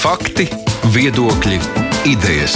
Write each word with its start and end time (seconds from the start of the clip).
Fakti, 0.00 0.46
viedokļi, 0.94 1.58
idejas. 2.08 2.54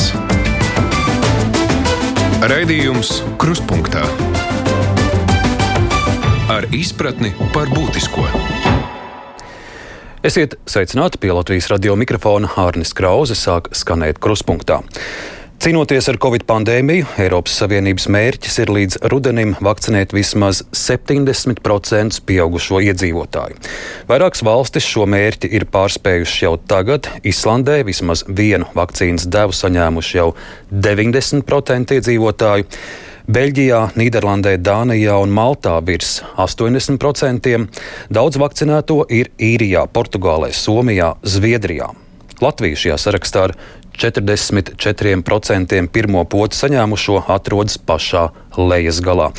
Raidījums 2.49 3.19
Kruspunkta 3.37 4.01
ar 6.49 6.65
izpratni 6.73 7.35
par 7.53 7.69
būtisko. 7.69 8.25
Esiet 10.25 10.57
sveicināti 10.65 11.21
pie 11.21 11.35
Latvijas 11.37 11.69
radio 11.69 11.99
mikrofona 12.01 12.49
Hārnes 12.49 12.97
Krause, 12.97 13.37
sāk 13.37 13.75
skanēt 13.77 14.25
Kruspunkta. 14.25 14.81
Cīnoties 15.63 16.09
ar 16.11 16.19
Covid 16.21 16.43
pandēmiju, 16.49 17.07
Eiropas 17.23 17.55
Savienības 17.61 18.09
mērķis 18.13 18.59
ir 18.65 18.73
līdz 18.75 18.97
rudenim 19.13 19.55
vakcinēt 19.65 20.13
vismaz 20.13 20.65
70% 20.75 22.21
pieaugušo 22.27 22.83
iedzīvotāju. 22.85 23.61
Vairākas 24.11 24.43
valstis 24.45 24.85
šo 24.89 25.07
mērķi 25.09 25.53
ir 25.55 25.69
pārspējušas 25.73 26.43
jau 26.43 26.53
tagad. 26.69 27.09
Islandē 27.25 27.79
vismaz 27.87 28.27
vienu 28.29 28.69
vakcīnas 28.77 29.29
devu 29.31 29.55
saņēmuši 29.57 30.19
jau 30.19 30.29
90% 30.75 31.99
iedzīvotāju. 32.01 32.69
Beļģijā, 33.25 33.81
Nīderlandē, 33.97 34.59
Dānijā 34.61 35.15
un 35.23 35.33
Maltā 35.33 35.79
virs 35.87 36.19
80%. 36.37 37.55
Daudz 38.13 38.43
vakcinēto 38.43 38.99
ir 39.09 39.31
Īrijā, 39.41 39.87
Portugālē, 39.89 40.51
Somijā, 40.53 41.15
Zviedrijā. 41.25 41.95
Latvija 42.43 42.77
šajā 42.77 42.99
sarakstā 43.01 43.47
ar 43.49 43.57
44% 43.99 45.81
pirmo 45.95 46.25
potu 46.25 46.59
saņēmušo 46.59 47.25
atrodas 47.35 47.79
pašā 47.79 48.29
lejas 48.59 49.01
galā. 49.05 49.31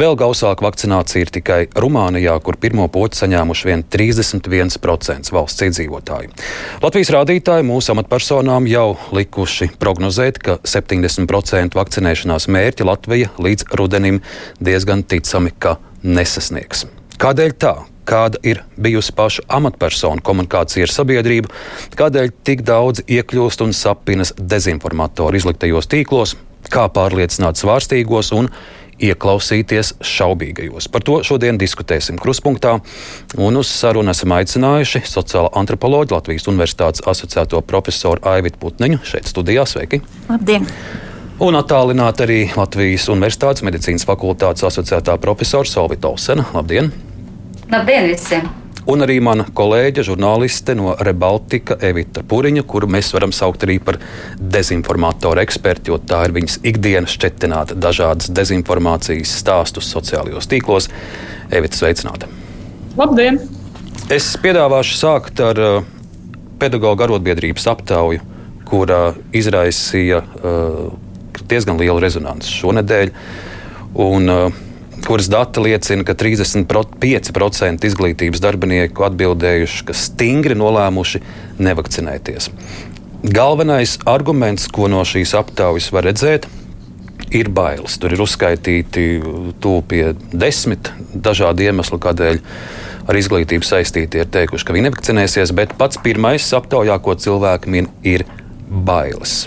Vēl 0.00 0.16
gausāka 0.18 0.66
vakcinācija 0.66 1.24
ir 1.24 1.32
tikai 1.34 1.60
Rumānijā, 1.78 2.34
kur 2.44 2.58
pirmo 2.60 2.86
potu 2.92 3.20
saņēmuši 3.20 3.70
vien 3.70 3.84
31% 3.86 5.32
valsts 5.34 5.66
iedzīvotāju. 5.68 6.34
Latvijas 6.82 7.14
rādītāji 7.14 7.66
mūsu 7.68 7.94
amatpersonām 7.94 8.68
jau 8.70 8.94
likuši 9.14 9.72
prognozēt, 9.80 10.42
ka 10.42 10.58
70% 10.62 11.78
vakcinēšanās 11.78 12.50
mērķi 12.50 12.90
Latvija 12.90 13.32
līdz 13.38 13.70
rudenim 13.78 14.22
diezgan 14.62 15.06
ticami, 15.06 15.54
ka 15.58 15.78
nesasniegs. 16.04 16.86
Kādēļ 17.20 17.58
tā? 17.62 17.74
Kāda 18.08 18.40
ir 18.46 18.62
bijusi 18.80 19.14
pašu 19.16 19.44
amatpersonu 19.48 20.22
komunikācija 20.24 20.86
ar 20.86 20.92
sabiedrību, 20.92 21.52
kādēļ 21.98 22.32
tik 22.46 22.64
daudz 22.66 23.04
iekļūst 23.08 23.64
un 23.64 23.74
sapinas 23.76 24.34
dezinformatoru 24.38 25.40
izliktajos 25.40 25.90
tīklos, 25.90 26.36
kā 26.72 26.88
pārliecināt 26.92 27.60
svārstīgos 27.60 28.32
un 28.36 28.50
ieklausīties 29.02 29.94
šaubīgajos. 30.04 30.88
Par 30.92 31.02
to 31.06 31.18
šodien 31.26 31.58
diskutēsim 31.58 32.18
kruspunktā. 32.20 32.76
Un 33.42 33.58
uz 33.58 33.70
sarunu 33.72 34.12
esam 34.14 34.34
aicinājuši 34.36 35.02
sociālo 35.10 35.50
antropoloģu 35.58 36.14
Latvijas 36.14 36.46
Universitātes 36.50 37.02
asociēto 37.10 37.60
profesoru 37.66 38.22
Aivitu 38.34 38.60
Putniņu 38.62 39.02
šeit 39.06 39.30
studijā. 39.30 39.66
Sveiki! 39.68 40.02
Labdien! 40.30 40.68
Un 41.42 41.58
attālināt 41.58 42.22
arī 42.22 42.44
Latvijas 42.54 43.08
Universitātes 43.10 43.66
medicīnas 43.66 44.06
fakultātes 44.06 44.62
asociētā 44.70 45.18
profesora 45.18 45.66
Solvita 45.66 46.12
Olsena. 46.14 46.46
Labdien! 46.54 46.92
Labdien 47.74 48.04
visiem! 48.06 48.44
Un 48.86 49.02
arī 49.02 49.16
mana 49.24 49.46
kolēģe, 49.58 50.04
žurnāliste 50.06 50.76
no 50.78 50.92
Rebaltika, 50.94 51.74
Evita 51.82 52.22
Puriņa, 52.30 52.62
kuru 52.70 52.86
mēs 52.94 53.08
varam 53.16 53.32
saukt 53.34 53.64
arī 53.66 53.80
par 53.82 53.96
dezinformatoru 54.38 55.42
ekspertu, 55.42 55.90
jo 55.90 55.98
tā 55.98 56.20
ir 56.28 56.34
viņas 56.36 56.60
ikdienas 56.70 57.16
šķetināt 57.16 57.72
dažādas 57.82 58.30
dezinformācijas 58.36 59.32
stāstus 59.40 59.88
sociālajos 59.90 60.46
tīklos. 60.52 60.86
Evita, 61.50 61.80
sveicināta! 61.80 62.28
Labdien! 63.00 63.40
Es 64.12 64.28
piedāvāšu 64.44 65.00
sākt 65.00 65.42
ar 65.42 65.62
uh, 65.64 65.88
pedagoģa 66.62 67.08
arotbiedrības 67.08 67.66
aptauju, 67.72 68.22
kura 68.68 69.00
izraisīja 69.34 70.22
uh, 70.22 71.42
diezgan 71.42 71.82
lielu 71.82 71.98
rezonanci 72.06 72.54
šonadēļ. 72.60 73.12
Un, 74.04 74.30
uh, 74.30 74.62
kuras 75.06 75.28
dati 75.28 75.62
liecina, 75.64 76.04
ka 76.06 76.14
35% 76.18 77.88
izglītības 77.88 78.42
darbinieku 78.42 79.04
atbildējuši, 79.06 79.84
ka 79.88 79.96
stingri 79.96 80.56
nolēmuši 80.58 81.20
nevakcinēties. 81.64 82.50
Galvenais 83.24 83.96
arguments, 84.10 84.68
ko 84.68 84.90
no 84.92 85.00
šīs 85.08 85.32
aptaujas 85.38 85.90
var 85.94 86.06
redzēt, 86.10 86.48
ir 87.34 87.48
bailes. 87.50 87.96
Tur 87.98 88.14
ir 88.14 88.22
uzskaitīti 88.22 89.06
tuvu 89.64 89.84
pie 89.88 90.02
desmit 90.32 90.92
dažādu 91.14 91.64
iemeslu, 91.66 91.98
kādēļ 92.02 92.40
ar 93.08 93.20
izglītību 93.20 93.66
saistīti 93.66 94.20
ir 94.20 94.30
teikuši, 94.32 94.64
ka 94.66 94.76
viņi 94.76 94.88
nevakcinēsies, 94.88 95.54
bet 95.56 95.76
pats 95.80 96.00
pirmais 96.04 96.46
aptaujā, 96.56 96.98
ko 97.02 97.16
cilvēki 97.18 97.72
min, 97.72 97.88
ir 98.06 98.26
bailes. 98.68 99.44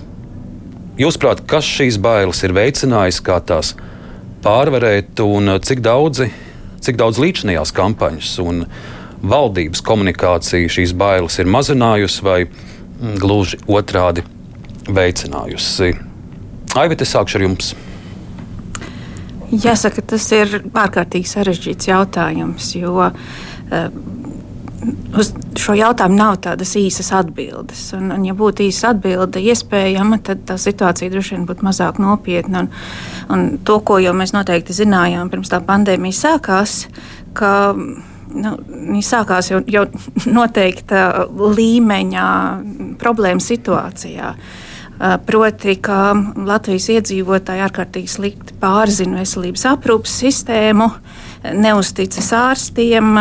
Jūsuprāt, 0.97 1.45
kas 1.49 1.65
šīs 1.69 2.01
bailes 2.01 2.41
ir 2.43 2.57
veicinājis, 2.57 3.21
kā 3.25 3.37
tās 3.45 3.75
ir? 3.77 3.93
Pārvarēt, 4.47 5.19
un 5.25 5.51
uh, 5.55 5.59
cik 5.63 5.81
daudzi, 5.83 6.29
cik 6.83 6.99
daudz 6.99 7.19
līdzinājās 7.21 7.73
kampaņas 7.75 8.37
un 8.45 8.63
valdības 9.27 9.81
komunikācija 9.83 10.71
šīs 10.71 10.93
bailes 10.97 11.39
ir 11.41 11.49
mazinājusi 11.51 12.23
vai 12.25 12.39
mm, 12.45 13.17
gluži 13.19 13.59
otrādi 13.67 14.23
veicinājusi. 14.87 15.91
Aivit, 16.77 17.03
es 17.03 17.11
sākšu 17.15 17.39
ar 17.39 17.47
jums. 17.47 17.73
Jāsaka, 19.47 20.03
tas 20.13 20.25
ir 20.35 20.59
ārkārtīgi 20.75 21.27
sarežģīts 21.31 21.89
jautājums, 21.89 22.71
jo 22.77 22.95
uh, 23.07 23.11
uz 25.17 25.31
šo 25.57 25.75
jautājumu 25.77 26.17
nav 26.17 26.37
tādas 26.45 26.73
īsas 26.79 27.09
atbildes. 27.15 27.81
Un, 27.97 28.11
un 28.13 28.25
ja 28.27 28.35
būtu 28.37 28.65
īsa 28.67 28.91
atbilde 28.93 29.41
iespējama, 29.41 30.19
tad 30.25 30.43
tā 30.49 30.57
situācija 30.61 31.11
droši 31.13 31.35
vien 31.35 31.47
būtu 31.49 31.65
mazāk 31.67 32.01
nopietna. 32.03 32.65
Un, 32.65 32.69
un 33.33 33.47
to, 33.65 33.79
ko 33.85 33.99
jau 34.03 34.13
mēs 34.17 34.35
noteikti 34.35 34.75
zinājām 34.77 35.31
pirms 35.33 35.51
tā 35.53 35.61
pandēmija 35.65 36.19
sākās, 36.21 36.83
ka 37.37 37.51
nu, 37.73 38.53
viņi 38.67 39.03
sākās 39.05 39.51
jau, 39.51 39.61
jau 39.71 39.87
noteikta 40.39 41.27
līmeņa 41.33 42.29
problēma 43.01 43.43
situācijā. 43.43 44.33
Proti, 44.97 45.75
ka 45.85 45.97
Latvijas 46.47 46.87
iedzīvotāji 46.89 47.61
ārkārtīgi 47.67 48.09
slikti 48.09 48.55
pārzina 48.57 49.19
veselības 49.21 49.67
aprūpas 49.69 50.15
sistēmu, 50.23 50.87
neusticas 51.53 52.31
ārstiem, 52.33 53.11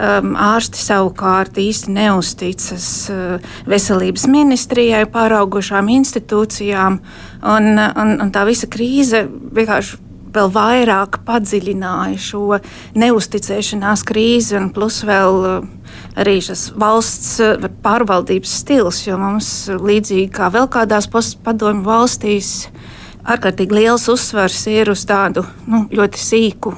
Um, 0.00 0.30
ārsti 0.32 0.80
savukārt 0.80 1.58
īsti 1.60 1.92
neusticas 1.92 2.84
uh, 3.12 3.50
veselības 3.68 4.22
ministrijai, 4.32 5.02
pāraugušām 5.12 5.90
institūcijām. 5.92 6.94
Un, 7.44 7.66
un, 7.76 8.12
un 8.24 8.30
tā 8.32 8.46
visa 8.48 8.64
krīze 8.72 9.26
vienkārši 9.28 9.98
vēl 10.32 10.48
vairāk 10.54 11.18
padziļināja 11.26 12.22
šo 12.22 12.60
neusticēšanās 12.96 14.04
krīzi, 14.08 14.56
un 14.56 14.70
plus 14.72 15.02
vēl 15.04 15.36
uh, 15.50 15.68
arī 16.16 16.38
šis 16.48 16.70
valsts 16.80 17.34
uh, 17.44 17.68
pārvaldības 17.84 18.54
stils, 18.62 19.02
jo 19.04 19.18
mums 19.20 19.50
līdzīgi 19.68 20.30
kā 20.38 20.48
vēl 20.54 20.70
kādās 20.72 21.10
padomju 21.12 21.84
valstīs, 21.84 22.54
ārkārtīgi 23.20 23.82
liels 23.82 24.08
uzsvars 24.08 24.64
ir 24.72 24.94
uz 24.94 25.04
tādu 25.04 25.44
nu, 25.68 25.84
ļoti 25.92 26.24
sīku 26.24 26.74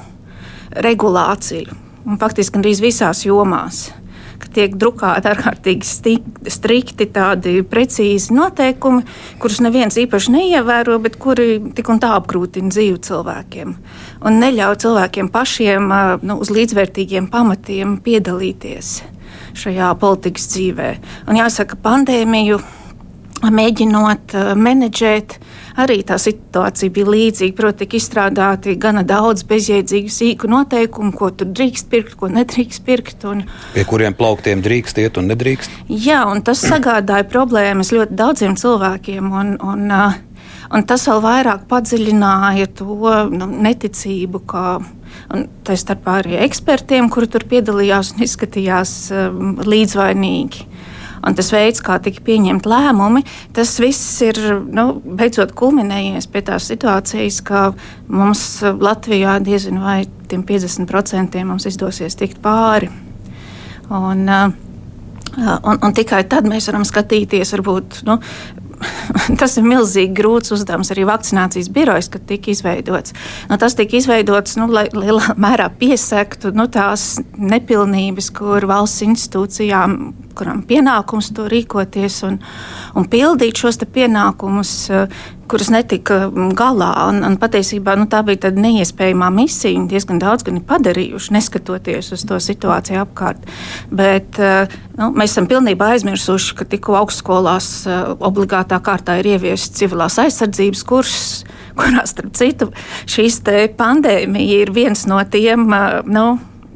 regulāciju 0.82 1.81
un 2.06 2.20
faktiski 2.20 2.56
gandrīz 2.56 2.82
visās 2.82 3.26
jomās. 3.26 3.90
Tiek 4.52 4.74
drukāti 4.76 5.30
ārkārtīgi 5.30 5.86
strikti, 6.50 7.06
tādi 7.14 7.62
precīzi 7.64 8.34
noteikumi, 8.36 9.04
kurus 9.40 9.62
neviens 9.64 9.96
īpaši 9.96 10.34
neievēro, 10.34 10.98
bet 11.00 11.16
kuri 11.22 11.54
tik 11.72 11.88
un 11.88 12.02
tā 12.02 12.10
apgrūtina 12.18 12.68
dzīvi 12.74 12.98
cilvēkiem. 13.06 13.72
Un 14.26 14.38
neļauj 14.42 14.80
cilvēkiem 14.84 15.30
pašiem 15.32 15.88
nu, 16.26 16.36
uz 16.42 16.52
līdzvērtīgiem 16.52 17.30
pamatiem 17.32 17.96
piedalīties 18.04 18.92
šajā 19.62 19.94
politikas 20.02 20.50
dzīvē. 20.52 20.90
Un 21.30 21.40
jāsaka, 21.40 21.78
pandēmiju 21.80 22.60
mēģinot 23.56 24.36
menedžēt, 24.58 25.38
uh, 25.38 25.51
arī 25.80 26.00
tā 26.06 26.18
situācija 26.20 26.92
bija 26.92 27.12
līdzīga. 27.12 27.56
Proti, 27.56 27.84
tika 27.84 27.98
izstrādāti 27.98 28.76
gana 28.80 29.04
daudz 29.06 29.44
bezjēdzīgu, 29.48 30.12
sīku 30.12 30.50
noteikumu, 30.50 31.12
ko 31.16 31.30
tur 31.36 31.52
drīkst 31.52 31.88
pirkt, 31.92 32.16
ko 32.20 32.30
nedrīkst 32.32 32.84
pirkt. 32.86 33.26
Un, 33.28 33.44
Pie 33.74 33.86
kuriem 33.88 34.16
plauktiem 34.18 34.64
drīkst 34.64 35.00
iet 35.02 35.20
un 35.20 35.30
nedrīkst? 35.32 35.82
Jā, 35.88 36.24
un 36.30 36.42
tas 36.46 36.62
sagādāja 36.64 37.28
problēmas 37.30 37.92
ļoti 37.94 38.18
daudziem 38.18 38.58
cilvēkiem. 38.60 39.30
Un, 39.42 39.54
un, 39.62 39.86
uh, 39.92 40.18
un 40.72 40.88
tas 40.88 41.06
vēl 41.08 41.22
vairāk 41.24 41.68
padziļināja 41.70 42.72
to 42.80 42.98
nu, 43.32 43.48
neticību, 43.68 44.42
ka 44.48 44.66
tā 45.66 45.76
starpā 45.78 46.20
arī 46.22 46.38
ekspertiem, 46.46 47.10
kuri 47.12 47.28
tur 47.32 47.44
piedalījās 47.48 48.14
un 48.14 48.24
izskatījās 48.26 48.94
um, 49.12 49.56
līdzvainīgi 49.64 50.71
un 51.26 51.36
tas 51.38 51.52
veids, 51.54 51.82
kā 51.84 51.98
tika 52.02 52.22
pieņemti 52.26 52.70
lēmumi, 52.70 53.22
tas 53.56 53.74
viss 53.82 54.20
ir 54.26 54.38
nu, 54.66 54.86
beidzot 55.04 55.54
kulminējies 55.58 56.28
pie 56.32 56.42
tās 56.46 56.66
situācijas, 56.70 57.40
ka 57.46 57.68
mums 58.08 58.44
Latvijā 58.62 59.38
diezin 59.44 59.80
vai 59.82 60.02
tiem 60.30 60.44
50% 60.48 61.44
mums 61.46 61.68
izdosies 61.70 62.18
tikt 62.18 62.42
pāri. 62.42 62.90
Un, 63.92 64.28
Un, 65.38 65.78
un 65.80 65.94
tikai 65.96 66.24
tad 66.28 66.44
mēs 66.48 66.68
varam 66.68 66.84
skatīties, 66.84 67.54
varbūt 67.56 68.02
nu, 68.04 68.18
tas 69.40 69.56
ir 69.56 69.66
milzīgi 69.66 70.12
grūts 70.16 70.52
uzdevums. 70.54 70.90
Arī 70.92 71.06
vakcinācijas 71.08 71.70
birojas, 71.72 72.10
kad 72.12 72.26
tika 72.28 72.52
izveidots. 72.52 73.14
Nu, 73.50 73.58
tas 73.60 73.76
tika 73.78 73.96
izveidots, 73.98 74.56
nu, 74.60 74.68
lai 74.72 74.86
lielā 74.92 75.34
mērā 75.44 75.70
piesaktu 75.78 76.52
nu, 76.56 76.68
tās 76.72 77.16
nepilnības, 77.38 78.32
kur 78.36 78.66
valsts 78.68 79.06
institūcijām, 79.06 79.98
kurām 80.38 80.62
pienākums 80.68 81.32
to 81.36 81.48
rīkoties 81.52 82.22
un, 82.28 82.40
un 82.98 83.08
pildīt 83.12 83.60
šos 83.62 83.80
pienākumus, 83.92 84.74
kuras 85.52 85.70
netika 85.72 86.26
galā. 86.56 86.90
Un, 87.10 87.20
un 87.26 87.36
patiesībā 87.40 87.94
nu, 88.00 88.08
tā 88.10 88.22
bija 88.26 88.52
neiespējama 88.56 89.28
misija. 89.34 89.74
Viņi 89.76 89.90
diezgan 89.90 90.20
daudz 90.22 90.46
gan 90.46 90.58
ir 90.58 90.66
padarījuši, 90.68 91.34
neskatoties 91.36 92.12
uz 92.16 92.24
to 92.28 92.38
situāciju 92.42 93.02
apkārt. 93.04 93.44
Bet 93.92 94.40
nu, 94.40 95.10
mēs 95.12 95.34
esam 95.34 95.48
pilnībā 95.50 95.92
aizmirsuši, 95.96 96.56
ka 96.58 96.68
tikko 96.72 96.96
augstskolās 97.02 97.72
obligātā 98.18 98.80
kārtā 98.84 99.18
ir 99.20 99.34
ieviests 99.34 99.76
civilās 99.80 100.18
aizsardzības 100.22 100.86
kurs, 100.88 101.18
kurā, 101.78 102.06
starp 102.08 102.32
citu, 102.38 102.72
šīs 103.10 103.42
pandēmija 103.76 104.64
ir 104.64 104.72
viens 104.74 105.06
no 105.10 105.20
tiem. 105.28 105.68
Nu, 106.08 106.26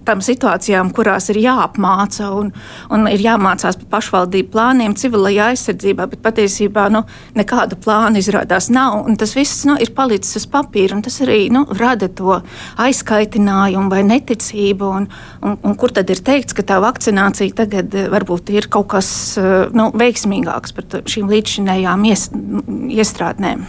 tam 0.06 0.22
situācijām, 0.24 0.92
kurās 0.94 1.30
ir 1.32 1.40
jāapmāca 1.42 2.30
un, 2.38 2.52
un 2.94 3.06
ir 3.10 3.22
jāmācās 3.24 3.78
par 3.82 3.90
pašvaldību 3.96 4.52
plāniem, 4.54 4.96
civilajā 4.98 5.50
aizsardzībā, 5.52 6.06
bet 6.12 6.22
patiesībā 6.24 6.86
nu, 6.94 7.02
nekāda 7.36 7.78
plāna 7.82 8.22
izrādās 8.22 8.70
nav. 8.72 9.04
Tas 9.20 9.34
viss 9.36 9.66
nu, 9.68 9.76
ir 9.82 9.92
palicis 9.96 10.38
uz 10.40 10.48
papīra, 10.50 10.96
un 10.96 11.04
tas 11.06 11.18
arī 11.24 11.46
nu, 11.52 11.64
rada 11.78 12.08
to 12.08 12.40
aizkaitinājumu 12.82 13.92
vai 13.92 14.02
neticību. 14.06 14.90
Un, 15.00 15.08
un, 15.42 15.58
un 15.66 15.78
kur 15.78 15.94
tad 15.96 16.10
ir 16.12 16.22
teikts, 16.26 16.56
ka 16.56 16.66
tā 16.66 16.80
vakcinācija 16.84 17.56
tagad 17.62 17.94
eh, 17.96 18.10
varbūt 18.12 18.52
ir 18.54 18.70
kaut 18.72 18.90
kas 18.94 19.08
eh, 19.40 19.54
nu, 19.76 19.90
veiksmīgāks 19.96 20.76
par 20.76 21.00
šīm 21.10 21.30
līdzšinējām 21.32 22.06
iestrādnēm? 22.06 23.66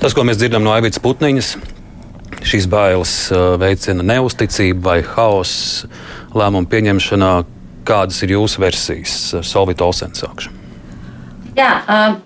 Tas, 0.00 0.16
ko 0.16 0.24
mēs 0.24 0.40
dzirdam 0.40 0.64
no 0.64 0.72
Aivītas 0.72 1.02
Putniņas, 1.04 1.54
šīs 2.46 2.68
bailes 2.70 3.14
uh, 3.34 3.54
veicina 3.60 4.04
neusticību 4.14 4.84
vai 4.84 5.00
haosu 5.06 5.90
lēmumu 6.36 6.70
pieņemšanā. 6.70 7.32
Kādas 7.90 8.20
ir 8.22 8.36
jūsu 8.36 8.60
versijas? 8.62 9.14
Solvita 9.46 9.86
Olsens 9.86 10.20
sākšu. 10.22 10.52
Jā, 11.56 11.70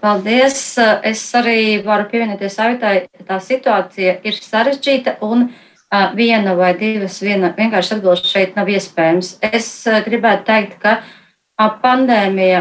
paldies. 0.03 0.77
Es 1.07 1.23
arī 1.39 1.81
varu 1.85 2.09
pievienoties 2.11 2.59
Aitai. 2.61 2.95
Tā 3.25 3.39
situācija 3.41 4.19
ir 4.27 4.37
sarežģīta 4.37 5.17
un 5.25 5.49
viena 6.19 6.57
vai 6.59 6.75
divas 6.79 7.21
viena, 7.23 7.53
vienkārši 7.57 7.97
atbildes 7.97 8.29
šeit 8.29 8.59
nav 8.59 8.69
iespējams. 8.69 9.37
Es 9.47 9.71
gribētu 10.07 10.47
teikt, 10.51 10.77
ka 10.83 10.99
Pandēmija 11.55 12.61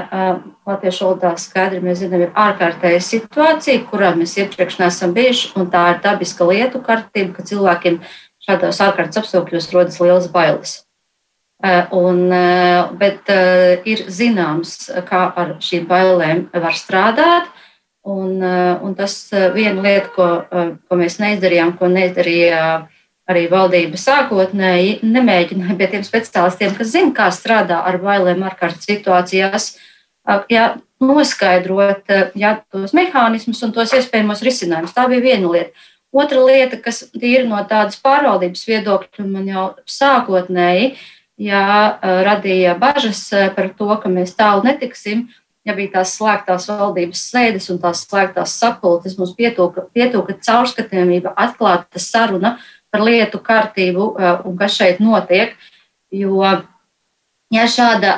latviešu 0.69 1.07
valodā 1.07 1.31
skaidri 1.42 1.80
mēs 1.81 2.04
zinām, 2.04 2.28
ir 2.28 2.36
ārkārtēja 2.38 3.00
situācija, 3.01 3.81
kurā 3.90 4.12
mēs 4.13 4.36
iepriekš 4.38 4.78
neesam 4.84 5.16
bijuši, 5.16 5.50
un 5.57 5.72
tā 5.74 5.88
ir 5.95 6.01
dabiska 6.04 6.45
lietu 6.45 6.81
kārtība, 6.86 7.34
ka 7.34 7.45
cilvēkiem 7.50 7.98
šādos 8.45 8.81
ārkārtas 8.86 9.24
apstākļos 9.24 9.72
rodas 9.74 9.98
lielas 10.04 10.30
bailes. 10.30 10.75
Un, 11.95 12.28
bet 13.00 13.34
ir 13.90 14.06
zināms, 14.13 14.75
kā 15.10 15.25
ar 15.42 15.56
šīm 15.63 15.90
bailēm 15.90 16.48
var 16.54 16.78
strādāt. 16.78 17.50
Un, 18.04 18.44
un 18.44 18.95
tas 19.00 19.16
viena 19.56 19.81
lieta, 19.81 20.10
ko, 20.12 20.25
ko 20.51 20.98
mēs 21.00 21.22
neizdarījām, 21.24 21.78
ko 21.80 21.88
neizdarīja 21.88 22.60
arī 23.30 23.46
valdība 23.52 24.00
sākotnēji 24.00 24.98
nemēģināja 25.06 25.78
pie 25.80 25.88
tiem 25.94 26.04
speciālistiem, 26.08 26.75
kas 26.78 26.92
zina, 26.92 27.14
kā 27.16 27.30
strādā 27.31 27.80
ar 27.88 28.00
bailēm 28.04 28.44
ārkārtas 28.50 28.88
situācijās, 28.90 29.70
jā, 30.52 30.68
noskaidrot 31.04 32.12
jā, 32.40 32.58
tos 32.72 32.94
mehānismus 32.96 33.64
un 33.64 33.74
tos 33.75 33.96
iespējamos 33.96 34.44
risinājumus. 34.44 34.96
Tā 34.96 35.08
bija 35.12 35.24
viena 35.24 35.52
lieta. 35.56 35.90
Otra 36.14 36.44
lieta, 36.46 36.78
kas 36.78 37.08
ir 37.18 37.48
no 37.50 37.58
tādas 37.66 37.98
pārvaldības 38.04 38.68
viedokļa, 38.70 39.26
man 39.26 39.48
jau 39.50 39.64
sākotnēji 39.90 40.92
jā, 41.42 41.64
radīja 42.28 42.76
bažas 42.80 43.26
par 43.56 43.72
to, 43.78 43.90
ka 44.04 44.12
mēs 44.12 44.36
tālu 44.38 44.68
netiksim. 44.68 45.30
Ja 45.64 45.72
bija 45.78 45.94
tās 45.94 46.18
slēgtās 46.18 46.68
valdības 46.68 47.22
sēdes 47.31 47.69
un 47.72 47.78
tās 47.80 48.02
slēgtās 48.04 48.58
sapulces, 48.60 49.16
mums 49.16 49.31
pietūka, 49.38 49.86
pietūka 49.96 50.36
caurskatāmība, 50.44 51.31
atklāta 51.40 52.02
saruna 52.04 52.58
par 52.94 53.01
lietu 53.01 53.42
kārtību 53.42 54.12
un 54.45 54.60
kas 54.60 54.78
šeit 54.78 55.01
notiek. 55.01 55.57
Jo, 56.13 56.38
ja 57.54 57.66
šāda 57.69 58.13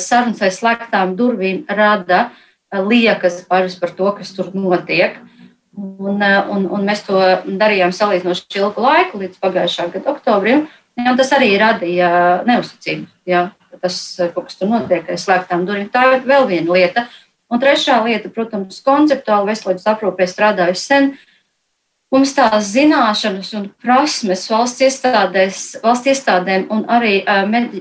sarunas 0.00 0.40
aiz 0.46 0.56
slēgtām 0.62 1.12
durvīm 1.18 1.66
rada 1.68 2.30
liekas 2.72 3.42
bažas 3.50 3.76
par 3.80 3.92
to, 3.98 4.08
kas 4.16 4.32
tur 4.34 4.48
notiek, 4.56 5.20
un, 5.76 6.24
un, 6.24 6.64
un 6.72 6.88
mēs 6.88 7.04
to 7.06 7.20
darījām 7.60 7.92
salīdzinoši 7.94 8.58
ilgu 8.62 8.82
laiku, 8.82 9.20
līdz 9.20 9.38
pagājušā 9.44 9.90
gada 9.92 10.14
oktobrim, 10.16 10.64
ja, 10.96 11.12
tas 11.20 11.30
arī 11.36 11.52
radīja 11.60 12.10
neusticību. 12.48 13.06
Ja, 13.28 13.50
tas 13.84 14.00
kas 14.34 14.56
tur 14.56 14.72
notiek 14.72 15.12
aiz 15.12 15.28
slēgtām 15.28 15.68
durvīm. 15.68 15.92
Tā 15.92 16.08
ir 16.16 16.26
vēl 16.26 16.48
viena 16.48 16.80
lieta. 16.80 17.06
Un 17.52 17.60
trešā 17.62 18.00
lieta, 18.02 18.32
protams, 18.32 18.80
konceptuāli 18.82 19.52
veselības 19.52 19.84
aprūpē 19.92 20.26
strādājusi 20.26 20.82
sen. 20.82 21.12
Uh, 21.12 21.35
Mums 22.14 22.36
tās 22.36 22.68
zināšanas 22.70 23.48
un 23.58 23.64
prasmes 23.82 24.44
valsts, 24.46 24.84
iestādēs, 24.86 25.62
valsts 25.82 26.12
iestādēm 26.12 26.68
un 26.70 26.84
arī 26.86 27.18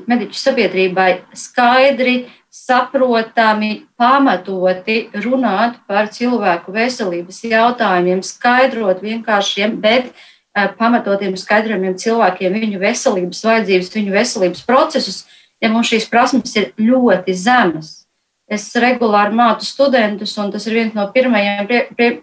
mediķu 0.10 0.40
sabiedrībai 0.40 1.10
skaidri, 1.38 2.16
saprotami, 2.50 3.84
pamatoti 4.00 4.96
runāt 5.22 5.78
par 5.86 6.10
cilvēku 6.10 6.74
veselības 6.74 7.44
jautājumiem, 7.46 8.24
skaidrot 8.26 9.04
vienkāršiem, 9.06 9.76
bet 9.84 10.10
pamatotiem 10.80 11.36
skaidrojumiem 11.38 11.98
cilvēkiem 12.00 12.58
viņu 12.58 12.82
veselības 12.82 13.44
vajadzības, 13.46 13.92
viņu 13.94 14.16
veselības 14.16 14.66
procesus, 14.66 15.22
ja 15.62 15.70
mums 15.70 15.92
šīs 15.92 16.10
prasmes 16.10 16.56
ir 16.58 16.72
ļoti 16.80 17.36
zemas. 17.38 17.94
Es 18.50 18.72
regulāri 18.78 19.36
mācu 19.38 19.66
studentus, 19.66 20.36
un 20.42 20.52
tas 20.54 20.66
ir 20.70 20.80
viens 20.80 20.98
no 20.98 21.08
pirmajiem, 21.14 21.70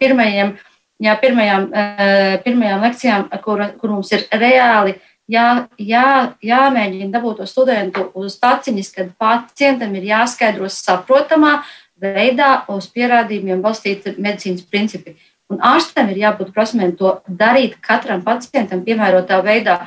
pirmajiem 0.01 0.55
jā, 1.03 1.17
pirmajām, 1.21 1.71
eh, 1.75 2.37
pirmajām 2.45 2.85
lekcijām, 2.87 3.29
kur, 3.43 3.65
kur 3.81 3.97
mums 3.97 4.13
ir 4.13 4.27
reāli 4.31 4.97
jā, 5.31 5.67
jā, 5.79 6.35
jāmēģina 6.43 7.11
dabūt 7.13 7.43
to 7.43 7.47
studentu 7.47 8.09
uz 8.19 8.39
taciņas, 8.43 8.93
kad 8.97 9.13
pacientam 9.21 9.95
ir 9.99 10.09
jāskaidro 10.11 10.71
saprotamā 10.71 11.61
veidā 12.03 12.63
uz 12.73 12.89
pierādījumiem 12.93 13.63
balstīti 13.63 14.17
medicīnas 14.19 14.67
principi. 14.67 15.17
Un 15.53 15.61
ārstam 15.61 16.09
ir 16.11 16.23
jābūt 16.23 16.53
prasmēm 16.55 16.95
to 16.97 17.19
darīt 17.29 17.77
katram 17.85 18.23
pacientam 18.25 18.83
piemērotā 18.87 19.43
veidā. 19.45 19.83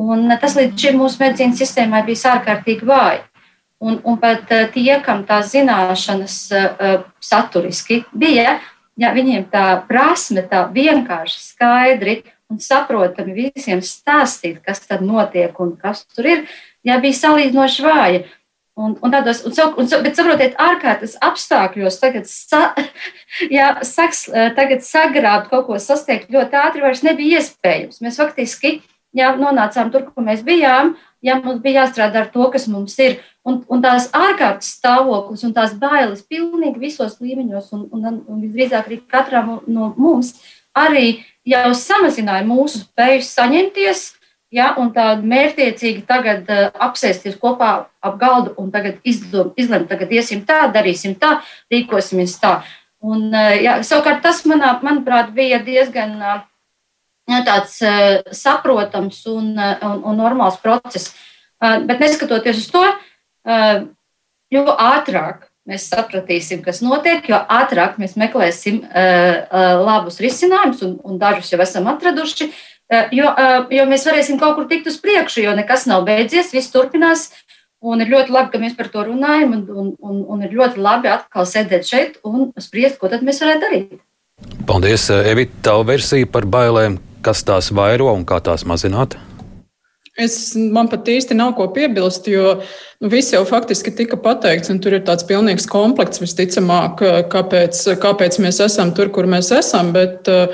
Un 0.00 0.30
tas 0.40 0.54
līdz 0.56 0.78
šim 0.80 1.00
mūsu 1.00 1.20
medicīnas 1.20 1.60
sistēmai 1.60 2.02
bija 2.06 2.36
ārkārtīgi 2.36 2.86
vāji. 2.88 3.20
Un, 3.80 3.96
un 4.04 4.18
pat 4.20 4.50
eh, 4.52 4.66
tie, 4.74 4.98
kam 5.00 5.22
tās 5.24 5.54
zināšanas 5.54 6.34
uh, 6.52 7.06
saturiski 7.24 8.02
bija, 8.12 8.58
ja 9.00 9.14
viņiem 9.16 9.48
tā 9.52 9.66
prasme 9.88 10.44
tā 10.50 10.66
vienkārši 10.74 11.40
skaidri 11.40 12.20
un 12.50 12.60
saprotami 12.62 13.50
visiem 13.50 13.80
stāstīt, 13.84 14.60
kas 14.66 14.82
tad 14.86 15.04
notiek 15.06 15.56
un 15.62 15.76
kas 15.80 16.04
tur 16.10 16.28
ir, 16.28 16.44
ja 16.86 16.98
bija 17.02 17.18
salīdzinoši 17.22 17.86
vāja. 17.86 18.22
Un, 18.80 18.94
un 19.04 19.12
tādos, 19.12 19.42
un, 19.44 19.52
un, 19.82 19.88
bet 20.04 20.16
saprotiet, 20.16 20.54
ārkārtas 20.60 21.16
apstākļos 21.26 21.98
tagad, 22.00 22.28
sa, 22.30 22.70
jā, 23.56 23.74
saks, 23.84 24.24
tagad 24.56 24.84
sagrābt 24.86 25.50
kaut 25.50 25.66
ko 25.68 25.80
sasniegt 25.82 26.30
ļoti 26.32 26.58
ātri 26.60 26.84
vairs 26.84 27.04
nebija 27.04 27.42
iespējams. 27.42 28.00
Mēs 28.04 28.20
faktiski 28.22 28.78
jā, 29.16 29.34
nonācām 29.36 29.92
tur, 29.92 30.06
kur 30.08 30.24
mēs 30.24 30.44
bijām, 30.46 30.94
ja 31.24 31.38
mums 31.40 31.60
bija 31.64 31.84
jāstrādā 31.84 32.24
ar 32.24 32.30
to, 32.34 32.46
kas 32.52 32.66
mums 32.70 32.96
ir. 33.02 33.18
Un, 33.46 33.62
un 33.72 33.80
tās 33.80 34.10
ārkārtas 34.12 34.74
stāvoklis 34.76 35.44
un 35.48 35.54
tās 35.56 35.72
bailes 35.80 36.24
pilnīgi 36.28 36.80
visos 36.82 37.16
līmeņos, 37.22 37.70
un, 37.76 37.86
un, 37.96 38.22
un 38.28 38.40
visdrīzāk 38.42 38.88
arī 38.88 39.00
katram 39.08 39.58
no 39.66 39.92
mums, 39.96 40.34
arī 40.76 41.22
jau 41.48 41.70
samazināja 41.76 42.46
mūsu 42.48 42.84
spēju 42.84 43.24
saņemties. 43.26 44.08
Ja, 44.50 44.72
un 44.82 44.88
tādu 44.90 45.28
mērķiecīgi 45.30 46.00
tagad 46.08 46.48
uh, 46.50 46.72
apsēsties 46.82 47.36
kopā 47.38 47.68
ap 48.02 48.16
galdu 48.18 48.56
un 48.58 48.72
izdom, 49.06 49.52
izlemt, 49.54 49.86
tagad 49.86 50.10
iesim 50.10 50.42
tā, 50.42 50.64
darīsim 50.74 51.14
tā, 51.14 51.36
rīkosimies 51.70 52.34
tā. 52.42 52.56
Un, 52.98 53.28
uh, 53.30 53.54
ja, 53.62 53.76
savukārt 53.86 54.24
tas, 54.26 54.42
manā, 54.50 54.72
manuprāt, 54.82 55.30
bija 55.30 55.62
diezgan 55.62 56.18
uh, 56.18 56.40
tāds 57.46 57.76
uh, 57.86 58.20
saprotams 58.34 59.22
un, 59.30 59.52
uh, 59.54 59.76
un, 59.86 60.02
un 60.10 60.18
normāls 60.20 60.58
process. 60.62 61.12
Uh, 61.60 61.78
bet 61.88 62.00
neskatoties 62.02 62.64
uz 62.64 62.68
to, 62.72 62.82
jo 64.52 64.62
ātrāk 64.68 65.46
mēs 65.68 65.86
sapratīsim, 65.88 66.60
kas 66.64 66.80
notiek, 66.84 67.24
jo 67.30 67.38
ātrāk 67.52 67.96
mēs 68.00 68.16
meklēsim 68.20 68.82
labus 68.90 70.18
risinājumus, 70.20 70.82
un, 70.84 70.96
un 71.06 71.20
dažus 71.20 71.52
jau 71.52 71.60
esam 71.62 71.88
atraduši. 71.88 72.50
Jo, 73.14 73.30
jo 73.72 73.86
mēs 73.88 74.04
varēsim 74.08 74.40
kaut 74.40 74.58
kur 74.58 74.66
tikt 74.68 74.90
uz 74.90 74.98
priekšu, 75.00 75.44
jo 75.44 75.54
nekas 75.56 75.86
nav 75.88 76.04
beidzies, 76.08 76.52
viss 76.52 76.72
turpinās. 76.74 77.28
Un 77.80 78.02
ir 78.04 78.10
ļoti 78.12 78.34
labi, 78.34 78.52
ka 78.52 78.60
mēs 78.60 78.74
par 78.76 78.90
to 78.92 79.06
runājam, 79.08 79.54
un, 79.56 79.62
un, 79.72 79.92
un, 80.04 80.16
un 80.34 80.42
ir 80.44 80.52
ļoti 80.52 80.82
labi 80.84 81.08
atkal 81.08 81.46
sēdēt 81.48 81.86
šeit 81.88 82.18
un 82.28 82.50
spriest, 82.60 82.98
ko 83.00 83.08
tad 83.08 83.24
mēs 83.24 83.40
varētu 83.40 83.64
darīt. 83.64 83.94
Paldies, 84.68 85.06
Evita, 85.08 85.56
tavu 85.70 85.86
versiju 85.88 86.28
par 86.28 86.44
bailēm, 86.50 86.98
kas 87.24 87.44
tās 87.46 87.70
vairo 87.74 88.10
un 88.14 88.26
kā 88.28 88.40
tās 88.44 88.66
mazināt. 88.68 89.16
Es, 90.20 90.52
man 90.56 90.90
pat 90.90 91.08
īsti 91.08 91.36
nav 91.38 91.54
ko 91.56 91.68
piebilst, 91.72 92.26
jo 92.28 92.58
nu, 92.58 93.08
viss 93.08 93.32
jau 93.32 93.40
faktiski 93.48 93.92
tika 93.96 94.18
pateikts, 94.20 94.68
un 94.72 94.80
tur 94.82 94.98
ir 94.98 95.06
tāds 95.06 95.24
pilnīgs 95.28 95.68
komplekts 95.70 96.20
visticamāk, 96.20 97.00
kāpēc, 97.32 97.82
kāpēc 98.02 98.40
mēs 98.44 98.60
esam 98.66 98.92
tur, 98.96 99.12
kur 99.14 99.30
mēs 99.30 99.52
esam. 99.56 99.94
Bet, 99.96 100.28
uh, 100.28 100.52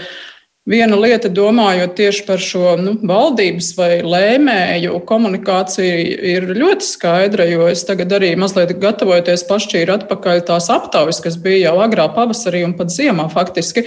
Viena 0.67 0.97
lieta, 0.99 1.29
domājot 1.31 1.93
tieši 1.95 2.25
par 2.27 2.41
šo 2.43 2.73
nu, 2.81 2.97
valdības 3.07 3.69
vai 3.79 3.91
lēmēju 4.03 4.97
komunikāciju, 5.07 6.17
ir 6.27 6.49
ļoti 6.59 6.89
skaidra, 6.89 7.47
jo 7.47 7.69
es 7.71 7.85
tagad 7.87 8.17
arī 8.17 8.33
mazliet 8.35 8.73
gatavojoties 8.83 9.47
pašķīru 9.47 9.95
atpakaļ 9.95 10.43
tās 10.49 10.67
aptaujas, 10.75 11.23
kas 11.23 11.39
bija 11.39 11.69
jau 11.69 11.77
agrā 11.85 12.09
pavasarī 12.17 12.65
un 12.67 12.75
pat 12.75 12.91
ziemā 12.91 13.29
faktiski. 13.31 13.87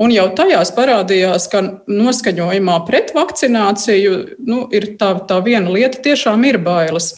Un 0.00 0.12
jau 0.14 0.30
tajās 0.32 0.70
parādījās, 0.72 1.48
ka 1.52 1.60
noskaņojumā 1.84 2.76
pret 2.88 3.10
vakcināciju 3.12 4.14
nu, 4.48 4.62
ir 4.72 4.94
tā, 5.00 5.12
tā 5.28 5.40
viena 5.44 5.72
lieta, 5.72 6.00
tiešām 6.06 6.46
ir 6.48 6.60
bailes. 6.64 7.12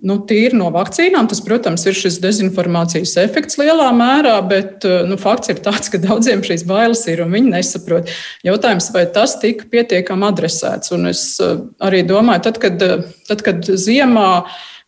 Nu, 0.00 0.16
tīri 0.24 0.56
no 0.56 0.70
vakcīnām, 0.72 1.26
tas, 1.28 1.42
protams, 1.44 1.82
ir 1.84 1.94
šis 1.94 2.16
dezinformācijas 2.24 3.12
efekts 3.20 3.58
lielā 3.60 3.90
mērā, 3.92 4.38
bet 4.48 4.86
nu, 5.06 5.18
fakts 5.20 5.52
ir 5.52 5.60
tāds, 5.60 5.92
ka 5.92 6.00
daudziem 6.00 6.40
šīs 6.46 6.64
bailes 6.66 7.04
ir 7.12 7.20
un 7.26 7.36
viņi 7.36 7.52
nesaprot. 7.52 8.08
Jautājums, 8.46 8.88
vai 8.96 9.04
tas 9.12 9.36
tika 9.42 9.68
pietiekami 9.70 10.26
adresēts. 10.30 10.94
Un 10.96 11.12
es 11.12 11.22
eh, 11.44 11.60
arī 11.84 12.00
domāju, 12.08 12.46
tad, 12.48 12.62
kad, 12.64 12.80
eh, 12.86 13.04
tad, 13.28 13.44
kad 13.44 13.68
ziemā 13.68 14.30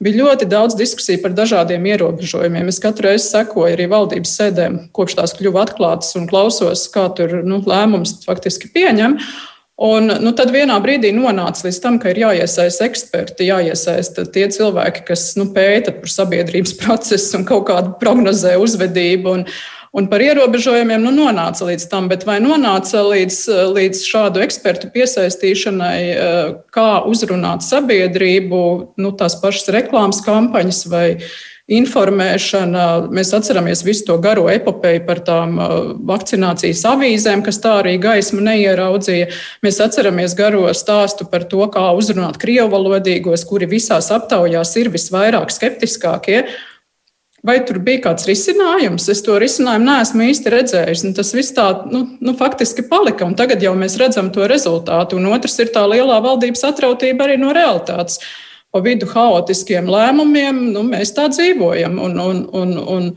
bija 0.03 0.25
ļoti 0.25 0.49
daudz 0.51 0.77
diskusiju 0.79 1.23
par 1.23 1.37
dažādiem 1.37 1.87
ierobežojumiem. 1.93 2.69
Es 2.73 2.81
katru 2.83 3.09
reizi 3.09 3.31
sekoju 3.31 3.77
arī 3.77 3.87
valdības 3.91 4.35
sēdēm, 4.41 4.79
kopš 4.97 5.17
tās 5.21 5.35
kļuva 5.39 5.67
atklātas 5.67 6.17
un 6.19 6.29
klausos, 6.31 6.89
kā 6.93 7.09
tur 7.17 7.41
nu, 7.47 7.63
lēmums 7.67 8.21
faktiski 8.27 8.73
pieņem. 8.75 9.19
Un, 9.83 10.13
nu, 10.23 10.31
tad 10.37 10.53
vienā 10.55 10.77
brīdī 10.85 11.11
nonāca 11.17 11.65
līdz 11.67 11.79
tam, 11.83 11.97
ka 11.99 12.13
ir 12.13 12.21
jāiesaista 12.23 12.87
eksperti, 12.87 13.49
jāiesaista 13.49 14.27
tie 14.31 14.45
cilvēki, 14.53 15.07
kas 15.09 15.33
nu, 15.41 15.49
pēta 15.55 15.95
par 15.97 16.13
sabiedrības 16.13 16.77
procesu 16.83 17.41
un 17.41 17.47
kaut 17.49 17.67
kādu 17.71 17.97
prognozē 18.03 18.59
uzvedību. 18.63 19.39
Un, 19.39 19.47
un 19.93 20.09
par 20.09 20.25
ierobežojumiem 20.25 21.03
nu, 21.05 21.13
nonāca 21.13 21.69
līdz 21.69 21.87
tam, 21.93 22.09
bet 22.09 22.25
vai 22.29 22.39
nonāca 22.41 23.05
līdz, 23.05 23.39
līdz 23.77 24.03
šādu 24.09 24.43
ekspertu 24.45 24.89
piesaistīšanai, 24.95 26.01
eh, 26.11 26.53
kā 26.73 26.91
uzrunāt 27.09 27.65
sabiedrību, 27.67 28.63
nu, 28.97 29.13
tās 29.13 29.37
pašas 29.41 29.69
reklāmas 29.77 30.25
kampaņas 30.25 30.87
vai 30.89 31.07
informēšana. 31.71 33.13
Mēs 33.15 33.31
atceramies 33.37 33.85
visu 33.87 34.07
to 34.09 34.17
garo 34.23 34.49
epopeju 34.51 35.05
par 35.07 35.21
tām 35.25 35.55
uh, 35.63 35.75
vakcinācijas 36.09 36.83
avīzēm, 36.91 37.45
kas 37.47 37.61
tā 37.63 37.77
arī 37.81 37.95
gaismu 38.03 38.43
neieraudzīja. 38.43 39.31
Mēs 39.65 39.79
atceramies 39.85 40.35
garo 40.39 40.67
stāstu 40.75 41.29
par 41.31 41.47
to, 41.49 41.63
kā 41.73 41.87
uzrunāt 41.97 42.41
krievu 42.43 42.73
valodīgos, 42.75 43.47
kuri 43.49 43.71
visās 43.71 44.11
aptaujās 44.15 44.75
ir 44.83 44.91
visvairāk 44.93 45.55
skeptiskākie. 45.55 46.43
Vai 47.43 47.57
tur 47.67 47.81
bija 47.83 48.05
kāds 48.05 48.29
risinājums? 48.29 49.09
Es 49.11 49.25
to 49.27 49.35
risinājumu 49.43 49.89
neesmu 49.89 50.29
īsti 50.31 50.51
redzējis. 50.55 51.03
Un 51.09 51.17
tas 51.17 51.33
viss 51.35 51.55
tā 51.57 51.67
nu, 51.91 52.05
nu, 52.23 52.37
faktiski 52.39 52.85
palika, 52.87 53.27
un 53.27 53.35
tagad 53.39 53.65
jau 53.65 53.75
mēs 53.79 53.99
redzam 53.99 54.31
to 54.35 54.47
rezultātu. 54.51 55.19
Un 55.19 55.27
otrs 55.35 55.59
ir 55.59 55.73
tā 55.75 55.83
lielā 55.91 56.21
valdības 56.23 56.63
atrautība 56.71 57.27
arī 57.27 57.41
no 57.43 57.51
realitātes 57.57 58.21
pa 58.73 58.81
vidu 58.81 59.09
haotiskiem 59.11 59.91
lēmumiem, 59.91 60.69
nu, 60.73 60.85
mēs 60.87 61.13
tā 61.17 61.27
dzīvojam. 61.33 61.99
Un, 62.01 62.15
un, 62.23 62.39
un, 62.57 62.77
un 62.95 63.11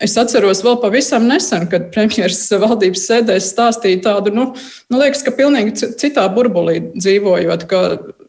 es 0.00 0.14
atceros 0.20 0.62
vēl 0.64 0.78
pavisam 0.80 1.26
nesen, 1.28 1.66
kad 1.72 1.90
premjerministrs 1.92 2.62
valdības 2.62 3.04
sēdēs 3.10 3.50
stāstīja 3.52 4.00
tādu, 4.06 4.32
nu, 4.36 4.46
nu 4.92 5.02
liekas, 5.02 5.24
ka 5.26 5.34
pilnīgi 5.36 5.92
citā 6.00 6.24
burbulī 6.32 6.78
dzīvojot, 6.94 7.66
ka 7.68 7.82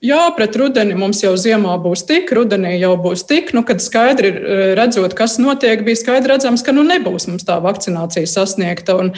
jā, 0.03 0.21
pret 0.37 0.55
rudeni 0.59 0.95
mums 0.97 1.23
jau 1.23 1.33
ziemā 1.39 1.75
būs 1.83 2.05
tik, 2.09 2.31
rudenī 2.35 2.75
jau 2.77 2.93
būs 3.01 3.25
tik, 3.29 3.53
nu, 3.57 3.63
kad 3.67 3.83
skaidri 3.83 4.31
redzot, 4.77 5.15
kas 5.17 5.37
notiek, 5.41 5.83
bija 5.85 5.99
skaidri 5.99 6.35
redzams, 6.35 6.63
ka 6.65 6.75
nu 6.75 6.85
nebūs 6.87 7.29
mums 7.31 7.47
tā 7.47 7.59
vakcinācija 7.63 8.29
sasniegta. 8.29 8.97
Un, 9.01 9.13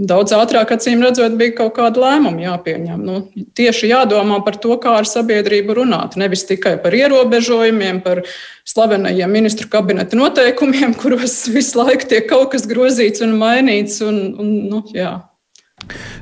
Daudz 0.00 0.32
ātrāk, 0.32 0.70
acīm 0.72 1.02
redzot, 1.04 1.34
bija 1.36 1.52
kaut 1.58 1.74
kāda 1.76 2.00
lēmuma 2.00 2.40
jāpieņem. 2.40 3.00
Nu, 3.04 3.16
tieši 3.58 3.90
jādomā 3.90 4.38
par 4.46 4.56
to, 4.62 4.72
kā 4.80 4.94
ar 4.96 5.08
sabiedrību 5.08 5.74
runāt. 5.76 6.14
Nevis 6.16 6.46
tikai 6.48 6.76
par 6.80 6.94
ierobežojumiem, 6.96 7.98
par 8.04 8.22
slavenajiem 8.70 9.34
ministru 9.34 9.68
kabineta 9.68 10.16
noteikumiem, 10.16 10.94
kuros 11.00 11.42
visu 11.52 11.82
laiku 11.82 12.08
tiek 12.08 12.30
kaut 12.30 12.54
kas 12.54 12.64
grozīts 12.70 13.20
un 13.26 13.34
mainīts. 13.42 13.98
Un, 14.06 14.22
un, 14.40 14.54
nu, 14.70 14.80
jā. 14.96 15.18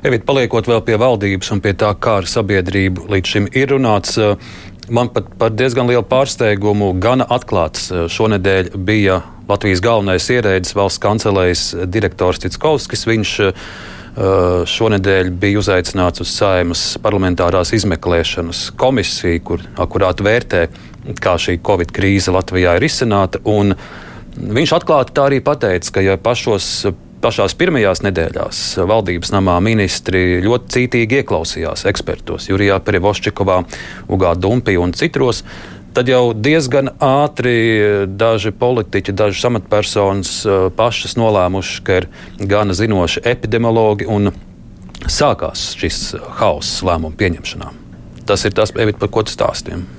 Evit, 0.05 0.25
paliekot 0.25 0.67
vēl 0.69 0.81
pie 0.85 0.97
valdības 0.99 1.51
un 1.53 1.61
pie 1.63 1.75
tā, 1.77 1.91
kā 2.01 2.19
ar 2.21 2.29
sabiedrību 2.29 3.09
līdz 3.11 3.33
šim 3.33 3.49
ir 3.53 3.73
runāts, 3.75 4.17
man 4.89 5.11
pat 5.13 5.29
par 5.37 5.53
diezgan 5.53 5.89
lielu 5.89 6.05
pārsteigumu 6.09 6.93
gana 7.01 7.27
atklāts 7.29 7.91
šonadēļ 8.15 8.73
bija 8.75 9.21
Latvijas 9.49 9.81
galvenais 9.81 10.27
ierēdnis, 10.29 10.75
valsts 10.77 11.01
kancelējas 11.01 11.63
direktors 11.89 12.41
Citskovskis. 12.43 13.07
Viņš 13.09 13.31
uh, 13.47 13.63
šonadēļ 14.69 15.31
bija 15.41 15.61
uzaicināts 15.61 16.21
uz 16.21 16.33
Saimas 16.33 16.83
parlamentārās 17.01 17.73
izmeklēšanas 17.77 18.67
komisiju, 18.77 19.41
kur 19.45 19.65
akurāt 19.81 20.21
vērtē, 20.25 20.67
kā 21.21 21.37
šī 21.41 21.59
Covid 21.65 21.93
krīze 21.95 22.33
Latvijā 22.35 22.75
ir 22.77 22.85
izsināta. 22.85 23.41
Viņš 24.39 24.75
atklāti 24.77 25.15
tā 25.17 25.29
arī 25.29 25.41
pateica, 25.43 25.97
ka 25.97 26.05
ja 26.05 26.17
pašos 26.21 26.89
pašās 27.23 27.55
pirmajās 27.59 28.03
nedēļās 28.05 28.61
valdības 28.89 29.33
namā 29.35 29.57
ministri 29.63 30.39
ļoti 30.45 30.75
cītīgi 30.75 31.21
ieklausījās 31.21 31.85
ekspertos, 31.89 32.49
Jurijā 32.51 32.79
Perevoščikovā, 32.83 33.59
Ugā 34.11 34.33
Dumpī 34.39 34.77
un 34.79 34.95
citos 34.97 35.43
tad 35.95 36.09
jau 36.09 36.31
diezgan 36.37 36.91
ātri 37.03 38.05
daži 38.07 38.53
politiķi, 38.55 39.15
daži 39.19 39.47
amatpersonas 39.49 40.33
eh, 40.45 40.67
pašas 40.75 41.17
nolēmuši, 41.19 41.81
ka 41.83 42.01
ir 42.01 42.09
gana 42.39 42.77
zinoši 42.77 43.25
epidemiologi 43.27 44.07
un 44.09 44.31
sākās 45.07 45.71
šis 45.79 46.13
hauss 46.39 46.83
lēmumu 46.85 47.17
pieņemšanā. 47.19 47.71
Tas 48.29 48.45
ir 48.45 48.53
tas, 48.53 48.71
par 48.75 49.09
ko 49.09 49.25
tu 49.25 49.33
stāstīji. 49.33 49.98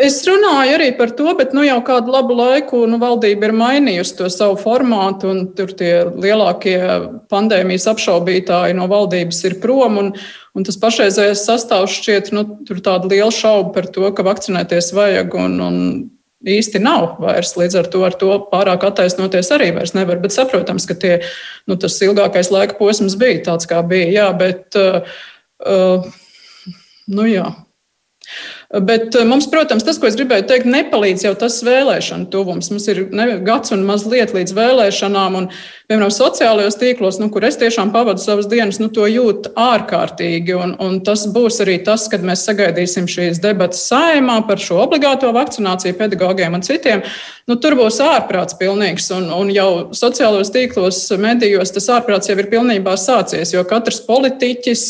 Es 0.00 0.22
runāju 0.24 0.78
arī 0.78 0.86
par 0.96 1.10
to, 1.12 1.28
bet 1.36 1.50
nu, 1.52 1.60
jau 1.66 1.76
kādu 1.84 2.14
labu 2.14 2.32
laiku 2.38 2.86
nu, 2.88 2.96
valdība 3.02 3.50
ir 3.50 3.56
mainījusi 3.56 4.14
to 4.16 4.30
savu 4.32 4.56
formātu, 4.60 5.28
un 5.28 5.42
tur 5.56 5.74
tie 5.76 6.06
lielākie 6.08 6.78
pandēmijas 7.28 7.84
apšaubītāji 7.92 8.78
no 8.78 8.86
valdības 8.88 9.42
ir 9.44 9.58
prom. 9.60 9.98
Un, 10.00 10.08
un 10.56 10.64
tas 10.64 10.80
pašreizējais 10.80 11.44
sastāvs 11.44 11.98
šķiet, 11.98 12.32
nu, 12.32 12.46
tur 12.64 12.80
tāda 12.86 13.12
liela 13.12 13.34
šauba 13.34 13.74
par 13.76 13.90
to, 13.92 14.08
ka 14.16 14.24
vakcinēties 14.24 14.90
vajag. 14.96 15.36
Un, 15.36 15.60
un, 15.66 15.78
īsti 16.40 16.80
nav 16.80 17.18
vairs. 17.20 17.52
Līdz 17.58 17.78
ar 17.82 17.88
to, 17.92 18.02
ar 18.06 18.16
to 18.16 18.32
pārāk 18.52 18.84
attaisnoties 18.88 19.52
arī 19.52 19.70
vairs 19.76 19.92
nevar. 19.96 20.20
Bet 20.22 20.32
saprotams, 20.34 20.88
ka 20.88 20.96
tie, 20.96 21.18
nu, 21.68 21.76
tas 21.80 21.98
ilgākais 22.04 22.52
laika 22.52 22.78
posms 22.80 23.18
bija 23.20 23.42
tāds, 23.50 23.68
kā 23.68 23.82
bija. 23.86 24.08
Jā, 24.14 24.28
bet, 24.36 24.78
uh, 24.80 25.04
uh, 25.60 26.08
nu, 27.10 27.26
jā. 27.28 27.50
Bet 28.70 29.14
eh, 29.18 29.24
mums, 29.26 29.48
protams, 29.50 29.82
tas, 29.82 29.96
ko 29.98 30.06
es 30.06 30.14
gribēju 30.14 30.44
teikt, 30.46 30.68
nepalīdz 30.70 31.24
jau 31.24 31.32
tas 31.38 31.56
vēlēšana 31.66 32.28
tuvums. 32.30 32.68
Mums 32.70 32.84
ir 32.92 33.00
ne, 33.10 33.24
gads 33.42 33.74
un 33.74 33.82
mazliet 33.88 34.30
līdz 34.30 34.54
vēlēšanām, 34.54 35.38
un, 35.40 35.48
piemēram, 35.90 36.12
sociālajos 36.14 36.78
tīklos, 36.78 37.18
nu, 37.18 37.32
kur 37.34 37.48
es 37.48 37.58
tiešām 37.58 37.90
pavadu 37.90 38.22
savas 38.22 38.46
dienas, 38.46 38.78
nu, 38.78 38.86
to 38.94 39.08
jūtu 39.10 39.50
ārkārtīgi. 39.58 40.54
Un, 40.54 40.76
un 40.86 41.00
tas 41.02 41.26
būs 41.34 41.58
arī 41.64 41.80
tas, 41.82 42.06
kad 42.12 42.22
mēs 42.22 42.46
sagaidīsim 42.46 43.10
šīs 43.10 43.42
debatas 43.42 43.82
saimā 43.90 44.38
par 44.46 44.62
šo 44.62 44.78
obligāto 44.84 45.32
vakcināciju 45.34 45.98
pedagogiem 45.98 46.54
un 46.54 46.62
citiem. 46.62 47.02
Nu, 47.50 47.58
tur 47.58 47.74
būs 47.74 47.98
ārprāts 48.06 48.54
pilnīgs, 48.54 49.10
un, 49.16 49.32
un 49.34 49.50
jau 49.50 49.90
sociālajos 49.98 50.54
tīklos, 50.54 51.02
medijos 51.18 51.74
tas 51.74 51.90
ārprāts 51.96 52.30
jau 52.30 52.38
ir 52.38 52.46
pilnībā 52.54 52.94
sācies, 52.94 53.50
jo 53.50 53.66
katrs 53.66 53.98
politiķis 54.06 54.86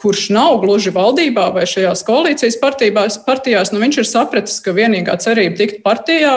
kurš 0.00 0.28
nav 0.32 0.56
gluži 0.62 0.88
valdībā 0.94 1.50
vai 1.52 1.66
šajās 1.68 2.00
koalīcijas 2.06 2.56
partijās, 2.62 3.18
partijās 3.26 3.72
nu 3.74 3.80
viņš 3.82 3.98
ir 4.00 4.06
sapratis, 4.08 4.56
ka 4.64 4.72
vienīgā 4.72 5.18
cerība 5.20 5.58
tikt 5.58 5.82
partijā, 5.84 6.32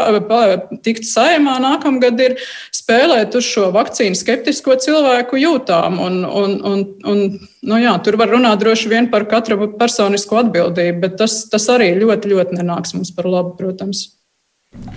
tikt 0.84 1.08
saimā 1.08 1.56
nākamgad 1.64 2.20
ir 2.26 2.36
spēlēt 2.76 3.38
uz 3.40 3.48
šo 3.48 3.70
vakcīnu 3.76 4.18
skeptisko 4.20 4.76
cilvēku 4.84 5.40
jūtām. 5.40 6.02
Un, 6.04 6.20
un, 6.28 6.58
un, 6.68 6.84
un, 7.08 7.24
nu 7.72 7.80
jā, 7.80 7.96
tur 8.04 8.20
var 8.20 8.34
runāt 8.36 8.60
droši 8.64 8.92
vien 8.92 9.08
par 9.14 9.24
katru 9.32 9.72
personisko 9.80 10.44
atbildību, 10.44 11.00
bet 11.06 11.18
tas, 11.24 11.40
tas 11.52 11.70
arī 11.72 11.94
ļoti, 12.02 12.36
ļoti 12.36 12.60
nenāks 12.60 12.96
mums 12.98 13.16
par 13.16 13.32
labu, 13.32 13.56
protams. 13.60 14.10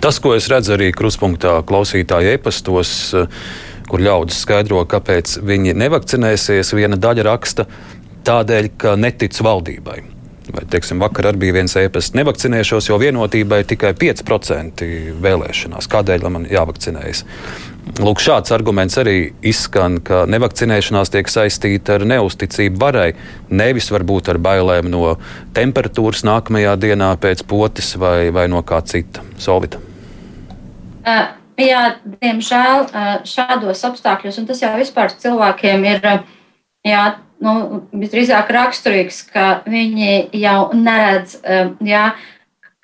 Tas, 0.03 0.19
ko 0.19 0.35
es 0.35 0.51
redzu 0.51 0.75
arī 0.75 0.91
kruspunktā 0.91 1.61
klausītāju 1.67 2.35
e-pastos, 2.35 3.15
kur 3.87 4.03
ļaudis 4.03 4.43
skaidro, 4.43 4.83
kāpēc 4.87 5.39
viņi 5.47 5.73
nevakcinēsies, 5.79 6.75
viena 6.75 6.99
daļa 6.99 7.25
raksta, 7.27 7.65
tādēļ, 8.27 8.71
ka 8.81 8.95
netic 8.99 9.37
valdībai. 9.43 9.99
Vai, 10.51 10.63
teiksim, 10.67 10.99
vakar 10.99 11.29
arī 11.29 11.45
bija 11.45 11.53
viens 11.59 11.75
ēpasts, 11.79 12.15
nevakcinēšos, 12.17 12.89
jo 12.89 12.97
vienotībai 12.99 13.61
tikai 13.69 13.93
5% 13.95 14.87
vēlēšanās. 15.23 15.87
Kādēļ 15.91 16.25
man 16.33 16.47
jāvakcinējas? 16.49 17.21
Lūk, 18.01 18.19
šāds 18.23 18.51
arguments 18.55 18.97
arī 18.99 19.31
izskan, 19.47 19.99
ka 20.05 20.23
nevakcinēšanās 20.29 21.13
tiek 21.13 21.29
saistīta 21.31 21.95
ar 21.97 22.05
neusticību 22.09 22.81
varai, 22.81 23.07
nevis 23.53 23.91
varbūt 23.93 24.33
ar 24.33 24.41
bailēm 24.43 24.89
no 24.91 25.15
temperatūras 25.55 26.25
nākamajā 26.27 26.75
dienā 26.83 27.13
pēc 27.21 27.45
potes 27.47 27.93
vai, 28.01 28.29
vai 28.33 28.49
no 28.51 28.61
kā 28.65 28.81
cita. 28.85 29.23
Solvita. 29.41 29.79
Uh, 31.01 31.31
jā, 31.61 31.85
diemžēl 32.21 32.85
uh, 32.85 33.11
šādos 33.29 33.85
apstākļos, 33.87 34.41
un 34.41 34.51
tas 34.51 34.61
jau 34.61 34.75
vispār 34.77 35.13
cilvēkiem 35.21 35.87
ir 35.89 36.05
uh, 36.05 36.25
jā, 36.85 37.05
nu, 37.41 37.81
visdrīzāk 37.93 38.51
raksturīgs, 38.53 39.23
ka 39.33 39.47
viņi 39.69 40.29
jau 40.41 40.59
neredz, 40.77 41.39
jā, 41.85 42.05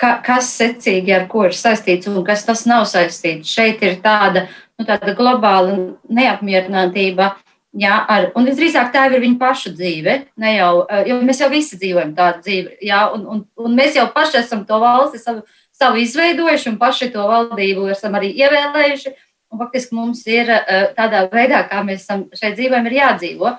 ka, 0.01 0.13
kas 0.25 0.49
secīgi 0.57 1.13
ar 1.15 1.27
ko 1.31 1.47
ir 1.47 1.57
saistīts 1.57 2.09
un 2.09 2.23
kas 2.25 2.45
tas 2.47 2.65
nav 2.69 2.85
saistīts. 2.89 3.49
Šeit 3.49 3.83
ir 3.85 3.99
tāda 4.03 4.47
nu, 4.77 4.85
tāda 4.85 5.13
globāla 5.17 5.75
neapmierinātība. 6.09 7.33
Jā, 7.77 7.97
ar, 8.09 8.31
un 8.37 8.47
visdrīzāk 8.47 8.89
tā 8.93 9.03
ir 9.09 9.19
viņa 9.21 9.37
paša 9.41 9.73
dzīve. 9.75 10.13
Jau, 10.55 10.71
eh, 10.89 11.03
jo 11.11 11.19
mēs 11.25 11.41
jau 11.43 11.49
visi 11.51 11.77
dzīvojam 11.77 12.15
tādu 12.17 12.41
dzīvi, 12.45 12.77
jā, 12.87 13.03
un, 13.13 13.25
un, 13.33 13.43
un 13.59 13.77
mēs 13.77 13.99
jau 13.99 14.07
paši 14.13 14.39
esam 14.39 14.63
to 14.65 14.79
valsti 14.81 15.21
savu, 15.21 15.43
savu 15.75 16.01
izveidojuši, 16.01 16.71
un 16.71 16.79
paši 16.81 17.11
to 17.13 17.27
valdību 17.27 17.91
esam 17.93 18.17
arī 18.17 18.31
ievēlējuši. 18.39 19.13
Un 19.53 19.61
faktiski 19.61 19.95
mums 19.95 20.25
ir 20.27 20.49
eh, 20.51 20.89
tādā 20.97 21.27
veidā, 21.31 21.61
kā 21.69 21.83
mēs 21.85 22.01
esam 22.05 22.25
šeit 22.35 22.57
dzīvojam, 22.57 22.89
ir 22.89 22.97
jādzīvo. 22.97 23.53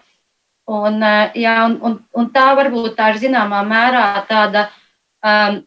Un, 0.68 1.00
eh, 1.02 1.38
jā, 1.44 1.54
un, 1.64 1.78
un, 1.80 2.00
un 2.12 2.28
tā 2.34 2.50
varbūt 2.58 2.98
tā 2.98 3.14
ir 3.14 3.22
zināmā 3.22 3.62
mērā 3.66 4.10
tāda 4.28 4.68
Um, 5.18 5.64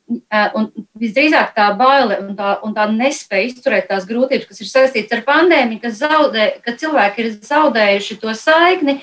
un 0.55 0.69
visdrīzāk 0.95 1.49
tā 1.57 1.65
baile 1.75 2.21
un 2.21 2.37
tā, 2.37 2.53
un 2.63 2.71
tā 2.71 2.85
nespēja 2.87 3.49
izturēt 3.49 3.89
tās 3.89 4.05
grūtības, 4.07 4.45
kas 4.47 4.61
ir 4.63 4.69
saistītas 4.69 5.17
ar 5.17 5.25
pandēmiju, 5.25 5.81
kas 5.83 5.97
zaudē, 5.99 6.45
ka 6.63 6.71
cilvēki 6.79 7.19
ir 7.19 7.33
zaudējuši 7.49 8.15
to 8.21 8.31
saikni, 8.39 8.95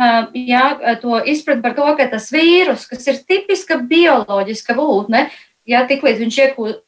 uh, 0.00 0.30
jā, 0.32 0.62
to 1.02 1.20
izpratni 1.28 1.60
par 1.66 1.76
to, 1.76 1.84
ka 1.98 2.06
tas 2.14 2.30
vīrus, 2.32 2.86
kas 2.88 3.04
ir 3.12 3.20
tipiska 3.28 3.76
bioloģiska 3.90 4.78
būtne, 4.78 5.26
ja 5.68 5.84
tiklīdz 5.90 6.24
viņš 6.24 6.40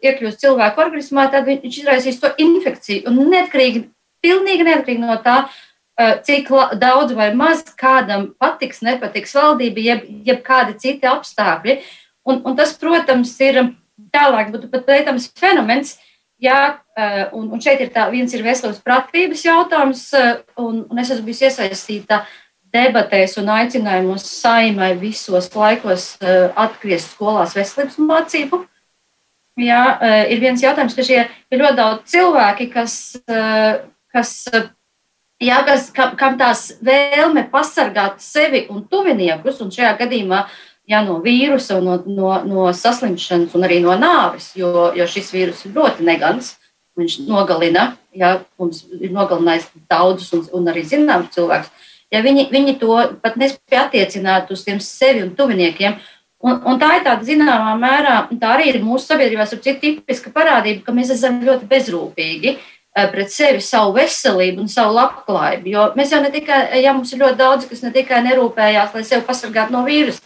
iekļūst 0.08 0.40
cilvēku 0.46 0.80
organismā, 0.86 1.28
tad 1.36 1.44
viņš 1.52 1.82
izraisīs 1.82 2.22
to 2.22 2.32
infekciju. 2.40 3.12
Un 3.12 3.20
neatkarīgi, 3.34 3.90
pilnīgi 4.24 4.70
neatkarīgi 4.70 5.04
no 5.04 5.20
tā, 5.20 5.42
cik 5.98 6.48
daudz 6.80 7.12
vai 7.14 7.28
maz 7.36 7.60
kādam 7.78 8.30
patiks, 8.40 8.80
nepatiks 8.82 9.34
valdība, 9.36 9.82
jeb, 9.84 10.06
jeb 10.24 10.40
kādi 10.46 10.78
citi 10.80 11.06
apstākļi. 11.06 11.76
Un, 12.24 12.40
un 12.46 12.56
tas, 12.56 12.72
protams, 12.78 13.34
ir 13.42 13.60
tālāk 14.14 14.52
būtu 14.54 14.70
pat 14.72 14.86
pētams 14.88 15.28
fenomens. 15.38 15.96
Jā, 16.42 16.78
eh, 16.98 17.26
un, 17.38 17.46
un 17.54 17.60
šeit 17.62 17.84
ir 17.84 17.92
tā, 17.94 18.08
viens 18.10 18.32
ir 18.34 18.42
veselības 18.42 18.80
pratības 18.82 19.44
jautājums, 19.46 20.08
eh, 20.18 20.40
un, 20.58 20.82
un 20.90 20.98
es 20.98 21.12
esmu 21.14 21.28
bijusi 21.28 21.46
iesaistīta 21.46 22.24
debatēs 22.74 23.36
un 23.38 23.50
aicinājumos 23.52 24.24
saimai 24.26 24.90
visos 24.98 25.50
laikos 25.54 26.16
eh, 26.18 26.48
atgriezt 26.58 27.14
skolās 27.14 27.54
veselības 27.58 28.00
mācību. 28.02 28.64
Jā, 29.60 29.82
ir 30.32 30.40
viens 30.40 30.62
jautājums, 30.64 30.94
ka 30.96 31.04
šie 31.04 31.18
ir 31.28 31.60
ļoti 31.60 31.76
daudz 31.76 32.06
cilvēki, 32.08 32.70
kas, 32.72 32.94
kas, 34.08 34.30
jā, 35.42 35.60
kas 35.66 35.90
kam, 35.94 36.14
kam 36.18 36.36
tās 36.40 36.70
vēlme 36.84 37.46
pasargāt 37.52 38.22
sevi 38.22 38.66
un 38.72 38.84
tuviniekus, 38.90 39.60
un 39.64 39.72
šajā 39.74 39.96
gadījumā 40.00 40.44
ja, 40.88 41.02
no 41.06 41.18
vīrusa, 41.24 41.80
no, 41.84 41.98
no, 42.06 42.32
no 42.46 42.70
saslimšanas 42.76 43.54
un 43.56 43.66
arī 43.66 43.80
no 43.84 43.94
nāves, 43.98 44.52
jo, 44.58 44.90
jo 44.96 45.06
šis 45.08 45.32
vīrus 45.34 45.64
ir 45.66 45.76
ļoti 45.78 46.06
negants. 46.08 46.56
Viņš 46.98 47.22
nogalina, 47.24 47.94
ja 48.12 48.34
mums 48.60 48.82
ir 48.98 49.14
nogalinājis 49.14 49.70
daudzus 49.88 50.34
un, 50.36 50.42
un 50.58 50.66
arī 50.68 50.82
zināmus 50.84 51.32
cilvēkus. 51.32 51.70
Ja 52.12 52.20
viņi, 52.20 52.50
viņi 52.52 52.74
to 52.82 52.98
pat 53.22 53.38
nespēja 53.40 53.86
attiecināt 53.86 54.50
uz 54.52 54.66
tiem 54.66 54.82
sevi 54.84 55.22
un 55.24 55.30
tuviniekiem, 55.38 55.96
un, 56.44 56.58
un 56.68 56.82
tā 56.82 56.98
ir 56.98 57.06
tāda 57.06 57.24
zināmā 57.24 57.72
mērā, 57.80 58.18
tā 58.36 58.50
arī 58.58 58.68
ir 58.74 58.82
mūsu 58.84 59.08
sabiedrībās 59.08 59.54
ir 59.56 59.62
tipiska 59.80 60.34
parādība, 60.34 60.84
ka 60.84 60.92
mēs 60.92 61.14
esam 61.16 61.40
ļoti 61.46 61.70
bezrūpīgi 61.70 62.58
pret 62.92 63.32
sevi, 63.32 63.62
savu 63.64 63.94
veselību 63.96 64.62
un 64.64 64.68
savu 64.68 64.94
labklājību. 64.98 65.72
Jo 65.72 65.86
mēs 65.96 66.12
jau 66.12 66.20
ne 66.22 66.30
tikai, 66.32 66.60
ja 66.82 66.92
mums 66.92 67.12
ir 67.12 67.22
ļoti 67.22 67.38
daudz, 67.38 67.66
kas 67.70 67.82
ne 67.84 67.92
tikai 67.94 68.20
nerūpējās, 68.26 68.92
lai 68.94 69.04
sevi 69.08 69.24
pasargātu 69.28 69.72
no 69.72 69.84
vīrusa, 69.86 70.20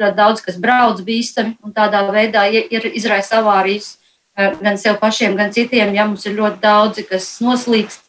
ļoti 0.00 0.16
daudz 0.16 0.44
kas 0.44 0.56
brauc 0.60 1.02
bīstami 1.04 1.56
un 1.64 1.74
tādā 1.76 2.02
veidā 2.12 2.46
ir 2.52 2.88
izraisa 2.92 3.40
avārijas 3.42 3.96
eh, 4.36 4.56
gan 4.62 4.80
sev 4.80 4.96
pašiem, 5.02 5.36
gan 5.36 5.52
citiem. 5.52 5.92
Ja 5.96 6.08
mums 6.08 6.24
ir 6.26 6.38
ļoti 6.38 6.60
daudzi, 6.62 7.04
kas 7.08 7.28
noslīkst, 7.44 8.00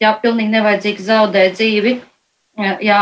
ja 0.00 0.12
pilnīgi 0.20 0.52
nevajadzīgi 0.52 1.08
zaudē 1.08 1.48
dzīvi. 1.54 1.96
Jā, 2.56 3.00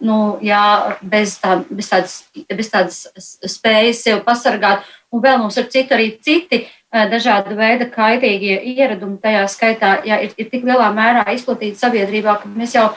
nu, 0.00 0.38
jā 0.40 0.60
bez, 1.04 1.34
tā, 1.36 1.58
bez, 1.68 1.90
tādas, 1.90 2.14
bez 2.48 2.70
tādas 2.72 3.02
spējas 3.44 4.00
sev 4.06 4.22
pasargāt, 4.24 4.86
un 5.14 5.24
vēl 5.24 5.40
mums 5.42 5.58
ir 5.60 5.70
citi 5.72 5.94
arī 5.94 6.10
citi 6.18 6.64
eh, 6.64 7.06
dažāda 7.10 7.54
veida 7.58 7.88
kaitīgie 7.90 8.58
ieradumi. 8.74 9.20
Tajā 9.22 9.46
skaitā 9.52 9.96
jā, 10.08 10.20
ir, 10.26 10.36
ir 10.36 10.50
tik 10.52 10.66
lielā 10.66 10.90
mērā 10.94 11.26
izplatīti 11.36 11.78
sabiedrībā, 11.80 12.40
ka 12.42 12.50
mēs 12.50 12.76
jau 12.76 12.88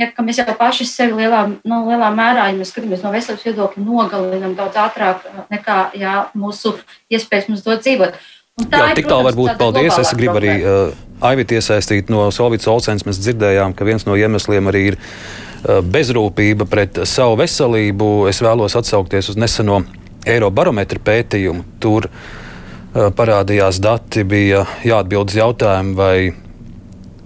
ja, 0.00 0.10
ka 0.12 0.24
mēs 0.24 0.40
jau 0.40 0.56
paši 0.58 0.86
sevi 0.88 1.22
lielā, 1.22 1.42
nu, 1.64 1.82
lielā 1.88 2.10
mērā, 2.14 2.50
ja 2.50 2.56
mēs 2.58 2.72
skatāmies 2.72 3.04
no 3.04 3.12
veselības 3.14 3.46
viedokļa, 3.48 3.84
nogalinām 3.84 4.56
daudz 4.58 4.78
ātrāk 4.80 5.26
nekā 5.52 5.78
jā, 5.98 6.16
mūsu 6.36 6.76
iespējas 7.12 7.50
mums 7.50 7.64
dot 7.66 7.84
dzīvot. 7.84 8.16
Jā, 8.56 8.86
tik 8.96 9.08
tālu 9.08 9.28
varbūt 9.28 9.58
paldies. 9.60 9.98
Es 10.00 10.14
gribu 10.16 10.38
arī 10.40 10.54
uh, 10.62 10.94
Aivit 11.28 11.52
iesaistīt 11.52 12.08
no 12.12 12.30
Solvītas 12.32 12.70
Olsens. 12.72 13.04
Mēs 13.04 13.20
dzirdējām, 13.20 13.74
ka 13.76 13.84
viens 13.84 14.06
no 14.08 14.16
iemesliem 14.16 14.70
arī 14.72 14.82
ir 14.92 14.96
uh, 14.96 15.82
bezrūpība 15.84 16.64
pret 16.68 17.02
savu 17.04 17.36
veselību. 17.42 18.08
Es 18.32 18.40
vēlos 18.44 18.78
atsaukties 18.80 19.28
uz 19.32 19.36
neseno 19.40 19.82
Eirobarometra 20.26 21.00
pētījumu. 21.06 21.64
Tur 21.82 22.08
uh, 22.08 23.08
parādījās 23.14 23.78
dati, 23.82 24.24
bija 24.26 24.64
jāatbild 24.86 25.30
uz 25.30 25.38
jautājumu, 25.38 25.94
vai 25.98 26.16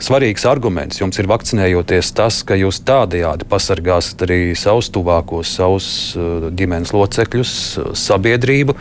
svarīgs 0.01 0.47
arguments 0.49 1.01
jums 1.01 1.21
ir 1.21 1.29
vakcinējoties 1.29 2.13
tas, 2.17 2.41
ka 2.47 2.57
jūs 2.57 2.83
tādējādi 2.89 3.49
pasargāsiet 3.49 4.25
arī 4.25 4.41
savus 4.57 4.91
tuvākos, 4.93 5.55
savus 5.61 5.89
uh, 6.17 6.51
ģimenes 6.57 6.93
locekļus, 6.97 7.55
sabiedrību. 8.01 8.77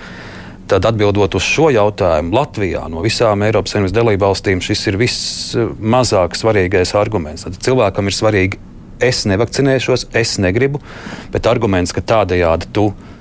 Tad 0.69 0.85
atbildot 0.85 1.33
uz 1.33 1.45
šo 1.47 1.71
jautājumu, 1.73 2.35
Latvijā 2.35 2.83
no 2.93 3.01
visām 3.01 3.41
Eiropas 3.41 3.73
Savienības 3.73 3.95
dalībvalstīm 3.95 4.59
šis 4.61 4.83
ir 4.91 4.99
vismazāk 5.01 6.37
svarīgais 6.37 6.93
arguments. 6.99 7.47
Tad 7.47 7.57
cilvēkam 7.65 8.11
ir 8.11 8.13
svarīgi, 8.13 8.59
es 9.01 9.23
nevakcinēšos, 9.31 10.11
es 10.19 10.35
negribu, 10.43 10.83
bet 11.33 11.49
arguments, 11.49 11.95
ka 11.95 12.05
tādējādi 12.05 12.69
tu 12.75 12.91
uh, 12.91 13.18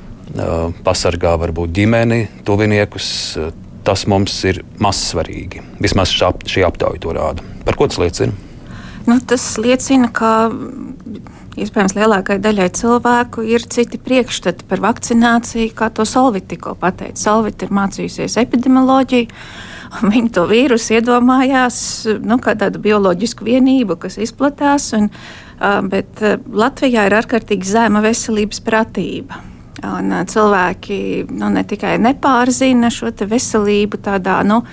pasargā 0.84 1.36
varbūt 1.40 1.72
ģimeni, 1.78 2.20
tuviniekus, 2.46 3.08
uh, 3.38 3.54
tas 3.88 4.04
mums 4.10 4.34
ir 4.48 4.60
mazsvarīgi. 4.82 5.62
Vismaz 5.80 6.12
šā, 6.12 6.34
šī 6.48 6.66
aptauja 6.66 7.00
to 7.02 7.14
rāda. 7.16 7.44
Par 7.64 7.78
ko 7.78 7.88
tas 7.88 8.00
liecina? 8.02 8.34
Nu, 9.08 9.16
tas 9.24 9.44
liecina, 9.56 10.10
ka 10.12 10.50
iespējams 11.58 11.96
lielākajai 11.96 12.42
daļai 12.44 12.68
cilvēku 12.76 13.46
ir 13.48 13.64
citi 13.72 14.00
priekšstati 14.02 14.66
par 14.68 14.82
vakcināciju, 14.84 15.72
kā 15.78 15.88
to 15.94 16.04
Solvita 16.08 16.52
tikko 16.52 16.74
pateica. 16.78 17.16
Solvita 17.22 17.66
ir 17.66 17.74
mācījusies 17.78 18.36
epidemioloģiju. 18.44 19.32
Viņi 20.12 20.32
to 20.36 20.44
vīrusu 20.50 20.98
iedomājās 20.98 21.78
nu, 22.20 22.36
kā 22.44 22.52
tādu 22.60 22.82
bioloģisku 22.84 23.46
vienību, 23.48 23.96
kas 24.02 24.18
izplatās, 24.20 24.90
un, 24.98 25.08
bet 25.88 26.20
Latvijā 26.52 27.08
ir 27.08 27.16
ārkārtīgi 27.22 27.72
zema 27.72 28.04
veselības 28.04 28.60
pratība. 28.66 29.40
Un 29.86 30.10
cilvēki 30.26 31.28
nu, 31.30 31.52
ne 31.54 31.62
tikai 31.68 31.94
nepārzina 32.02 32.90
šo 32.90 33.12
veselību 33.30 34.00
tādā, 34.02 34.40
nu, 34.46 34.64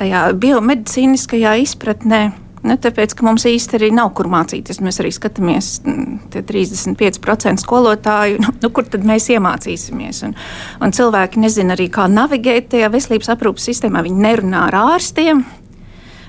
biomedicīniskajā 0.00 1.56
izpratnē. 1.64 2.22
Ne, 2.66 2.74
tāpēc, 2.82 3.12
ka 3.14 3.22
mums 3.22 3.44
arī 3.76 3.92
nav 3.94 4.10
kur 4.16 4.26
mācīties. 4.32 4.80
Mēs 4.82 4.98
arī 4.98 5.12
skatāmies, 5.14 5.68
mm, 5.84 6.16
tie 6.32 6.42
35% 6.42 7.62
skolotāju, 7.62 8.40
nu, 8.42 8.54
nu, 8.62 8.70
kur 8.74 8.88
tad 8.90 9.04
mēs 9.06 9.28
iemācīsimies. 9.30 10.22
Un, 10.26 10.34
un 10.82 10.94
cilvēki 10.96 11.42
nezina 11.44 11.76
arī, 11.76 11.86
kā 11.92 12.08
navigēt 12.10 12.72
tajā 12.72 12.88
veselības 12.90 13.30
aprūpas 13.36 13.68
sistēmā. 13.70 14.02
Viņi 14.08 14.24
nerunā 14.24 14.64
ar 14.70 14.78
ārstiem, 14.96 15.44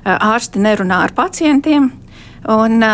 ārsti 0.05 0.61
nerunā 0.61 1.01
ar 1.07 1.15
pacientiem. 1.17 1.89
Un, 2.53 2.85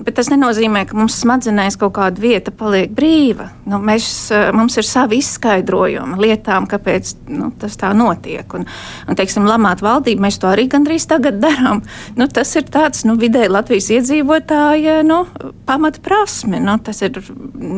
bet 0.00 0.16
tas 0.16 0.30
nenozīmē, 0.32 0.84
ka 0.88 0.96
mums 0.96 1.16
smadzenēs 1.22 1.76
kaut 1.80 1.94
kāda 1.96 2.22
vieta 2.22 2.52
paliek 2.54 2.92
brīva. 2.94 3.48
Nu, 3.68 3.78
mēs, 3.82 4.06
mums 4.56 4.78
ir 4.80 4.86
savi 4.88 5.20
izskaidrojumi 5.22 6.18
lietām, 6.22 6.66
kāpēc 6.70 7.14
nu, 7.32 7.50
tas 7.60 7.76
tā 7.80 7.92
notiek. 7.96 8.46
Un, 8.56 8.66
un 9.08 9.18
teiksim, 9.18 9.46
lamāt 9.48 9.84
valdību 9.84 10.24
mēs 10.24 10.40
to 10.42 10.50
arī 10.50 10.68
gandrīz 10.72 11.06
tagad 11.10 11.40
darām. 11.44 11.84
Nu, 12.18 12.28
tas 12.28 12.54
ir 12.58 12.66
tāds 12.72 13.06
nu, 13.08 13.18
vidēji 13.20 13.52
Latvijas 13.52 13.90
iedzīvotāja 13.98 15.00
nu, 15.06 15.24
pamata 15.68 16.02
prasme. 16.04 16.62
Nu, 16.62 16.78
tas 16.82 17.04
ir 17.04 17.20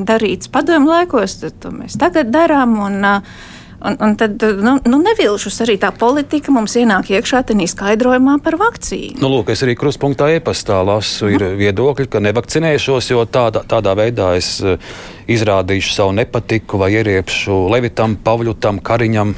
darīts 0.09 0.53
padomu 0.53 0.93
laikos, 0.95 1.41
to 1.61 1.75
mēs 1.75 1.99
tagad 2.01 2.33
darām. 2.35 2.79
Un, 2.85 3.03
uh, 3.05 3.53
Un, 3.85 3.97
un 4.01 4.15
tad 4.17 4.41
nu, 4.65 4.79
nu 4.89 4.99
nevilšus 5.03 5.59
arī 5.61 5.75
tā 5.81 5.91
politika 5.93 6.53
mums 6.55 6.73
ienāk 6.81 7.11
iekšā 7.13 7.43
tādā 7.51 7.67
skaidrojumā 7.69 8.39
par 8.45 8.57
vakcīnu. 8.61 9.21
Nu, 9.21 9.29
lūk, 9.29 9.53
es 9.53 9.61
arī 9.67 9.75
kruspunktā 9.77 10.31
e-pastā 10.33 10.79
lasu, 10.87 11.29
ir 11.29 11.45
mm. 11.45 11.59
viedokļi, 11.61 12.09
ka 12.09 12.23
nevakcinēšos, 12.25 13.11
jo 13.13 13.27
tādā, 13.29 13.61
tādā 13.69 13.93
veidā 13.99 14.31
es 14.39 14.55
eh, 14.65 14.81
izrādīšu 15.29 15.93
savu 15.93 16.17
nepatiku 16.17 16.81
vai 16.81 16.95
ieriepšu 16.97 17.67
Levitam, 17.75 18.17
Pavļutam, 18.25 18.81
Kariņam. 18.85 19.37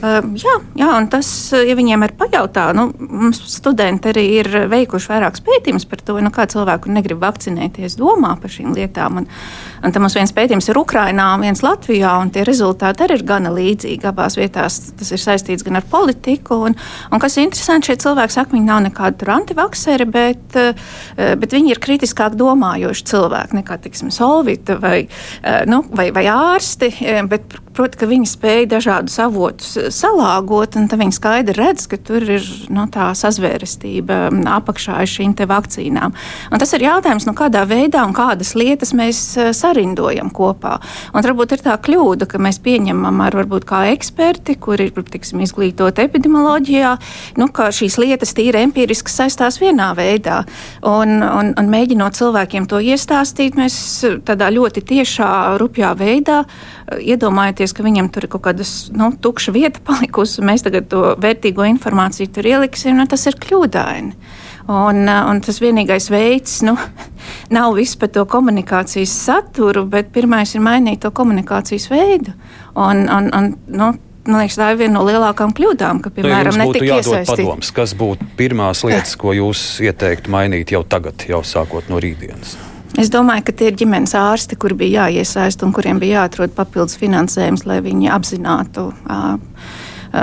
Uh, 0.00 0.24
jā, 0.40 0.54
jā, 0.80 0.86
un 0.96 1.06
tas, 1.12 1.28
ja 1.52 1.74
viņiem 1.76 2.06
ir 2.06 2.14
pajautā, 2.16 2.70
nu, 2.76 2.86
mums 2.96 3.42
studenti 3.52 4.08
arī 4.08 4.22
ir 4.38 4.48
veikuši 4.70 5.10
vairākus 5.12 5.42
pētījumus 5.44 5.84
par 5.90 6.00
to, 6.00 6.16
nu, 6.24 6.30
kā 6.32 6.46
cilvēku 6.48 6.88
negrib 6.92 7.20
vakcinēties, 7.20 7.98
domā 8.00 8.30
par 8.40 8.52
šīm 8.54 8.72
lietām. 8.78 9.20
Un, 9.20 9.28
un 9.84 9.92
tam 9.92 10.06
mums 10.06 10.16
viens 10.16 10.32
pētījums 10.32 10.70
ir 10.72 10.80
Ukrainā, 10.80 11.26
viens 11.42 11.60
Latvijā, 11.64 12.14
un 12.22 12.32
tie 12.32 12.46
rezultāti 12.48 13.04
arī 13.04 13.18
ir 13.20 13.26
gana 13.28 13.52
līdzīgi. 13.52 14.08
Abās 14.08 14.38
vietās 14.40 14.80
tas 14.96 15.12
ir 15.12 15.20
saistīts 15.20 15.66
gan 15.66 15.82
ar 15.82 15.84
politiku, 15.90 16.62
un, 16.70 16.78
un 17.12 17.22
kas 17.22 17.36
ir 17.36 17.44
interesanti, 17.50 17.90
šie 17.90 18.00
cilvēki 18.06 18.38
saka, 18.38 18.56
viņi 18.56 18.70
nav 18.70 18.80
nekādi 18.88 19.28
antivakseri, 19.30 20.08
bet, 20.08 20.56
bet 21.16 21.58
viņi 21.58 21.74
ir 21.74 21.82
kritiskāk 21.82 22.40
domājoši 22.40 23.10
cilvēki 23.12 23.60
nekā, 23.60 23.76
tiksim, 23.84 24.08
solvita 24.14 24.80
vai, 24.80 25.02
nu, 25.68 25.84
vai, 25.92 26.08
vai 26.16 26.24
ārsti, 26.32 26.94
bet 27.28 27.60
Proti, 27.70 28.00
ka 28.00 28.06
viņi 28.10 28.26
spēja 28.26 28.66
dažādus 28.72 29.14
avotus 29.22 29.76
salāgot, 29.94 30.74
un 30.74 30.88
viņi 30.90 31.14
skaidri 31.14 31.54
redz, 31.54 31.84
ka 31.86 32.00
tur 32.02 32.24
ir 32.26 32.42
no, 32.66 32.82
nu, 32.82 32.86
tā 32.90 33.12
sazvērestība 33.14 34.24
apakšā 34.56 34.98
šīm 35.06 35.36
vakcīnām. 35.38 36.14
Un 36.50 36.60
tas 36.60 36.74
ir 36.74 36.82
jautājums, 36.88 37.28
nu, 37.28 37.34
kādā 37.38 37.62
veidā 37.70 38.02
un 38.06 38.14
kādas 38.16 38.56
lietas 38.58 38.90
mēs 38.96 39.20
eh, 39.38 39.52
sarindojam 39.54 40.32
kopā. 40.34 40.80
Un 41.14 41.22
varbūt 41.22 41.54
ir 41.54 41.62
tā 41.62 41.76
kļūda, 41.78 42.26
ka 42.30 42.40
mēs 42.42 42.58
pieņemam 42.64 43.22
ar 43.22 43.38
varbūt 43.38 43.68
kā 43.70 43.84
eksperti, 43.92 44.58
kuri 44.58 44.88
ir 44.90 45.06
tiksim, 45.14 45.44
izglītoti 45.46 46.02
epidemioloģijā, 46.08 46.96
nu, 47.38 47.48
ka 47.54 47.70
šīs 47.74 48.00
lietas 48.02 48.34
tīri 48.34 48.64
empiriski 48.64 49.14
saistās 49.14 49.60
vienā 49.62 49.92
veidā. 49.94 50.42
Un, 50.82 51.20
un, 51.22 51.54
un 51.54 51.70
mēģinot 51.70 52.18
cilvēkiem 52.18 52.66
to 52.66 52.82
iestāstīt, 52.82 53.54
mēs 53.60 53.78
tādā 54.26 54.50
ļoti 54.58 54.82
tiešā, 54.90 55.30
rupjā 55.62 55.94
veidā 55.94 56.42
iedomājieties, 57.60 57.76
ka 57.76 57.84
viņam 57.84 58.08
tur 58.12 58.24
ir 58.24 58.30
kaut 58.32 58.44
kāda 58.44 58.64
nu, 58.96 59.10
tukša 59.20 59.52
vieta 59.52 59.80
palikusi, 59.84 60.40
un 60.40 60.48
mēs 60.48 60.64
tagad 60.64 60.88
to 60.88 61.16
vērtīgo 61.20 61.66
informāciju 61.68 62.32
tur 62.32 62.46
ieliksim, 62.46 62.96
nu, 62.96 63.06
tas 63.06 63.26
ir 63.26 63.36
kļūdaini. 63.36 64.14
Un, 64.70 65.08
un 65.08 65.40
tas 65.42 65.58
vienīgais 65.60 66.10
veids 66.10 66.60
nu, 66.62 66.76
nav 67.56 67.74
viss 67.74 67.96
par 67.98 68.10
to 68.14 68.24
komunikācijas 68.24 69.10
saturu, 69.10 69.86
bet 69.86 70.12
pirmais 70.12 70.54
ir 70.54 70.62
mainīt 70.62 71.02
to 71.02 71.10
komunikācijas 71.10 71.90
veidu. 71.90 72.34
Un, 72.74 73.08
un, 73.08 73.32
un, 73.34 73.56
nu, 73.66 73.96
Man 74.20 74.42
liekas, 74.44 74.58
tā 74.60 74.66
ir 74.68 74.76
viena 74.76 74.98
no 74.98 75.02
lielākajām 75.08 75.54
kļūdām, 75.56 76.02
ka, 76.04 76.10
piemēram, 76.12 76.52
nu, 76.60 76.66
netika 76.68 77.00
iesaistīts. 77.00 77.72
Kas 77.74 77.96
būtu 77.98 78.28
pirmās 78.36 78.84
lietas, 78.84 79.16
ko 79.18 79.32
jūs 79.32 79.80
ieteiktu 79.80 80.30
mainīt 80.30 80.76
jau 80.76 80.84
tagad, 80.84 81.24
jau 81.26 81.40
sākot 81.40 81.88
no 81.90 81.98
rītdienas? 82.04 82.52
Es 82.98 83.10
domāju, 83.12 83.44
ka 83.46 83.54
tie 83.54 83.70
ir 83.70 83.78
ģimenes 83.78 84.16
ārsti, 84.18 84.58
kuri 84.58 84.74
bija 84.82 85.06
jāiesaist 85.06 85.62
un 85.62 85.74
kuriem 85.74 86.00
bija 86.02 86.24
jāatrod 86.24 86.56
papildus 86.56 86.98
finansējums, 86.98 87.62
lai 87.68 87.78
viņi 87.84 88.10
apzinātu 88.10 88.88
uh, 88.90 89.36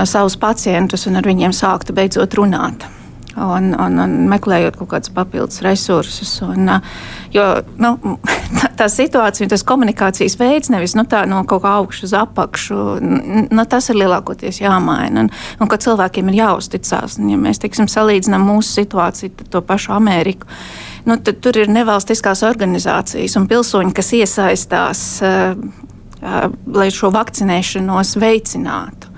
savus 0.03 0.35
pacientus 0.39 1.07
un 1.07 1.19
ar 1.21 1.27
viņiem 1.27 1.55
sāktu 1.55 1.95
beidzot 1.95 2.35
runāt. 2.35 2.83
Un, 3.37 3.69
un, 3.77 3.99
un 4.01 4.13
meklējot 4.31 4.79
kaut 4.79 4.89
kādus 4.95 5.11
papildus 5.13 5.61
resursus. 5.61 6.31
Un, 6.43 6.71
uh, 6.73 7.05
jo 7.31 7.45
nu, 7.79 7.93
tā, 8.57 8.71
tā 8.81 8.87
situācija, 8.91 9.47
tas 9.53 9.63
komunikācijas 9.67 10.35
veids, 10.41 10.71
nevis 10.73 10.97
nu, 10.97 11.05
tā, 11.07 11.21
no 11.29 11.45
kaut 11.47 11.63
kā 11.63 11.75
augšas 11.77 12.09
uz 12.09 12.17
apakšu, 12.19 12.81
nu, 13.47 13.67
tas 13.69 13.87
ir 13.93 14.01
lielākoties 14.01 14.59
jāmaina. 14.65 15.23
Un, 15.23 15.31
un 15.61 15.71
ka 15.71 15.79
cilvēkiem 15.87 16.33
ir 16.33 16.41
jāuzticas. 16.41 17.15
Ja 17.21 17.39
mēs 17.39 17.63
teiksim, 17.63 17.87
salīdzinām 17.93 18.43
mūsu 18.49 18.81
situāciju 18.81 19.37
ar 19.37 19.51
to 19.55 19.63
pašu 19.71 19.95
Ameriku 19.95 20.51
nu, 21.07 21.17
tad 21.23 21.41
tur 21.43 21.57
ir 21.59 21.71
nevalstiskās 21.71 22.43
organizācijas 22.47 23.37
un 23.39 23.47
pilsoņi, 23.49 23.93
kas 23.95 24.13
iesaistās, 24.17 25.03
uh, 25.25 25.57
uh, 26.21 26.47
lai 26.75 26.89
šo 26.93 27.11
vakcinēšanos 27.15 28.17
veicinātu. 28.21 29.13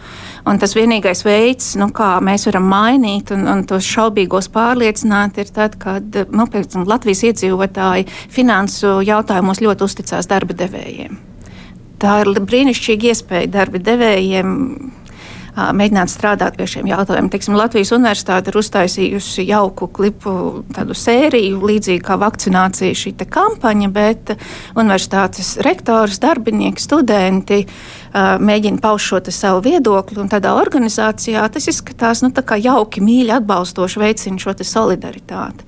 Un 0.49 0.57
tas 0.57 0.71
vienīgais 0.73 1.21
veids, 1.27 1.73
nu, 1.77 1.89
kā 1.93 2.15
mēs 2.25 2.47
varam 2.47 2.69
mainīt 2.71 3.33
un, 3.35 3.43
un 3.51 3.65
tos 3.69 3.85
šaubīgos 3.85 4.47
pārliecināt, 4.53 5.37
ir 5.41 5.51
tad, 5.53 5.75
kad 5.81 6.15
nu, 6.31 6.45
piemēram, 6.49 6.87
Latvijas 6.89 7.25
iedzīvotāji 7.27 8.07
finansu 8.33 8.99
jautājumos 9.05 9.61
ļoti 9.61 9.85
uzticās 9.85 10.29
darba 10.31 10.55
devējiem. 10.57 11.19
Tā 11.99 12.21
ir 12.23 12.39
brīnišķīga 12.39 13.11
iespēja 13.11 13.51
darba 13.51 13.81
devējiem 13.83 14.55
mēģināt 15.55 16.11
strādāt 16.11 16.57
pie 16.59 16.67
šiem 16.69 16.89
jautājumiem. 16.89 17.29
Teiksim, 17.33 17.57
Latvijas 17.59 17.93
Universitāte 17.95 18.51
ir 18.51 18.59
uztaisījusi 18.61 19.47
jauku 19.49 19.89
klipu 19.93 20.33
sēriju, 20.75 21.61
līdzīgi 21.69 22.03
kā 22.05 22.19
vakcinācija 22.21 22.97
šī 22.97 23.15
kampaņa, 23.29 23.89
bet 23.93 24.35
universitātes 24.77 25.57
rektors, 25.65 26.19
darbinieki, 26.23 26.81
studenti 26.81 27.63
mēģina 28.13 28.81
paust 28.81 29.09
šo 29.09 29.21
savu 29.33 29.63
viedokli. 29.65 30.17
Tādā 30.29 30.53
organizācijā 30.57 31.43
tas 31.53 31.67
izskatās 31.71 32.23
nu, 32.23 32.31
jauki, 32.59 33.03
mīļi, 33.03 33.33
atbalstoši 33.39 34.01
veicina 34.01 34.41
šo 34.41 34.55
solidaritāti. 34.65 35.67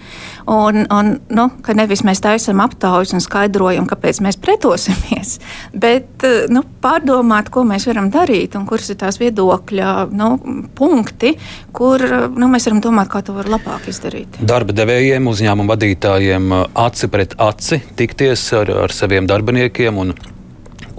Un, 0.51 0.85
un, 0.91 1.11
nu, 1.29 1.47
ka 1.61 1.75
nevis 1.77 2.03
mēs 2.07 2.21
taisām 2.23 2.61
aptaujas 2.63 3.13
un 3.15 3.23
skaidrojam, 3.23 3.87
kāpēc 3.89 4.21
mēs 4.25 4.39
pretosimies, 4.41 5.37
bet 5.85 6.25
nu, 6.51 6.63
pārdomāt, 6.81 7.51
ko 7.53 7.63
mēs 7.67 7.87
varam 7.89 8.09
darīt 8.13 8.57
un 8.57 8.65
kuras 8.69 8.89
ir 8.91 8.99
tās 9.01 9.19
viedokļa 9.21 9.93
nu, 10.17 10.33
punkti, 10.77 11.35
kur 11.75 12.03
nu, 12.35 12.49
mēs 12.51 12.67
varam 12.69 12.83
domāt, 12.83 13.11
kā 13.11 13.23
to 13.25 13.37
var 13.37 13.49
labāk 13.51 13.89
izdarīt. 13.91 14.41
Darba 14.41 14.75
devējiem, 14.75 15.29
uzņēmumu 15.31 15.71
vadītājiem 15.71 16.53
aci 16.81 17.11
pret 17.11 17.37
aci 17.41 17.81
tikties 17.97 18.47
ar, 18.57 18.73
ar 18.87 18.95
saviem 18.95 19.29
darbiniekiem 19.29 20.01
un 20.01 20.15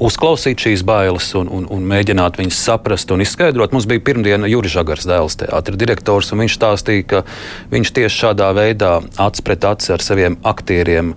uzklausīt 0.03 0.62
šīs 0.67 0.83
bailes 0.87 1.29
un, 1.38 1.51
un, 1.53 1.69
un 1.73 1.87
mēģināt 1.88 2.41
viņas 2.41 2.59
saprast 2.67 3.12
un 3.15 3.23
izskaidrot. 3.25 3.75
Mums 3.75 3.87
bija 3.91 4.03
pirmdiena 4.05 4.51
Juris 4.51 4.75
Žagars, 4.75 5.07
dēls 5.09 5.38
teātris 5.43 5.81
direktors, 5.81 6.33
un 6.35 6.43
viņš 6.45 6.59
stāstīja, 6.59 7.07
ka 7.09 7.23
viņš 7.73 7.95
tieši 7.99 8.23
šādā 8.25 8.51
veidā 8.57 8.99
acs 9.23 9.45
pret 9.47 9.67
aci 9.69 9.95
ar 9.95 10.05
saviem 10.05 10.38
aktieriem 10.49 11.15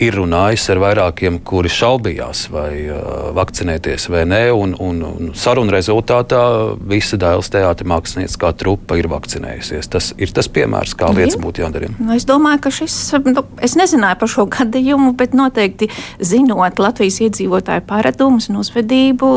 ir 0.00 0.16
runājis 0.16 0.64
ar 0.72 0.80
vairākiem, 0.80 1.38
kuri 1.44 1.70
šaubījās, 1.72 2.46
vai 2.52 2.70
uh, 2.88 3.30
vakcinēties 3.36 4.08
vai 4.12 4.24
nē. 4.28 4.40
Un, 4.56 4.72
un, 4.80 5.02
un 5.06 5.32
sarunu 5.36 5.72
rezultātā 5.74 6.40
visa 6.88 7.18
dēls 7.20 7.52
teātris 7.52 7.88
mākslinieckā 7.90 8.52
trupa 8.60 8.96
ir 8.96 9.10
vakcinējusies. 9.12 9.90
Tas 9.92 10.10
ir 10.20 10.32
tas 10.36 10.48
piemērs, 10.52 10.96
kā 10.98 11.10
lietas 11.12 11.36
Jā. 11.36 11.42
būtu 11.44 11.64
jādara. 11.64 11.90
Nu, 11.98 12.14
es 12.16 12.24
domāju, 12.28 12.62
ka 12.64 12.72
šis, 12.74 12.96
nu, 13.28 13.44
es 13.60 13.76
nezināju 13.78 14.20
par 14.22 14.32
šo 14.32 14.46
gadījumu, 14.50 15.12
bet 15.20 15.36
noteikti 15.36 15.90
zinot 16.24 16.80
Latvijas 16.80 17.20
iedzīvotāju 17.26 17.84
paradumus 17.88 18.48
un 18.50 18.62
uzvedību, 18.62 19.30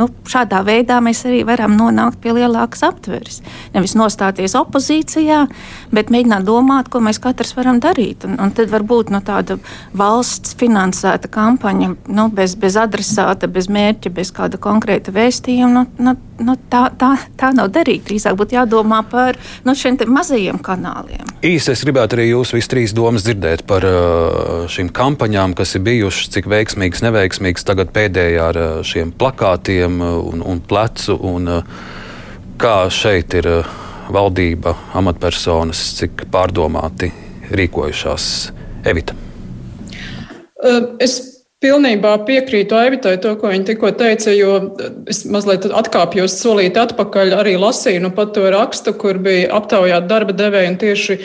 nu, 0.00 0.08
šādā 0.28 0.62
veidā 0.66 1.02
mēs 1.04 1.26
arī 1.28 1.42
varam 1.48 1.76
nonākt 1.76 2.22
pie 2.24 2.32
lielākas 2.36 2.86
aptveres. 2.88 3.42
Nevis 3.76 3.96
nostāties 3.98 4.56
opozīcijā, 4.56 5.44
bet 5.92 6.12
mēģināt 6.14 6.48
domāt, 6.48 6.88
ko 6.92 7.04
mēs 7.04 7.20
katrs 7.22 7.52
varam 7.58 7.82
darīt. 7.84 8.24
Un, 8.24 8.40
un 8.40 8.56
tad 8.56 8.72
varbūt 8.72 9.12
no 9.12 9.20
tāda 9.24 9.60
valsts 9.92 10.05
valsts 10.06 10.54
finansēta 10.58 11.30
kampaņa, 11.32 11.90
nu, 12.14 12.28
bez, 12.34 12.54
bez 12.60 12.78
adresāta, 12.80 13.48
bez 13.50 13.68
mērķa, 13.72 14.12
bez 14.14 14.30
kāda 14.34 14.60
konkrēta 14.62 15.14
vēstījuma, 15.14 15.72
nu, 15.74 15.84
nu, 16.06 16.14
nu, 16.46 16.56
tā, 16.70 16.86
tā, 16.98 17.12
tā 17.38 17.50
nav 17.56 17.72
derīga. 17.74 18.06
Drīzāk 18.06 18.38
būtu 18.38 18.58
jādomā 18.58 19.02
par 19.10 19.38
nu, 19.66 19.74
šiem 19.74 19.98
mazajiem 20.12 20.60
kanāliem. 20.62 21.26
Īsi 21.46 21.72
es 21.74 21.84
gribētu 21.86 22.18
arī 22.18 22.30
jūs 22.30 22.54
visus 22.54 22.70
trīs 22.72 22.94
domas 22.96 23.26
dzirdēt 23.26 23.66
par 23.68 23.86
šīm 24.72 24.92
kampaņām, 24.94 25.56
kas 25.58 25.76
ir 25.78 25.84
bijušas, 25.86 26.32
cik 26.36 26.50
veiksmīgas, 26.52 27.04
neveiksmīgas 27.06 27.66
tagad 27.66 27.92
pēdējā 27.96 28.50
ar 28.52 28.62
šiem 28.86 29.12
plakātiem 29.16 30.00
un, 30.00 30.44
un 30.44 30.62
plecu. 30.62 31.18
Un, 31.26 31.50
kā 32.56 32.86
šeit 32.92 33.36
ir 33.36 33.50
valdība, 34.12 34.76
amatpersonas, 34.96 35.82
cik 36.00 36.26
pārdomāti 36.32 37.12
rīkojušās 37.52 38.32
Evita? 38.86 39.25
Es 41.02 41.18
Pilnībā 41.64 42.10
piekrītu 42.28 42.76
Aivitai 42.76 43.14
to, 43.24 43.30
ko 43.40 43.48
viņa 43.48 43.64
tikko 43.70 43.88
teica, 43.96 44.28
jo 44.36 44.56
es 45.08 45.22
mazliet 45.24 45.64
atkāpjos 45.64 46.34
solīt 46.36 46.76
atpakaļ. 46.76 47.32
Arī 47.32 47.54
lasīju 47.56 48.02
nu, 48.04 48.10
pat 48.12 48.34
to 48.36 48.44
rakstu, 48.52 48.92
kur 49.00 49.16
bija 49.24 49.48
aptaujāti 49.56 50.10
darba 50.10 50.34
devēji 50.36 50.72
un 50.74 50.76
tieši 50.82 51.16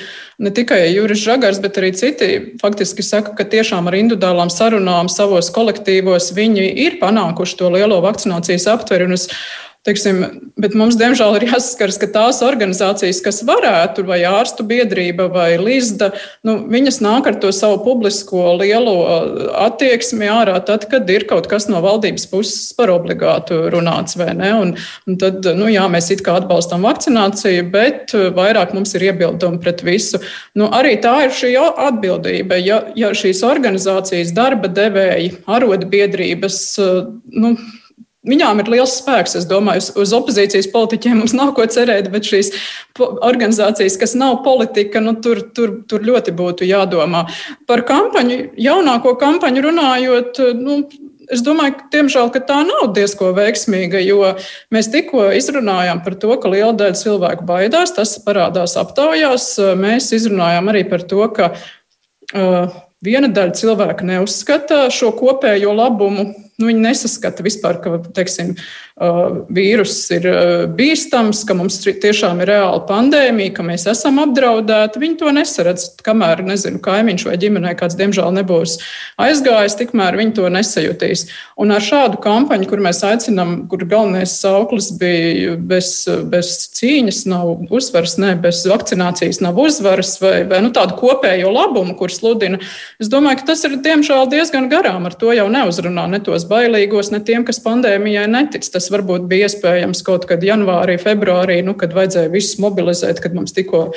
ne 0.48 0.54
tikai 0.56 0.80
Juris 0.94 1.20
Žagars, 1.26 1.60
bet 1.60 1.82
arī 1.82 1.92
citi 2.00 2.30
faktiski 2.64 3.04
saka, 3.04 3.36
ka 3.36 3.44
tiešām 3.52 3.92
ar 3.92 4.00
individuālām 4.00 4.48
sarunām 4.48 5.12
savos 5.12 5.52
kolektīvos 5.52 6.32
viņi 6.38 6.70
ir 6.86 6.96
panākuši 7.04 7.60
to 7.60 7.74
lielo 7.76 8.00
vakcinācijas 8.08 8.70
aptveri. 8.72 9.12
Teiksim, 9.82 10.20
bet 10.62 10.76
mums, 10.78 10.94
diemžēl, 10.94 11.40
ir 11.40 11.48
jāsaskars, 11.48 11.96
ka 11.98 12.06
tās 12.14 12.44
organizācijas, 12.46 13.18
kas 13.26 13.40
varētu, 13.48 14.04
vai 14.06 14.20
ārstu 14.30 14.62
biedrība, 14.70 15.26
vai 15.34 15.56
Līsda, 15.58 16.12
nu, 16.46 16.60
viņas 16.70 17.00
nāk 17.02 17.32
ar 17.32 17.40
to 17.42 17.50
savu 17.50 17.80
publisko 17.88 18.60
lielo 18.60 18.94
attieksmi 19.58 20.30
ārā, 20.30 20.60
tad, 20.68 20.86
kad 20.92 21.10
ir 21.10 21.26
kaut 21.26 21.50
kas 21.50 21.66
no 21.66 21.82
valdības 21.82 22.28
puses 22.30 22.70
par 22.78 22.94
obligātu 22.94 23.58
runāts, 23.74 24.20
vai 24.22 24.30
ne? 24.38 24.52
Un, 24.60 24.76
un 25.10 25.18
tad, 25.18 25.50
nu, 25.58 25.66
jā, 25.74 25.90
mēs 25.90 26.12
it 26.14 26.22
kā 26.30 26.38
atbalstam 26.44 26.86
vakcināciju, 26.86 27.66
bet 27.74 28.14
vairāk 28.38 28.78
mums 28.78 28.94
ir 28.94 29.10
iebildumi 29.10 29.64
pret 29.66 29.82
visu. 29.82 30.22
Nu, 30.54 30.70
arī 30.70 31.00
tā 31.02 31.24
ir 31.26 31.38
šī 31.42 31.56
atbildība. 31.90 32.62
Ja, 32.62 32.84
ja 32.94 33.16
šīs 33.18 33.42
organizācijas 33.50 34.38
darba 34.38 34.70
devēji, 34.70 35.40
arotbiedrības, 35.50 36.64
nu, 37.34 37.58
Viņām 38.22 38.60
ir 38.62 38.68
liels 38.70 39.00
spēks. 39.00 39.34
Es 39.40 39.48
domāju, 39.50 39.82
uz, 39.82 39.88
uz 40.04 40.12
opozīcijas 40.14 40.68
politiķiem 40.70 41.24
mums 41.24 41.34
nav 41.34 41.56
ko 41.58 41.66
cerēt, 41.66 42.12
bet 42.14 42.28
šīs 42.30 42.52
organizācijas, 43.02 43.98
kas 43.98 44.14
nav 44.14 44.44
politika, 44.46 45.02
nu, 45.02 45.16
tur, 45.26 45.42
tur, 45.58 45.80
tur 45.90 46.06
ļoti 46.06 46.34
būtu 46.38 46.68
jādomā. 46.70 47.24
Par 47.66 47.82
kampaņu, 47.88 48.38
jaunāko 48.62 49.16
kampaņu 49.22 49.70
runājot, 49.70 50.44
nu, 50.60 50.84
Es 51.32 51.40
domāju, 51.46 51.78
ka, 51.78 51.86
diemžēl, 51.94 52.28
ka 52.34 52.42
tā 52.44 52.58
nav 52.68 52.90
diezgan 52.92 53.30
veiksmīga, 53.38 54.02
jo 54.04 54.34
mēs 54.74 54.90
tikko 54.92 55.30
izrunājām 55.38 56.02
par 56.04 56.18
to, 56.20 56.34
ka 56.42 56.52
liela 56.52 56.74
daļa 56.76 56.98
cilvēku 57.00 57.46
baidās. 57.48 57.94
Tas 57.96 58.18
parādās 58.26 58.74
aptaujās. 58.82 59.46
Mēs 59.80 60.10
izrunājām 60.18 60.68
arī 60.74 60.82
par 60.92 61.06
to, 61.08 61.22
ka 61.32 61.54
uh, 61.54 62.76
viena 63.06 63.32
daļa 63.32 63.56
cilvēku 63.62 64.10
neuzskata 64.12 64.84
šo 64.92 65.14
kopējo 65.22 65.72
labumu 65.78 66.34
Nu, 66.62 66.70
viņi 66.70 66.86
nesaskata 66.86 67.44
vispār, 67.46 67.82
ka 67.82 67.98
teiksim, 68.14 68.56
vīruss 69.50 70.12
ir 70.14 70.26
bīstams, 70.78 71.42
ka 71.48 71.56
mums 71.58 71.80
tiešām 71.82 72.44
ir 72.44 72.52
reāla 72.52 72.84
pandēmija, 72.86 73.56
ka 73.58 73.66
mēs 73.66 73.88
esam 73.90 74.20
apdraudēti. 74.22 75.02
Viņi 75.02 75.18
to 75.18 75.32
nesaredz. 75.34 75.88
Kamēr 76.06 76.44
nezinu, 76.46 76.82
kaimiņš 76.84 77.26
vai 77.26 77.38
ģimenē 77.42 77.74
kāds 77.80 77.98
diemžēl 77.98 78.30
nebūs 78.36 78.78
aizgājis, 79.22 79.78
tikmēr 79.80 80.18
viņi 80.20 80.36
to 80.38 80.50
nesajutīs. 80.54 81.26
Un 81.62 81.74
ar 81.74 81.82
šādu 81.82 82.20
kampaņu, 82.22 82.68
kur 82.70 82.84
mēs 82.84 83.02
aicinām, 83.08 83.56
kur 83.72 83.86
galvenais 83.90 84.36
sauklis 84.42 84.92
bija 85.02 85.56
bez, 85.58 85.94
bez 86.30 86.54
cīņas, 86.78 87.24
nav 87.32 87.74
uzvaras, 87.74 88.18
ne 88.22 88.36
bez 88.42 88.62
vakcinācijas, 88.70 89.42
nav 89.42 89.58
uzvaras, 89.62 90.16
vai, 90.22 90.44
vai 90.50 90.62
nu, 90.66 90.70
tādu 90.76 91.00
kopējo 91.00 91.50
labumu, 91.54 91.98
kur 91.98 92.14
sludina, 92.14 92.62
es 93.02 93.10
domāju, 93.10 93.42
ka 93.42 93.52
tas 93.52 93.66
ir 93.66 93.80
diemžēl 93.82 94.30
diezgan 94.32 94.70
garām. 94.72 95.10
Ar 95.10 95.18
to 95.18 95.34
jau 95.34 95.50
neuzrunā 95.54 96.06
ne 96.12 96.22
tos 96.22 96.46
bailīgos, 96.52 97.10
ne 97.14 97.22
tiem, 97.26 97.46
kas 97.48 97.62
pandēmijai 97.64 98.28
netic. 98.32 98.68
Tas 98.74 98.90
varbūt 98.94 99.26
bija 99.32 99.48
iespējams 99.50 100.04
kaut 100.08 100.28
kad 100.30 100.44
janvārī, 100.46 100.98
februārī, 101.02 101.62
nu, 101.66 101.74
kad 101.80 101.96
vajadzēja 101.96 102.34
visus 102.34 102.60
mobilizēt, 102.62 103.24
kad 103.24 103.38
mums 103.38 103.56
tikko 103.56 103.88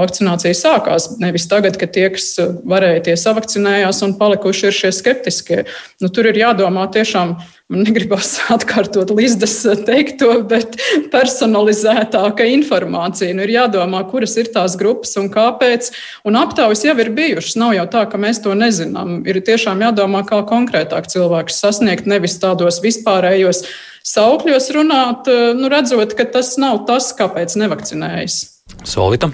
vakcinācija 0.00 0.56
sākās. 0.58 1.12
Nevis 1.22 1.48
tagad, 1.50 1.78
kad 1.80 1.94
tie, 1.94 2.08
kas 2.16 2.34
varēja, 2.68 3.06
tie 3.08 3.16
savakcinējās 3.20 4.02
un 4.06 4.18
palikuši 4.20 4.68
ir 4.68 4.78
šie 4.82 4.92
skeptiskie. 4.98 5.62
Nu, 6.02 6.10
tur 6.12 6.28
ir 6.30 6.42
jādomā 6.42 6.88
tiešām 6.92 7.38
man 7.70 7.84
negribas 7.86 8.34
atkārtot 8.54 9.12
Līsdas 9.14 9.54
teikto, 9.86 10.32
bet 10.50 10.76
personalizētāka 11.12 12.46
informācija. 12.56 13.34
Nu, 13.36 13.44
ir 13.46 13.54
jādomā, 13.54 14.02
kuras 14.10 14.36
ir 14.40 14.50
tās 14.54 14.76
grupas 14.80 15.14
un 15.20 15.30
kāpēc. 15.32 15.92
Un 16.28 16.38
aptaujas 16.40 16.84
jau 16.86 16.96
ir 17.02 17.12
bijušas. 17.16 17.58
Nav 17.60 17.76
jau 17.78 17.86
tā, 17.92 18.06
ka 18.10 18.20
mēs 18.20 18.42
to 18.44 18.56
nezinām. 18.58 19.20
Ir 19.28 19.40
tiešām 19.46 19.84
jādomā, 19.86 20.24
kā 20.28 20.42
konkrētāk 20.48 21.08
cilvēkus 21.10 21.60
sasniegt, 21.62 22.10
nevis 22.10 22.38
tādos 22.42 22.82
vispārējos 22.84 23.64
saukļos 24.10 24.70
runāt, 24.74 25.28
nu, 25.58 25.68
redzot, 25.70 26.16
ka 26.16 26.24
tas 26.38 26.54
nav 26.60 26.84
tas, 26.88 27.12
kāpēc 27.16 27.54
nevakcinējas. 27.60 28.40
Solvita. 28.88 29.28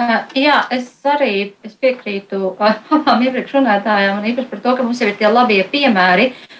Uh, 0.00 0.22
jā, 0.38 0.62
es 0.72 0.86
arī 1.04 1.50
es 1.66 1.74
piekrītu 1.76 2.54
abām 2.96 3.26
iepriekš 3.26 3.58
runātājām, 3.58 4.22
un 4.22 4.30
īpaši 4.30 4.48
par 4.54 4.62
to, 4.64 4.72
ka 4.78 4.86
mums 4.86 5.02
jau 5.02 5.10
ir 5.10 5.18
tie 5.18 5.28
labie 5.28 5.60
piemēri, 5.68 6.30
uh, 6.30 6.59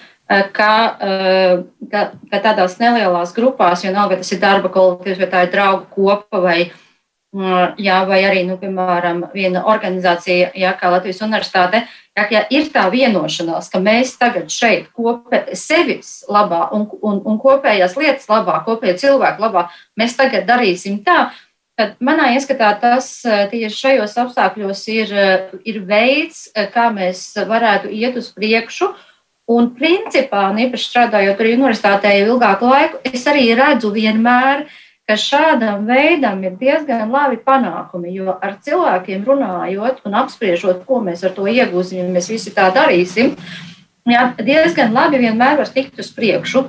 ka, 0.53 0.97
eh, 1.01 1.63
ka, 1.91 2.03
ka 2.31 2.39
tādās 2.43 2.77
nelielās 2.79 3.33
grupās, 3.35 3.83
jo 3.83 3.91
nav, 3.91 4.11
vai 4.11 4.21
tas 4.21 4.31
ir 4.31 4.39
darba 4.39 4.71
kolektīvs, 4.71 5.19
vai 5.19 5.27
tā 5.31 5.43
ir 5.45 5.51
draugu 5.51 5.89
kopa, 5.91 6.39
vai, 6.43 6.59
mm, 7.35 7.75
jā, 7.81 7.97
vai 8.07 8.21
arī, 8.29 8.45
nu, 8.47 8.55
piemēram, 8.61 9.25
viena 9.35 9.65
organizācija, 9.73 10.53
jā, 10.55 10.71
kā 10.79 10.93
Latvijas 10.93 11.21
universitāte, 11.25 11.83
jā, 12.15 12.27
ja 12.31 12.45
ir 12.49 12.71
tā 12.71 12.87
vienošanās, 12.93 13.69
ka 13.71 13.83
mēs 13.83 14.15
tagad 14.21 14.47
šeit 14.51 14.87
kopē, 14.95 15.49
sevis 15.57 16.23
labā 16.31 16.69
un, 16.75 16.87
un, 17.01 17.21
un 17.25 17.39
kopējās 17.41 17.97
lietas 17.99 18.31
labā, 18.31 18.61
kopējo 18.65 18.97
cilvēku 19.03 19.47
labā, 19.47 19.67
mēs 19.99 20.19
tagad 20.19 20.47
darīsim 20.47 21.03
tā, 21.03 21.31
Tad 21.79 21.95
manā 22.03 22.33
ieskatā 22.35 22.67
tas 22.77 23.05
eh, 23.25 23.45
tieši 23.49 23.77
šajos 23.77 24.11
apstākļos 24.21 24.81
ir, 24.91 25.13
ir 25.65 25.77
veids, 25.87 26.43
kā 26.75 26.89
mēs 26.93 27.23
varētu 27.47 27.89
iet 27.95 28.19
uz 28.19 28.27
priekšu, 28.35 28.89
uh, 28.91 29.05
Un, 29.49 29.71
principā, 29.75 30.45
un 30.51 30.61
īpaši 30.61 30.87
strādājot 30.87 31.41
arī 31.41 31.55
universitātē 31.57 32.13
jau 32.19 32.35
ilgāku 32.35 32.69
laiku, 32.69 33.01
es 33.03 33.25
arī 33.27 33.49
redzu 33.57 33.89
vienmēr, 33.91 34.67
ka 35.09 35.17
šādam 35.19 35.87
veidam 35.89 36.43
ir 36.45 36.53
diezgan 36.59 37.09
labi 37.11 37.39
panākumi. 37.41 38.13
Jo 38.15 38.37
ar 38.37 38.59
cilvēkiem 38.63 39.25
runājot 39.27 40.05
un 40.07 40.15
apspriežot, 40.21 40.85
ko 40.87 41.01
mēs 41.03 41.25
ar 41.27 41.33
to 41.35 41.49
iegūsim, 41.51 41.99
ja 41.99 42.07
mēs 42.13 42.29
visi 42.31 42.53
tā 42.55 42.69
darīsim, 42.75 43.33
jā, 44.07 44.29
diezgan 44.37 44.93
labi 44.95 45.19
vienmēr 45.25 45.59
var 45.59 45.73
tikt 45.73 45.99
uz 45.99 46.13
priekšu. 46.15 46.63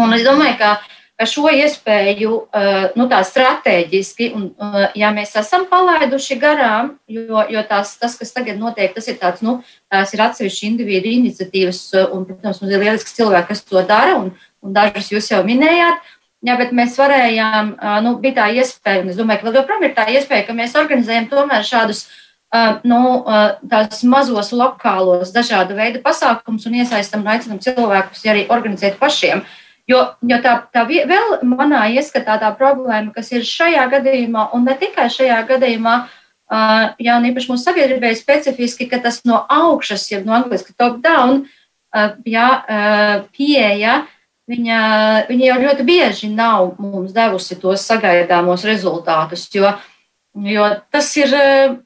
Un 0.00 0.16
es 0.16 0.24
domāju, 0.24 0.56
ka 0.62 0.70
ka 1.22 1.28
šo 1.30 1.46
iespēju 1.54 2.32
eh, 2.50 2.86
nu, 2.98 3.06
tā 3.10 3.20
strateģiski, 3.26 4.30
un 4.34 4.48
eh, 4.50 4.86
ja 5.04 5.12
mēs 5.14 5.36
esam 5.38 5.68
palaiduši 5.70 6.38
garām, 6.42 6.96
jo, 7.06 7.44
jo 7.52 7.62
tās, 7.68 7.94
tas, 8.00 8.16
kas 8.18 8.34
tagad 8.34 8.58
notiek, 8.58 8.90
tas 8.96 9.06
ir 9.10 9.20
tāds, 9.20 9.44
nu, 9.46 9.60
tās 9.92 10.14
ir 10.16 10.24
atsevišķi 10.24 10.72
individu 10.72 11.12
iniciatīvas, 11.12 11.84
un, 12.08 12.26
protams, 12.26 12.58
mums 12.62 12.74
ir 12.74 12.82
lieliski 12.82 13.14
cilvēki, 13.20 13.52
kas 13.52 13.62
to 13.68 13.84
dara, 13.86 14.18
un, 14.18 14.32
un 14.64 14.74
dažus 14.74 15.12
jūs 15.14 15.30
jau 15.34 15.44
minējāt. 15.46 16.02
Jā, 16.42 16.56
bet 16.58 16.74
mēs 16.74 16.98
varējām, 16.98 17.76
eh, 17.78 18.00
nu, 18.02 18.16
bija 18.24 18.40
tā 18.40 18.50
iespēja, 18.58 19.04
un 19.04 19.14
es 19.14 19.20
domāju, 19.20 19.44
ka 19.44 19.50
vēl 19.50 19.60
joprojām 19.60 19.86
ir 19.86 19.96
tā 20.00 20.08
iespēja, 20.16 20.48
ka 20.48 20.58
mēs 20.58 20.74
organizējam 20.80 21.30
tomēr 21.30 21.66
šādus 21.68 22.08
nu, 22.84 22.98
tās 23.64 24.02
mazos 24.04 24.50
lokālos 24.52 25.30
dažādu 25.32 25.72
veidu 25.72 26.02
pasākumus 26.04 26.66
un 26.68 26.74
iesaistam 26.82 27.22
un 27.22 27.30
aicinam 27.32 27.62
cilvēkus 27.64 28.26
arī 28.28 28.42
organizēt 28.52 28.98
pašiem. 29.00 29.40
Uh, 29.40 29.61
Jo, 29.90 30.02
jo 30.22 30.38
tā, 30.38 30.54
tā 30.70 30.84
vēl 30.86 31.40
manā 31.42 31.88
ieskatā 31.90 32.36
tā 32.38 32.52
problēma, 32.54 33.10
kas 33.14 33.32
ir 33.34 33.42
šajā 33.46 33.88
gadījumā, 33.90 34.52
un 34.54 34.68
ne 34.68 34.76
tikai 34.78 35.08
šajā 35.10 35.40
gadījumā, 35.48 35.94
uh, 36.06 36.84
jā, 37.02 37.16
un 37.18 37.26
īpaši 37.32 37.50
mūsu 37.50 37.66
sabiedrībai 37.66 38.12
specifiski, 38.14 38.86
ka 38.90 39.00
tas 39.02 39.24
no 39.26 39.40
augšas, 39.50 40.06
ja 40.12 40.22
no 40.22 40.36
angliski 40.38 40.76
top-down, 40.78 41.42
uh, 41.42 42.12
jā, 42.22 42.48
uh, 42.62 43.24
pieeja, 43.34 44.04
viņa, 44.50 44.78
viņa 45.32 45.48
jau 45.48 45.58
ļoti 45.64 45.88
bieži 45.88 46.30
nav 46.30 46.76
mums 46.78 47.10
devusi 47.16 47.58
tos 47.58 47.82
sagaidāmos 47.88 48.62
rezultātus, 48.68 49.48
jo, 49.50 49.74
jo 50.34 50.68
tas 50.92 51.08
ir, 51.20 51.32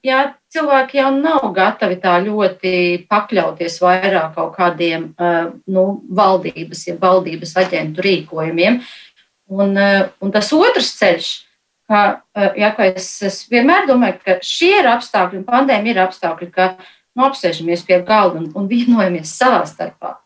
jā, 0.06 0.20
cilvēki 0.56 1.00
jau 1.00 1.10
nav 1.14 1.48
gatavi 1.56 1.98
tā 2.02 2.16
ļoti 2.24 2.72
pakļauties 3.10 3.80
vairāk 3.82 4.36
kaut 4.36 4.54
kādiem 4.56 5.10
eh, 5.18 5.48
nu, 5.72 5.86
valdības, 6.20 6.86
ja 6.88 6.96
valdības 7.00 7.56
aģentu 7.62 8.04
rīkojumiem. 8.06 8.80
Un, 9.52 9.76
eh, 9.78 10.06
un 10.22 10.34
tas 10.34 10.52
otrs 10.56 10.92
ceļš, 10.98 11.30
ka, 11.90 12.02
eh, 12.36 12.52
ja, 12.62 12.72
ka 12.76 12.90
es, 12.92 13.10
es 13.26 13.42
vienmēr 13.50 13.88
domāju, 13.90 14.20
ka 14.24 14.38
šie 14.42 14.72
ir 14.80 14.90
apstākļi, 14.94 15.42
un 15.42 15.48
pandēmija 15.48 15.96
ir 15.96 16.04
apstākļi, 16.06 16.50
ka 16.54 16.70
nu, 16.78 17.26
apsēžamies 17.28 17.84
pie 17.86 18.00
galda 18.06 18.40
un, 18.42 18.50
un 18.54 18.70
vienojamies 18.70 19.34
savā 19.38 19.64
starpā. 19.68 20.16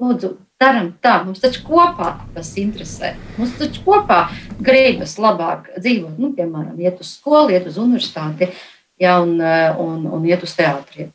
Lūdzu, 0.00 0.34
darām 0.62 0.92
tā, 1.02 1.18
mums 1.26 1.42
taču 1.42 1.64
kopā 1.66 2.14
tas 2.34 2.54
interesē. 2.60 3.14
Mums 3.36 3.58
taču 3.58 3.82
kopā 3.84 4.26
gribas 4.60 5.18
labāk 5.20 5.72
dzīvot, 5.76 6.16
nu, 6.18 6.32
piemēram, 6.36 6.78
iet 6.80 7.02
uz 7.04 7.16
skolu, 7.18 7.52
iet 7.52 7.68
uz 7.68 7.76
universitāti. 7.82 8.48
Uh, 8.48 8.64
ja, 8.96 9.20
un, 9.20 9.40
eh, 9.40 9.74
un, 9.78 10.06
un 10.10 10.24
iet 10.24 10.42
uz 10.42 10.54
teātriem. 10.56 11.12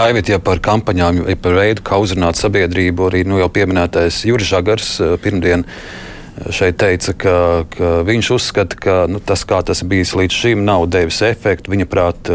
Aivit, 0.00 0.30
ja 0.30 0.40
par 0.42 0.60
kampaņām, 0.62 1.24
ja 1.30 1.36
par 1.38 1.58
veidu, 1.58 1.84
kā 1.86 1.98
uzrunāt 2.02 2.38
sabiedrību, 2.38 3.10
arī 3.10 3.22
nu, 3.26 3.38
jau 3.42 3.50
pieminētais 3.52 4.24
Juris 4.28 4.50
Žagars 4.50 4.90
eh, 5.02 5.14
pirmdien 5.22 5.64
eh, 5.66 6.50
šeit 6.54 6.78
teica, 6.82 7.14
ka, 7.18 7.36
ka 7.74 7.92
viņš 8.06 8.30
uzskata, 8.38 8.78
ka 8.78 8.96
nu, 9.10 9.22
tas, 9.22 9.44
kā 9.46 9.62
tas 9.66 9.82
bijis 9.86 10.14
līdz 10.18 10.40
šim, 10.44 10.64
nav 10.66 10.86
devis 10.94 11.22
efektu. 11.26 11.74
Viņa 11.74 11.90
prāt, 11.90 12.30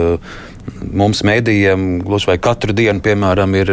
mums 0.82 1.22
mēdījiem 1.28 1.86
gluži 2.06 2.32
vai 2.32 2.38
katru 2.42 2.74
dienu, 2.76 3.02
piemēram, 3.06 3.56
ir 3.60 3.72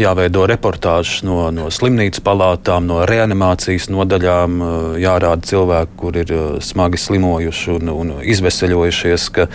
jāveido 0.00 0.46
reportāžas 0.50 1.22
no, 1.26 1.42
no 1.54 1.68
slimnīcas 1.72 2.22
palātām, 2.26 2.88
no 2.90 3.02
reanimācijas 3.08 3.90
nodaļām, 3.92 4.58
jārāda 5.02 5.50
cilvēki, 5.52 5.96
kur 6.00 6.18
ir 6.22 6.34
smagi 6.64 7.00
slimojuši 7.00 7.76
un, 7.76 7.94
un 7.94 8.12
izveseļojušies, 8.22 9.28
ka, 9.36 9.48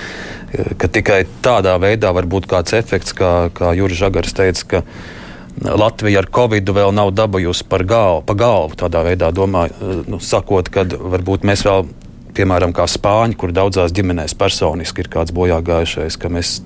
ka 0.82 0.92
tikai 1.00 1.24
tādā 1.46 1.76
veidā 1.82 2.14
var 2.16 2.30
būt 2.30 2.50
kāds 2.52 2.78
efekts, 2.78 3.16
kā, 3.18 3.36
kā 3.56 3.76
Juris 3.78 4.02
Žagars 4.02 4.36
teica, 4.38 4.86
Latvija 5.56 6.20
ar 6.20 6.26
Covid 6.36 6.68
vēl 6.76 6.92
nav 6.92 7.14
dabūjusi 7.16 7.64
par 7.72 7.86
galvu, 7.88 8.26
pa 8.28 8.36
galvu. 8.36 8.76
Tādā 8.76 9.06
veidā 9.08 9.30
domāju, 9.32 10.02
nu, 10.12 10.20
sakot, 10.20 10.68
ka 10.68 10.84
varbūt 10.84 11.48
mēs 11.48 11.64
vēl 11.64 11.88
piemēram, 12.36 12.74
kā 12.76 12.88
spāņi, 12.90 13.38
kur 13.40 13.54
daudzās 13.56 13.94
ģimenēs 13.96 14.36
personiski 14.38 15.04
ir 15.04 15.12
kāds 15.12 15.34
bojā 15.36 15.60
gājušais, 15.66 16.18
ka 16.20 16.32
mēs 16.32 16.60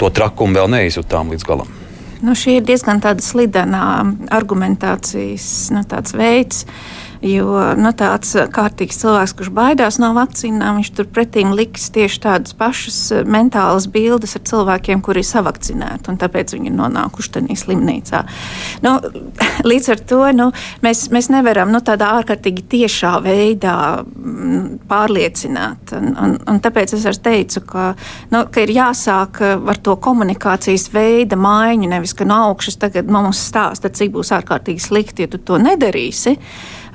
to 0.00 0.10
trakumu 0.14 0.58
vēl 0.58 0.70
neizjutām 0.76 1.32
līdz 1.34 1.46
galam. 1.48 1.74
Nu, 2.18 2.34
šī 2.34 2.58
ir 2.58 2.64
diezgan 2.66 2.98
slidena 3.22 3.82
argumentācijas 4.34 5.68
nu, 5.74 5.84
veids. 6.18 6.64
Jo 7.24 7.74
nu, 7.78 7.90
tāds 7.98 8.30
kārtīgs 8.54 9.00
cilvēks, 9.00 9.34
kurš 9.38 9.50
baidās 9.54 9.96
no 9.98 10.12
vakcīnām, 10.14 10.78
viņš 10.78 10.90
turpretī 10.94 11.42
liks 11.50 11.88
tieši 11.94 12.20
tādas 12.22 12.54
pašas 12.58 12.98
eh, 13.14 13.24
mentālas 13.26 13.88
bildes 13.90 14.36
ar 14.38 14.44
cilvēkiem, 14.46 15.02
kuri 15.02 15.24
ir 15.24 15.26
savakcinēti, 15.26 16.12
un 16.12 16.20
tāpēc 16.20 16.54
viņi 16.54 16.70
ir 16.70 16.76
nonākuši 16.78 17.32
tādā 17.34 17.56
slimnīcā. 17.58 18.22
Nu, 18.86 18.94
līdz 19.70 19.90
ar 19.94 20.04
to 20.12 20.20
nu, 20.36 20.48
mēs, 20.86 21.08
mēs 21.14 21.30
nevaram 21.34 21.74
nu, 21.74 21.82
tādā 21.82 22.12
ārkārtīgi 22.20 22.66
tiešā 22.70 23.16
veidā 23.24 23.76
mm, 24.04 24.86
pārliecināt. 24.90 25.96
Un, 25.98 26.14
un, 26.14 26.38
un 26.54 26.62
tāpēc 26.62 26.94
es 26.94 27.06
arī 27.10 27.22
teicu, 27.26 27.66
ka, 27.66 27.90
nu, 28.34 28.44
ka 28.46 28.62
ir 28.62 28.74
jāsāk 28.78 29.42
eh, 29.42 29.56
ar 29.58 29.82
to 29.82 29.98
komunikācijas 30.06 30.86
veida 30.94 31.38
maiņu, 31.40 31.90
nevis 31.90 32.14
ka 32.14 32.28
no 32.28 32.44
augšas 32.52 32.78
tagad 32.78 33.10
mums 33.10 33.42
stāsta, 33.50 33.90
cik 33.90 34.14
būs 34.14 34.36
ārkārtīgi 34.38 34.86
slikti, 34.86 35.26
ja 35.26 35.34
tu 35.34 35.42
to 35.42 35.58
nedarīsi 35.58 36.38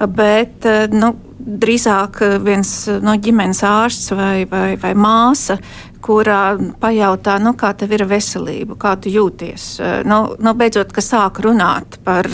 bet 0.08 0.66
eh, 0.70 0.88
nu, 0.94 1.14
drīzāk 1.44 2.22
viens 2.44 2.70
no 3.04 3.18
ģimenes 3.20 3.64
ārsts 3.68 4.14
vai, 4.16 4.46
vai, 4.50 4.78
vai 4.80 4.94
māsa, 4.96 5.58
kurā 6.04 6.42
pajautā, 6.82 7.38
nu, 7.44 7.56
kā 7.60 7.72
tev 7.78 7.96
ir 7.96 8.06
veselība, 8.10 8.78
kā 8.80 8.96
tu 9.00 9.12
jūties. 9.14 9.68
Eh, 9.80 9.96
nu, 10.08 10.26
nu, 10.40 10.56
beidzot, 10.58 10.92
ka 10.94 11.04
sāk 11.04 11.44
runāt 11.46 12.00
par 12.04 12.30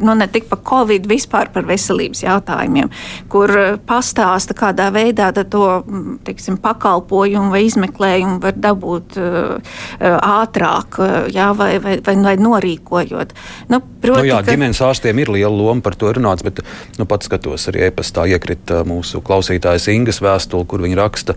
nu, 0.00 0.14
ne 0.16 0.26
tik 0.32 0.46
par 0.48 0.62
covid, 0.64 1.04
vispār 1.08 1.50
par 1.52 1.66
veselības 1.68 2.22
jautājumiem, 2.24 2.88
kur 3.32 3.52
eh, 3.52 3.74
pastāsta, 3.86 4.56
kādā 4.56 4.88
veidā 4.94 5.30
to 5.40 5.64
mm, 5.80 6.20
teiksim, 6.26 6.56
pakalpojumu 6.62 7.52
vai 7.52 7.64
izmeklējumu 7.66 8.38
var 8.42 8.56
dabūt 8.56 9.16
uh, 9.20 9.74
ātrāk, 10.00 10.98
jā, 11.32 11.50
vai, 11.56 11.72
vai, 11.82 11.96
vai, 12.04 12.14
vai 12.26 12.34
norīkojot. 12.40 13.34
Nu, 13.72 13.80
proti, 14.02 14.22
nu, 14.22 14.28
jā, 14.30 14.40
ka... 14.44 14.54
ģimenes 14.54 14.80
ārstiem 14.84 15.20
ir 15.22 15.32
liela 15.36 15.52
loma 15.52 15.84
par 15.84 15.96
to 15.98 16.12
runāts, 16.16 16.44
bet 16.46 16.62
nu, 16.98 17.06
pats 17.08 17.28
skatos 17.28 17.68
arī 17.72 17.86
e-pastā 17.88 18.26
iekrita 18.30 18.82
mūsu 18.88 19.22
klausītājas 19.24 19.90
Ingas 19.92 20.22
vēstuli, 20.24 20.68
kur 20.70 20.84
viņa 20.84 21.00
raksta. 21.00 21.36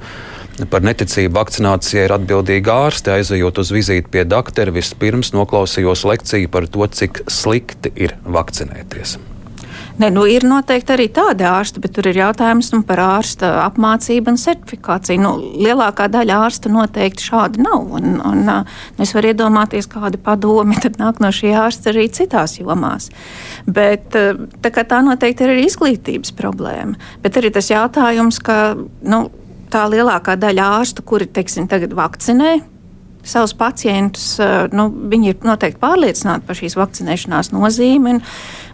Par 0.53 0.83
neticību 0.85 1.33
vakcinācijai 1.33 2.05
ir 2.05 2.13
atbildīga 2.13 2.75
ārste. 2.85 3.15
Aizejot 3.17 3.57
uz 3.63 3.73
vizīti 3.73 4.11
pie 4.13 4.21
doktora, 4.29 4.73
vispirms 4.75 5.33
noklausījos 5.33 6.05
lekciju 6.05 6.51
par 6.53 6.69
to, 6.69 6.85
cik 6.85 7.23
slikti 7.31 7.89
ir 7.97 8.13
vakcinēties. 8.21 9.17
Ne, 9.97 10.09
nu, 10.09 10.23
ir 10.25 10.41
noteikti 10.45 10.93
arī 10.95 11.05
tādi 11.13 11.45
ārsti, 11.45 11.81
bet 11.81 11.93
tur 11.93 12.07
ir 12.09 12.17
jautājums 12.17 12.71
nu, 12.73 12.79
par 12.85 13.01
ārsta 13.01 13.51
apmācību 13.67 14.33
un 14.33 14.39
certifikāciju. 14.41 15.21
Nu, 15.21 15.33
lielākā 15.61 16.07
daļa 16.13 16.39
ārsta 16.47 16.71
noteikti 16.73 17.27
šādi 17.29 17.61
nav. 17.61 17.91
Un, 17.99 18.17
un, 18.25 18.41
nu, 18.47 19.03
es 19.05 19.13
varu 19.13 19.29
iedomāties, 19.33 19.89
kādi 19.89 20.21
padomi 20.21 20.79
nāk 21.01 21.21
no 21.21 21.29
šī 21.33 21.53
ārsta 21.61 21.93
arī 21.93 22.07
citās 22.13 22.57
jomās. 22.57 23.11
Bet, 23.69 24.09
tā, 24.13 24.73
tā 24.73 25.03
noteikti 25.05 25.45
ir 25.45 25.53
arī 25.53 25.69
izglītības 25.69 26.33
problēma. 26.41 26.97
Bet 27.21 27.37
arī 27.41 27.53
tas 27.53 27.69
jautājums, 27.73 28.41
ka. 28.41 28.59
Nu, 29.05 29.27
tā 29.73 29.87
lielākā 29.89 30.37
daļa 30.39 30.69
ārstu, 30.79 31.05
kuri 31.07 31.27
teiksim, 31.33 31.67
tagad 31.71 31.95
vakcinē 31.97 32.59
savus 33.23 33.53
pacientus, 33.55 34.39
eh, 34.39 34.67
nu, 34.75 34.89
viņi 34.91 35.31
ir 35.31 35.45
noteikti 35.47 35.79
pārliecināti 35.81 36.45
par 36.47 36.57
šīs 36.59 36.75
vakcinēšanās 36.75 37.53
nozīmi. 37.55 38.17
Un, 38.17 38.21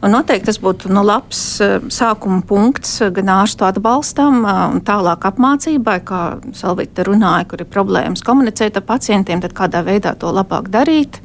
un 0.01 0.13
noteikti 0.15 0.49
tas 0.49 0.59
būtu 0.61 0.89
nu, 0.93 1.03
labs 1.05 1.41
eh, 1.61 1.77
sākuma 1.93 2.41
punkts 2.49 2.97
gan 3.13 3.29
ārstu 3.39 3.67
atbalstam, 3.69 4.41
eh, 4.41 4.61
un 4.73 4.81
tālāk 4.85 5.29
apmācībai, 5.29 5.99
kā 6.05 6.23
Salvita 6.57 7.05
runāja, 7.07 7.45
kur 7.51 7.61
ir 7.61 7.69
problēmas 7.69 8.25
komunicēt 8.25 8.81
ar 8.81 8.87
pacientiem, 8.89 9.43
tad 9.45 9.53
kādā 9.57 9.83
veidā 9.85 10.15
to 10.17 10.33
labāk 10.33 10.71
darīt 10.73 11.21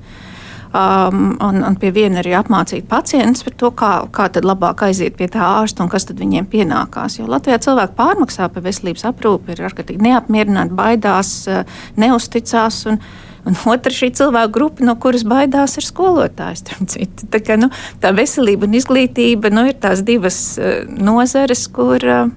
um, 0.75 1.37
un, 1.41 1.61
un 1.65 1.77
pie 1.81 1.91
viena 1.95 2.21
arī 2.23 2.35
apmācīt 2.39 2.89
pacientus 2.91 3.45
par 3.47 3.57
to, 3.61 3.71
kā, 3.79 3.91
kā 4.15 4.29
tad 4.35 4.47
labāk 4.49 4.87
aiziet 4.89 5.17
pie 5.19 5.29
tā 5.33 5.43
ārsta 5.61 5.85
un 5.85 5.93
kas 5.93 6.09
tad 6.09 6.21
viņiem 6.23 6.49
pienākās. 6.51 7.19
Jo 7.21 7.29
Latvijā 7.31 7.61
cilvēki 7.65 7.97
pārmaksā 7.99 8.49
par 8.53 8.65
veselības 8.65 9.07
aprūpi, 9.11 9.55
ir 9.55 9.69
ārkārtīgi 9.69 10.09
neapmierināti, 10.09 10.77
baidās, 10.79 11.37
uh, 11.51 11.87
neusticās. 12.01 12.85
Un, 12.91 13.01
Un 13.45 13.53
otra 13.69 13.93
šī 13.93 14.07
cilvēku 14.17 14.55
grupa, 14.55 14.85
no 14.89 14.95
kuras 14.97 15.21
baidās, 15.29 15.75
ir 15.77 15.85
skolotājs. 15.85 16.63
Tā, 16.65 17.41
kā, 17.45 17.59
nu, 17.61 17.69
tā 18.01 18.15
veselība 18.17 18.65
un 18.65 18.79
izglītība 18.79 19.51
nu, 19.53 19.67
ir 19.69 19.77
tās 19.83 20.01
divas 20.01 20.39
uh, 20.57 20.89
nozares, 20.89 21.67
kur, 21.69 22.01
uh, 22.01 22.31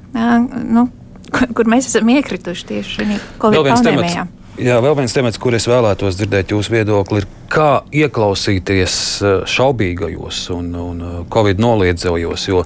nu, 0.68 0.90
kur, 1.32 1.48
kur 1.62 1.72
mēs 1.72 1.88
esam 1.94 2.12
iekrituši 2.12 2.68
tieši 2.74 2.98
šajā 2.98 3.22
pandēmijā. 3.40 4.28
Jā, 4.58 4.80
vēl 4.82 4.96
viens 4.98 5.14
temats, 5.14 5.38
kur 5.38 5.54
es 5.54 5.68
vēlētos 5.70 6.16
dzirdēt 6.18 6.50
jūsu 6.50 6.72
viedokli, 6.74 7.20
ir 7.22 7.28
kā 7.54 7.84
ieklausīties 7.94 8.96
eh, 9.22 9.36
šaubīgajos 9.54 10.40
un, 10.56 10.72
un 10.82 11.04
eh, 11.06 11.20
covid 11.30 11.62
noliedzējos, 11.62 12.48
jo 12.50 12.64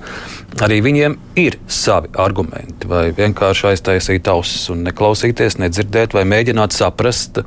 arī 0.64 0.80
viņiem 0.86 1.18
ir 1.44 1.60
savi 1.68 2.14
argumenti. 2.16 2.88
Vai 2.88 3.10
vienkārši 3.18 3.68
aiztaisīt 3.74 4.32
ausis 4.32 4.72
un 4.72 4.86
neklausīties, 4.88 5.60
nedzirdēt, 5.60 6.16
vai 6.16 6.24
mēģināt 6.32 6.80
saprast, 6.80 7.44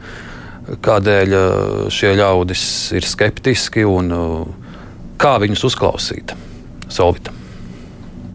kādēļ 0.85 1.37
eh, 1.41 1.61
šie 1.97 2.13
ļaudis 2.21 2.67
ir 3.01 3.09
skeptiski 3.09 3.89
un 3.89 4.13
kā 5.17 5.39
viņus 5.41 5.71
uzklausīt. 5.73 6.37
Solvita. 6.93 7.33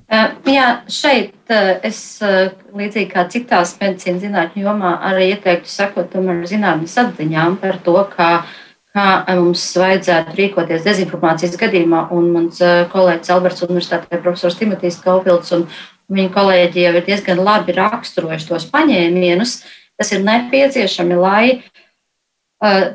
Jā, 0.10 0.80
šeit 0.90 1.36
es 1.50 2.00
līdzīgi 2.22 3.10
kā 3.12 3.26
citās 3.32 3.76
medicīnas 3.80 4.24
zinātņu 4.24 4.66
jomā 4.68 4.96
arī 5.10 5.32
ieteiktu 5.34 5.72
sekot 5.72 6.12
tomēr 6.14 6.44
zinātnes 6.50 6.98
atziņām 7.02 7.58
par 7.62 7.80
to, 7.86 7.96
kā, 8.14 8.30
kā 8.94 9.08
mums 9.40 9.64
vajadzētu 9.82 10.38
rīkoties 10.38 10.86
dezinformācijas 10.86 11.58
gadījumā. 11.60 12.06
Un 12.16 12.30
mans 12.36 12.62
kolēģis 12.94 13.34
Alberts 13.36 13.66
Universitātē 13.66 14.22
profesors 14.22 14.60
Timotīs 14.60 15.02
Kaupilds 15.04 15.56
un 15.58 15.68
viņa 16.10 16.34
kolēģi 16.38 16.86
jau 16.86 16.96
ir 16.96 17.06
diezgan 17.10 17.44
labi 17.46 17.76
raksturojuši 17.78 18.50
tos 18.50 18.70
paņēmienus, 18.70 19.60
kas 20.00 20.14
ir 20.16 20.26
nepieciešami, 20.26 21.18
lai 21.20 21.44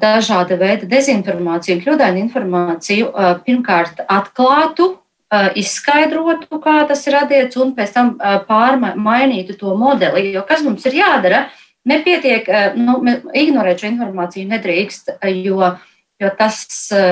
dažāda 0.01 0.59
veida 0.61 0.87
dezinformāciju 0.89 1.81
kļūdainu 1.81 2.21
informāciju 2.27 3.11
pirmkārt 3.47 4.03
atklātu 4.09 4.93
izskaidrotu, 5.33 6.61
kā 6.63 6.85
tas 6.89 7.03
ir 7.09 7.17
radies, 7.17 7.57
un 7.61 7.75
pēc 7.77 7.95
tam 7.95 8.15
pārmainītu 8.49 9.57
to 9.59 9.75
modeli. 9.79 10.31
Jo 10.35 10.45
kas 10.47 10.63
mums 10.67 10.85
ir 10.87 11.01
jādara? 11.01 11.47
Nepietiek, 11.85 12.47
nu, 12.81 13.01
ignorēt 13.37 13.83
šo 13.83 13.91
informāciju 13.91 14.49
nedrīkst, 14.49 15.19
jo, 15.45 15.75
jo 16.23 16.31
tas, 16.39 16.63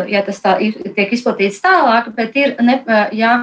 ja 0.08 0.22
tas 0.24 0.40
tā 0.40 0.56
tiek 0.62 1.12
izplatīts 1.12 1.60
tālāk, 1.64 2.08
bet 2.16 2.38
ir, 2.40 2.54
ne, 2.64 2.78
jā, 3.12 3.34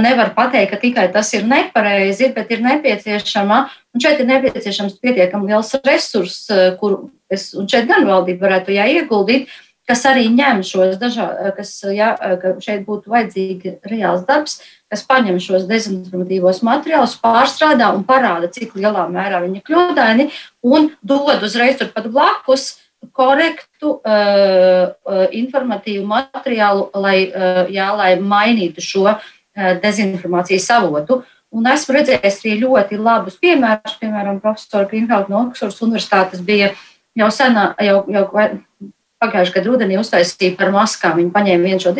nevar 0.00 0.32
pateikt, 0.36 0.70
ka 0.72 0.78
tikai 0.80 1.08
tas 1.12 1.32
ir 1.36 1.44
nepareizi, 1.48 2.30
bet 2.32 2.54
ir 2.54 2.62
nepieciešama, 2.64 3.58
un 3.92 4.04
šeit 4.04 4.22
ir 4.22 4.30
nepieciešams 4.30 4.96
pietiekami 5.02 5.50
liels 5.52 5.74
resurs, 5.84 6.46
kur 6.80 7.10
es, 7.32 7.50
un 7.58 7.68
šeit 7.68 7.90
gan 7.90 8.08
valdība 8.08 8.46
varētu 8.46 8.72
jāieguldīt, 8.78 9.52
kas 9.88 10.04
arī 10.08 10.28
ņem 10.32 10.62
šos 10.66 10.98
dažādus, 11.00 11.54
kas 11.56 11.72
ja, 11.94 12.12
šeit 12.62 12.84
būtu 12.86 13.10
vajadzīgi 13.12 13.76
reāls 13.90 14.22
darbs, 14.28 14.60
kas 14.92 15.02
paņem 15.08 15.40
šos 15.42 15.66
dezinformatīvos 15.70 16.62
materiālus, 16.66 17.16
pārstrādā 17.22 17.90
un 17.96 18.04
parāda, 18.06 18.50
cik 18.52 18.76
lielā 18.78 19.08
mērā 19.10 19.42
viņi 19.44 19.60
ir 19.60 19.66
kļūdaini, 19.66 20.28
un 20.68 20.92
dod 21.02 21.42
uzreiz 21.42 21.80
turpat 21.80 22.08
blakus 22.12 22.70
korektu 23.10 23.96
uh, 23.98 24.94
informatīvu 25.34 26.06
materiālu, 26.06 26.86
lai, 27.02 27.16
uh, 27.26 27.62
jā, 27.72 27.88
lai 27.98 28.12
mainītu 28.20 28.84
šo 28.84 29.08
uh, 29.10 29.22
dezinformācijas 29.82 30.70
avotu. 30.78 31.22
Un 31.52 31.66
esmu 31.68 31.98
redzējis 31.98 32.38
arī 32.44 32.54
ļoti 32.62 33.00
labus 33.02 33.34
piemērus, 33.42 33.98
piemēram, 34.00 34.38
profesora 34.40 34.86
Grīnhauta 34.88 35.32
no 35.32 35.42
Oksfordas 35.48 35.82
Universitātes 35.84 36.44
bija 36.46 36.70
jau 37.18 37.28
senā, 37.34 37.72
jau, 37.82 37.98
jau 38.08 38.24
pagājušajā 39.22 39.56
gadā 39.56 39.70
rudenī 39.70 39.98
uztaisīja 40.00 40.58
par 40.58 40.74
maskām. 40.74 41.16
Viņi 41.20 41.32
paņēma 41.34 41.70
vienu 41.70 41.82
šo 41.86 41.94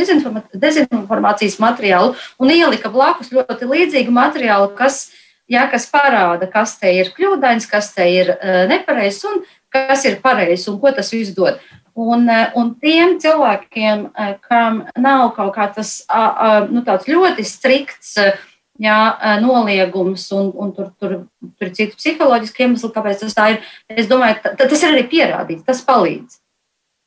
dezinformācijas 0.67 1.59
materiālu 1.63 2.17
un 2.43 2.53
ielika 2.53 2.93
blakus 2.93 3.33
ļoti 3.33 3.71
līdzīgu 3.71 4.15
materiālu, 4.15 4.73
kas 4.77 5.07
ja, 5.51 5.67
kas 5.71 5.89
parāda, 5.91 6.49
kas 6.51 6.77
te 6.81 6.93
ir 6.95 7.13
kļūdains, 7.17 7.69
kas 7.71 7.93
te 7.97 8.09
ir 8.11 8.33
nepareizs 8.71 9.23
un 9.29 9.43
kas 9.73 10.05
ir 10.09 10.21
pareizs 10.25 10.69
un 10.71 10.81
ko 10.81 10.93
tas 10.95 11.13
viss 11.15 11.35
dod. 11.37 11.61
Un, 11.93 12.25
un 12.57 12.71
tiem 12.81 13.19
cilvēkiem, 13.21 14.07
kam 14.47 14.85
nav 14.97 15.35
kaut 15.37 15.53
kā 15.57 15.69
tas 15.75 15.99
nu, 16.73 16.81
ļoti 16.85 17.45
strikts 17.45 18.15
jā, 18.81 18.99
noliegums, 19.43 20.25
un, 20.33 20.49
un 20.57 20.73
tur, 20.77 20.89
tur, 20.97 21.19
tur 21.59 21.69
ir 21.69 21.75
citi 21.77 21.99
psiholoģiski 21.99 22.65
iemesli, 22.65 22.93
kāpēc 22.95 23.27
tas 23.27 23.37
tā 23.37 23.51
ir, 23.55 23.61
es 23.93 24.09
domāju, 24.09 24.55
tas 24.57 24.81
ir 24.81 24.95
arī 24.95 25.05
pierādīts, 25.11 25.67
tas 25.69 25.85
palīdz. 25.85 26.42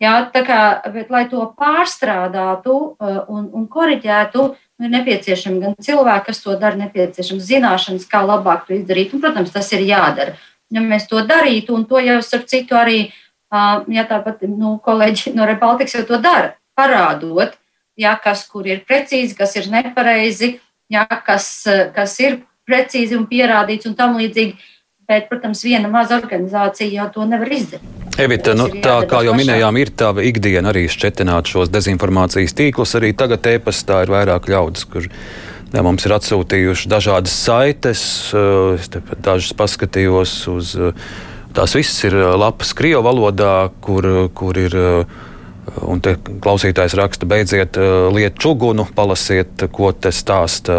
Jā, 0.04 0.14
kā, 0.34 0.62
bet, 0.92 1.08
lai 1.10 1.24
to 1.32 1.46
pārstrādātu 1.56 2.74
uh, 2.76 3.20
un, 3.32 3.46
un 3.56 3.68
korģētu, 3.72 4.48
ir 4.84 4.92
nepieciešami 4.92 5.62
gan 5.62 5.78
cilvēki, 5.80 6.26
kas 6.28 6.42
to 6.44 6.56
dara, 6.60 6.76
nepieciešams 6.80 7.46
zināšanas, 7.48 8.08
kā 8.12 8.20
labāk 8.26 8.66
to 8.68 8.76
izdarīt. 8.76 9.14
Un, 9.16 9.24
protams, 9.24 9.54
tas 9.56 9.72
ir 9.72 9.86
jādara. 9.88 10.36
Ja 10.74 10.84
mēs 10.84 11.08
to 11.08 11.22
darītu, 11.24 11.78
un 11.78 11.86
to 11.88 12.02
jau 12.04 12.18
starp 12.26 12.50
citu 12.52 12.76
arī, 12.76 13.06
ja 13.96 14.04
tāpat 14.10 14.44
nu, 14.50 14.76
kolēģi 14.84 15.36
no 15.38 15.48
Rebaltikas 15.48 15.96
jau 15.96 16.04
to 16.10 16.20
dara, 16.20 16.56
parādot, 16.76 17.56
ja, 17.96 18.18
kas 18.20 18.44
kur 18.52 18.68
ir 18.68 18.84
precīzi, 18.88 19.38
kas 19.38 19.56
ir 19.56 19.70
nepareizi, 19.72 20.58
ja, 20.92 21.06
kas, 21.08 21.48
kas 21.96 22.20
ir 22.20 22.42
precīzi 22.68 23.16
un 23.16 23.30
pierādīts 23.30 23.88
un 23.88 23.96
tam 23.96 24.18
līdzīgi. 24.20 24.58
Bet, 25.06 25.28
protams, 25.30 25.62
viena 25.62 25.90
maza 25.92 26.18
organizācija 26.18 26.90
jau 26.90 27.06
to 27.14 27.26
nevar 27.30 27.52
izdarīt. 27.54 27.92
Evita, 28.18 28.54
nu, 28.56 28.70
tā 28.82 28.96
kā 29.10 29.20
jau 29.28 29.34
minējām, 29.36 29.76
ir 29.78 29.92
tā 30.00 30.14
ikdiena 30.24 30.72
arī 30.72 30.86
šķetināt 30.90 31.52
šos 31.52 31.70
dezinformācijas 31.74 32.56
tīklus. 32.56 32.96
Arī 32.98 33.12
tagad 33.18 33.46
e-pastā 33.52 34.02
ir 34.06 34.14
vairāk 34.14 34.48
ļaudis, 34.50 34.88
kur 34.88 35.06
jā, 35.06 35.84
mums 35.84 36.08
ir 36.08 36.16
atsūtījuši 36.16 36.90
dažādas 36.90 37.36
saites. 37.36 38.06
Es 38.80 38.90
dažas 39.20 39.52
paskatījos 39.60 40.36
uz 40.54 40.74
tās 41.56 41.76
visas 41.76 42.00
ir 42.08 42.16
lapas 42.40 42.74
Krievu 42.78 43.04
valodā, 43.06 43.70
kur, 43.84 44.08
kur 44.36 44.58
ir 44.64 44.80
Un 45.66 45.98
te 46.04 46.14
klausītājs 46.22 46.94
raksta, 46.98 47.26
beidziet 47.26 47.78
uh, 47.82 48.08
lietu 48.14 48.44
čugunu, 48.44 48.86
palasiet, 48.96 49.66
ko 49.74 49.90
te 49.98 50.12
stāsta 50.14 50.76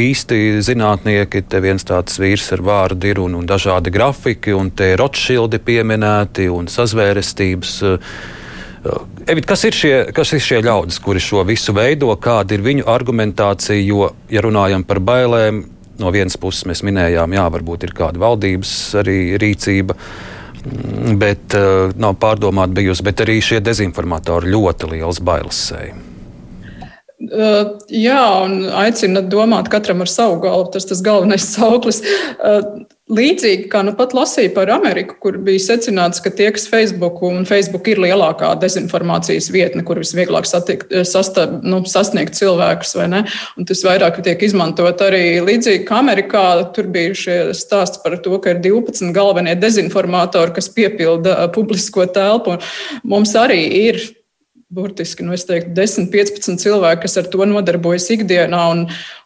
īsti 0.00 0.58
zinātnieki. 0.66 1.44
Te 1.46 1.60
viens 1.62 1.86
tāds 1.86 2.18
vīrs 2.18 2.48
ar 2.56 2.64
vārdu 2.66 3.12
ir 3.12 3.20
un, 3.22 3.36
un 3.38 3.46
dažādi 3.46 3.94
grafiki, 3.94 4.54
un 4.56 4.72
te 4.74 4.90
Rotšildi 4.98 5.62
pieminēti 5.62 6.48
un 6.50 6.66
sazvērestības. 6.70 7.76
Evit, 9.30 9.46
kas, 9.48 9.62
ir 9.70 9.78
šie, 9.78 9.94
kas 10.12 10.34
ir 10.36 10.42
šie 10.44 10.60
ļaudis, 10.66 10.98
kuri 11.04 11.22
šo 11.22 11.46
visu 11.46 11.72
veido, 11.76 12.10
kāda 12.20 12.58
ir 12.58 12.66
viņu 12.66 12.90
argumentācija? 12.90 13.78
Jo, 13.86 14.10
ja 14.34 14.42
runājam 14.44 14.82
par 14.84 14.98
bailēm, 15.00 15.62
no 16.02 16.10
vienas 16.12 16.36
puses 16.42 16.66
mēs 16.68 16.82
minējām, 16.84 17.38
jā, 17.38 17.46
varbūt 17.54 17.86
ir 17.86 17.94
kāda 17.96 18.20
valdības 18.26 18.74
arī 18.98 19.18
rīcība. 19.40 19.94
Uh, 19.94 20.33
bet 21.20 21.56
uh, 21.58 21.92
nav 22.00 22.16
pārdomāta 22.20 22.76
bijusi, 22.76 23.04
bet 23.06 23.24
arī 23.24 23.38
šie 23.44 23.60
dezinformatori 23.64 24.52
ļoti 24.54 24.94
liels 24.94 25.20
bailes 25.24 25.60
sēja. 25.70 25.96
Uh, 27.22 27.76
jā, 27.94 28.20
un 28.42 28.64
aicina 28.74 29.22
domāt 29.22 29.68
katram 29.70 30.02
ar 30.02 30.10
savu 30.10 30.40
galvu. 30.42 30.72
Tas 30.74 30.88
tas 30.90 31.02
galvenais 31.04 31.46
sauklis. 31.54 32.00
Uh, 32.42 32.82
līdzīgi 33.14 33.68
kā 33.70 33.82
nu 33.84 33.92
pat 33.94 34.14
lasīju 34.16 34.50
par 34.56 34.70
Ameriku, 34.72 35.14
kur 35.22 35.36
bija 35.44 35.60
secināts, 35.60 36.22
ka 36.24 36.32
tie, 36.34 36.48
kas 36.56 36.64
Facebook 36.70 37.20
un 37.26 37.44
Facebook 37.48 37.86
ir 37.92 38.00
lielākā 38.02 38.48
dezinformācijas 38.62 39.50
vietne, 39.54 39.84
kur 39.86 40.00
visvieglāk 40.00 40.48
satikt, 40.48 40.90
sasta, 41.06 41.46
nu, 41.62 41.82
sasniegt 41.88 42.34
cilvēkus, 42.38 42.96
vai 42.98 43.06
ne? 43.12 43.22
Un 43.60 43.68
tas 43.68 43.84
vairāk 43.86 44.18
tiek 44.24 44.42
izmantot 44.48 45.04
arī 45.04 45.38
līdzīgi 45.44 45.84
kā 45.86 46.00
Amerikā. 46.00 46.46
Tur 46.74 46.90
bija 46.96 47.14
šie 47.20 47.38
stāsts 47.54 48.02
par 48.02 48.18
to, 48.24 48.40
ka 48.42 48.56
ir 48.56 48.64
12 48.64 49.14
galvenie 49.14 49.54
dezinformatori, 49.60 50.56
kas 50.58 50.72
piepilda 50.72 51.44
publisko 51.54 52.08
telpu. 52.10 52.58
Mums 53.06 53.36
arī 53.38 53.62
ir 53.84 54.02
burtiski 54.74 55.24
nu, 55.26 55.36
teiktu, 55.36 55.72
10, 55.76 56.08
15 56.12 56.62
cilvēki, 56.62 57.04
kas 57.04 57.18
ar 57.20 57.28
to 57.30 57.46
nodarbojas 57.48 58.08
ikdienā. 58.14 58.62
Un, 58.74 58.82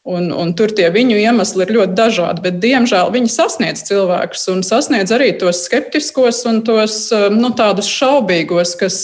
un, 0.08 0.28
un 0.32 0.52
tur 0.56 0.72
tie 0.76 0.88
viņu 0.92 1.18
iemesli 1.20 1.64
ir 1.64 1.74
ļoti 1.76 1.96
dažādi. 1.98 2.44
Bet, 2.44 2.60
diemžēl, 2.62 3.12
viņi 3.14 3.32
sasniedz 3.32 3.84
cilvēkus 3.88 4.46
un 4.52 4.62
sasniedz 4.66 5.12
arī 5.16 5.30
tos 5.40 5.64
skeptiskos 5.66 6.42
un 6.48 6.62
tos 6.68 7.00
nu, 7.34 7.52
tādus 7.58 7.90
šaubīgos, 7.92 8.76
kas, 8.80 9.00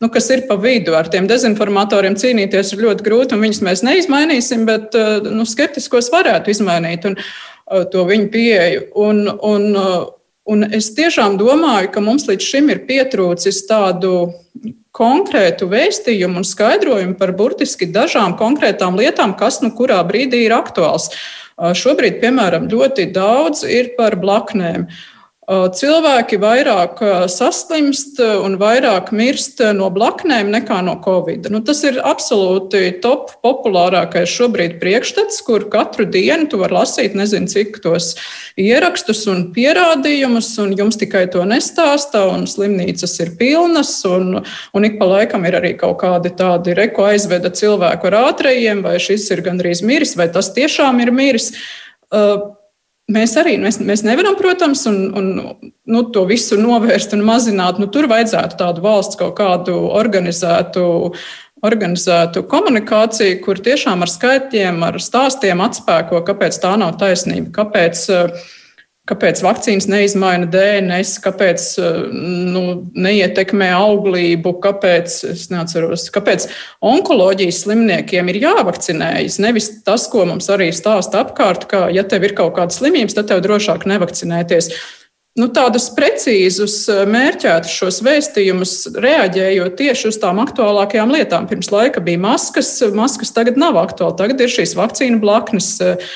nu, 0.00 0.10
kas 0.12 0.30
ir 0.34 0.46
pa 0.48 0.58
vidu. 0.60 0.96
Ar 0.98 1.10
tiem 1.12 1.28
dezinformatoriem 1.30 2.18
cīnīties 2.20 2.74
ir 2.74 2.84
ļoti 2.88 3.06
grūti, 3.06 3.36
un 3.36 3.44
viņus 3.44 3.64
mēs 3.68 3.84
neizmainīsim, 3.86 4.66
bet 4.68 4.96
nu, 5.28 5.48
skeptiskos 5.48 6.12
varētu 6.14 6.54
izmainīt 6.54 7.08
un, 7.10 7.20
to 7.92 8.04
viņu 8.08 8.28
pieeju. 8.32 8.86
Un, 9.00 9.26
un, 9.28 9.72
un 10.48 10.66
es 10.70 10.90
tiešām 10.96 11.38
domāju, 11.40 11.92
ka 11.94 12.02
mums 12.04 12.26
līdz 12.28 12.48
šim 12.50 12.72
ir 12.74 12.82
pietrūcis 12.88 13.64
tādu 13.68 14.32
konkrētu 14.94 15.66
vēstījumu 15.70 16.42
un 16.42 16.46
skaidrojumu 16.46 17.16
par 17.18 17.32
burtiski 17.34 17.88
dažām 17.90 18.36
konkrētām 18.38 18.98
lietām, 19.00 19.34
kas 19.38 19.58
nu 19.64 19.72
kurā 19.74 19.98
brīdī 20.06 20.44
ir 20.46 20.54
aktuāls. 20.54 21.10
Šobrīd, 21.54 22.20
piemēram, 22.22 22.68
ļoti 22.70 23.08
daudz 23.14 23.62
ir 23.66 23.92
par 23.98 24.16
blaknēm. 24.18 24.86
Uh, 24.86 25.13
Cilvēki 25.44 26.38
vairāk 26.40 27.00
saslimst 27.28 28.16
un 28.22 28.54
vairāk 28.56 29.10
mirst 29.12 29.58
no 29.76 29.90
blaknēm 29.92 30.48
nekā 30.54 30.78
no 30.86 30.94
covid. 31.04 31.50
Nu, 31.52 31.60
tas 31.60 31.82
ir 31.84 31.98
absolūti 32.00 32.80
top 33.04 33.34
populārākais 33.44 34.32
šobrīd 34.32 34.78
priekšstats, 34.80 35.42
kur 35.44 35.66
katru 35.68 36.06
dienu 36.08 36.48
tu 36.48 36.62
vari 36.62 36.78
lasīt 36.78 37.18
nezinu 37.18 37.52
cik 37.52 37.76
tos 37.84 38.14
ierakstus 38.56 39.26
un 39.28 39.50
pierādījumus, 39.52 40.48
un 40.64 40.72
jums 40.78 40.96
tikai 41.00 41.26
to 41.28 41.44
nestāsta, 41.44 42.24
un 42.32 42.48
slimnīcas 42.48 43.18
ir 43.20 43.36
pilnas, 43.36 43.92
un, 44.08 44.40
un 44.40 44.88
ik 44.88 44.96
pa 44.96 45.12
laikam 45.12 45.44
ir 45.44 45.60
arī 45.60 45.74
kaut 45.76 46.00
kādi 46.06 46.32
tādi 46.32 46.72
reko 46.78 47.10
aizveda 47.12 47.52
cilvēku 47.52 48.08
ar 48.08 48.20
ātrējiem, 48.30 48.80
vai 48.86 48.96
šis 48.96 49.28
ir 49.36 49.44
gandrīz 49.44 49.84
miris, 49.84 50.16
vai 50.16 50.30
tas 50.32 50.54
tiešām 50.56 51.04
ir 51.04 51.12
miris. 51.12 51.52
Uh, 52.08 52.54
Mēs 53.12 53.34
arī 53.36 53.58
mēs, 53.60 53.76
mēs 53.84 54.00
nevaram, 54.06 54.32
protams, 54.38 54.86
un, 54.88 55.00
un, 55.12 55.26
nu, 55.84 56.02
to 56.14 56.22
visu 56.24 56.56
novērst 56.56 57.12
un 57.12 57.24
mazināt. 57.26 57.76
Nu, 57.76 57.90
tur 57.92 58.08
vajadzētu 58.08 58.56
tādu 58.62 58.84
valsts 58.84 59.18
kaut 59.20 59.34
kādu 59.36 59.76
organizētu, 59.92 60.84
organizētu 61.64 62.46
komunikāciju, 62.48 63.42
kur 63.44 63.60
tiešām 63.60 64.04
ar 64.04 64.12
skaitļiem, 64.12 64.80
ar 64.88 64.96
stāstiem 65.00 65.60
atspēko, 65.64 66.22
kāpēc 66.24 66.56
tā 66.64 66.72
nav 66.80 66.96
taisnība, 67.00 67.52
kāpēc 67.60 68.06
uh, 68.12 68.48
Kāpēc 69.04 69.42
vakcīnas 69.44 69.84
neizmaina 69.92 70.46
DNS, 70.48 71.18
kāpēc 71.26 71.64
eh, 71.76 71.96
nu, 72.54 72.62
neietekmē 72.96 73.68
auglību, 73.76 74.54
kāpēc, 74.64 75.18
neatceros, 75.52 76.06
kāpēc 76.14 76.46
onkoloģijas 76.80 77.58
slimniekiem 77.66 78.32
ir 78.32 78.40
jāvakcinējas. 78.46 79.36
Nevis 79.44 79.68
tas, 79.84 80.08
ko 80.08 80.24
mums 80.30 80.48
arī 80.48 80.70
stāsta 80.72 81.20
apkārt, 81.20 81.68
ka, 81.68 81.84
ja 81.92 82.06
tev 82.08 82.24
ir 82.24 82.32
kaut 82.38 82.56
kāda 82.56 82.72
slimības, 82.72 83.18
tad 83.18 83.28
tev 83.28 83.44
drošāk 83.44 83.84
nevakcinēties. 83.92 84.70
Nu, 85.36 85.50
tādus 85.52 85.90
precīzus, 85.92 86.78
eh, 86.88 87.04
mērķētus 87.04 87.76
šos 87.76 88.00
vēstījumus, 88.08 88.76
reaģējot 89.04 89.76
tieši 89.82 90.14
uz 90.14 90.20
tām 90.22 90.40
aktuālākajām 90.46 91.12
lietām. 91.12 91.50
Pirms 91.52 91.68
laika 91.76 92.00
bija 92.00 92.24
maskas, 92.24 92.78
maskas 92.96 93.36
tagad 93.36 93.60
nav 93.60 93.76
aktuāli, 93.84 94.16
tagad 94.22 94.46
ir 94.46 94.56
šīs 94.56 94.72
vakcīnu 94.80 95.20
blaknes. 95.20 95.74
Uh, 95.84 96.14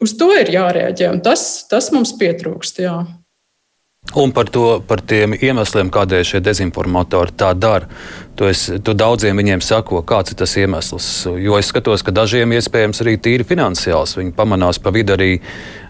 uz 0.00 0.16
to 0.18 0.30
ir 0.36 0.52
jārēģē, 0.52 1.10
un 1.14 1.24
tas, 1.24 1.64
tas 1.70 1.90
mums 1.94 2.14
pietrūkst. 2.20 2.84
Jā. 2.84 2.98
Un 4.16 4.32
par, 4.32 4.48
to, 4.48 4.80
par 4.88 5.02
tiem 5.04 5.36
iemesliem, 5.36 5.90
kādēļ 5.92 6.22
šie 6.24 6.38
dezinformatori 6.42 7.34
tā 7.36 7.50
dara. 7.54 7.86
Tu, 8.34 8.48
es, 8.48 8.64
tu 8.82 8.94
daudziem 8.96 9.36
viņiem 9.36 9.60
sako, 9.62 10.00
kāds 10.08 10.32
ir 10.32 10.38
tas 10.40 10.56
iemesls. 10.58 11.08
Jo 11.38 11.58
es 11.60 11.68
skatos, 11.70 12.02
ka 12.02 12.14
dažiem 12.16 12.56
iespējams 12.56 13.04
arī 13.04 13.18
tīri 13.20 13.46
finansiāls. 13.46 14.16
Viņi 14.18 14.32
pamanās 14.34 14.80
pa 14.82 14.90
vidu 14.96 15.14
arī, 15.14 15.30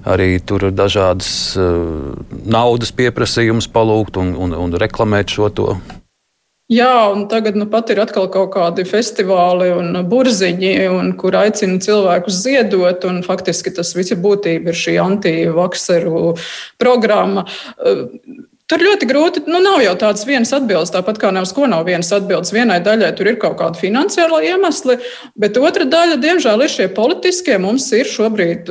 arī 0.03 0.29
tur 0.43 0.67
dažādas 0.75 1.31
uh, 1.57 2.11
naudas 2.45 2.93
pieprasījumus 2.99 3.71
palūgt 3.73 4.19
un, 4.21 4.35
un, 4.35 4.59
un 4.59 4.77
reklamēt 4.83 5.39
šo 5.39 5.49
to. 5.55 5.71
Jā, 6.71 7.11
un 7.11 7.25
tagad 7.27 7.57
nu, 7.59 7.65
pat 7.67 7.89
ir 7.91 7.99
atkal 7.99 8.29
kaut 8.31 8.53
kādi 8.55 8.85
festivāli 8.87 9.73
un 9.75 9.97
burziņi, 10.07 10.75
un, 10.95 11.09
kur 11.19 11.35
aicina 11.35 11.81
cilvēkus 11.83 12.37
ziedot. 12.45 13.03
Faktiski 13.27 13.73
tas 13.75 13.91
viss 13.97 14.15
būtība 14.15 14.71
ir 14.71 14.79
šī 14.79 14.95
antivakseru 15.03 16.37
programma. 16.79 17.49
Tur 18.71 18.85
ļoti 18.87 19.09
grūti, 19.11 19.43
nu 19.51 19.59
nav 19.65 19.81
jau 19.83 19.97
tādas 19.99 20.23
vienas 20.29 20.55
atbildes, 20.55 20.93
tāpat 20.95 21.19
kā 21.19 21.33
nav 21.35 21.49
ko 21.57 21.67
nav 21.67 21.89
vienas 21.89 22.13
atbildes. 22.15 22.55
Vienai 22.55 22.79
daļai 22.87 23.11
tur 23.19 23.33
ir 23.33 23.41
kaut 23.43 23.59
kādi 23.59 23.83
finansiāli 23.89 24.53
iemesli, 24.53 25.01
bet 25.35 25.59
otra 25.59 25.89
daļa, 25.91 26.21
diemžēl, 26.23 26.63
ir 26.63 26.71
šie 26.71 26.87
politiskie. 26.95 27.59
Mums 27.59 27.91
ir 27.99 28.07
šobrīd 28.07 28.71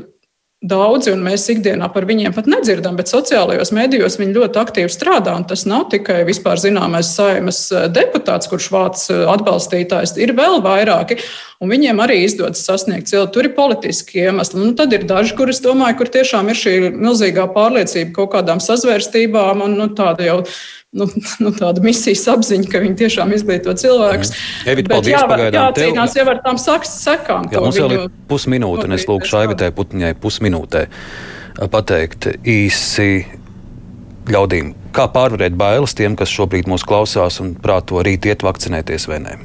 daudzi, 0.60 1.14
un 1.14 1.22
mēs 1.24 1.46
ikdienā 1.54 1.88
par 1.94 2.06
viņiem 2.10 2.34
pat 2.36 2.48
nedzirdam, 2.52 2.98
bet 3.00 3.12
sociālajos 3.12 3.72
medijos 3.76 4.18
viņi 4.20 4.36
ļoti 4.36 4.60
aktīvi 4.60 4.92
strādā. 4.92 5.38
Tas 5.48 5.64
nav 5.70 5.88
tikai 5.94 6.22
vispār 6.28 6.60
zināmais 6.60 7.14
saimas 7.16 7.62
eh, 7.72 7.88
deputāts, 7.96 8.50
kurš 8.52 8.70
vāc 8.74 9.06
eh, 9.08 9.24
atbalstītājs, 9.32 10.18
ir 10.20 10.36
vēl 10.38 10.60
vairāki. 10.66 11.22
Un 11.60 11.72
viņiem 11.74 12.00
arī 12.00 12.22
izdodas 12.24 12.64
sasniegt 12.64 13.10
cilvēku. 13.12 13.32
Tur 13.36 13.50
ir 13.50 13.56
politiski 13.58 14.24
iemesli. 14.24 14.62
Nu, 14.62 14.74
tad 14.80 14.94
ir 14.96 15.06
daži, 15.08 15.36
kurus 15.38 15.60
domāju, 15.64 15.98
kur 16.00 16.12
tiešām 16.14 16.52
ir 16.52 16.60
šī 16.60 16.76
milzīgā 16.96 17.50
pārliecība 17.56 18.14
kaut 18.16 18.32
kādām 18.38 18.62
sazvērstībām 18.64 19.66
un 19.66 19.76
nu, 19.80 19.90
tāda 19.98 20.28
jau 20.28 20.38
nu, 20.96 21.10
nu, 21.44 21.52
tāda 21.56 21.84
misijas 21.84 22.24
apziņa, 22.32 22.70
ka 22.72 22.84
viņi 22.86 22.96
tiešām 23.04 23.36
izglīto 23.36 23.76
cilvēkus. 23.82 24.32
Mm. 24.32 24.72
Evita, 24.76 24.94
paldies, 24.94 25.16
jā, 25.18 25.26
pagaidām. 25.34 25.68
Jācīnās 25.68 26.16
jau 26.22 26.28
ar 26.32 26.42
tām 26.48 26.62
sekām. 26.62 27.52
Jā, 27.52 27.66
mums 27.66 27.82
vēl 27.82 27.98
ir 27.98 28.08
pusminūte, 28.32 28.88
un 28.88 28.96
es 29.00 29.10
lūkšu 29.10 29.44
Aivitai 29.44 29.74
Putņai 29.76 30.16
pusminūtē 30.24 30.88
pateikt 31.60 32.32
īsi 32.48 33.26
ļaudīm, 34.30 34.74
kā 34.96 35.10
pārvarēt 35.12 35.60
bailes 35.60 35.96
tiem, 35.98 36.16
kas 36.16 36.32
šobrīd 36.32 36.70
mūs 36.72 36.86
klausās 36.88 37.42
un 37.44 37.58
prāto 37.60 38.00
rīt 38.06 38.30
iet 38.30 38.46
vakcinēties 38.48 39.10
vai 39.12 39.24
nē. 39.26 39.40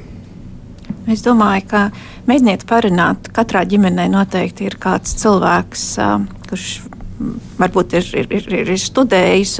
Es 1.11 1.21
domāju, 1.21 1.67
ka 1.69 1.81
mēģiniet 2.25 2.65
parunāt. 2.69 3.29
Katrā 3.35 3.61
ģimenē 3.69 4.07
noteikti 4.09 4.65
ir 4.65 4.79
kāds 4.81 5.13
cilvēks, 5.21 5.83
kurš 6.49 6.69
varbūt 7.59 7.95
ir, 7.95 8.07
ir, 8.23 8.33
ir, 8.33 8.71
ir 8.73 8.81
studējis. 8.81 9.53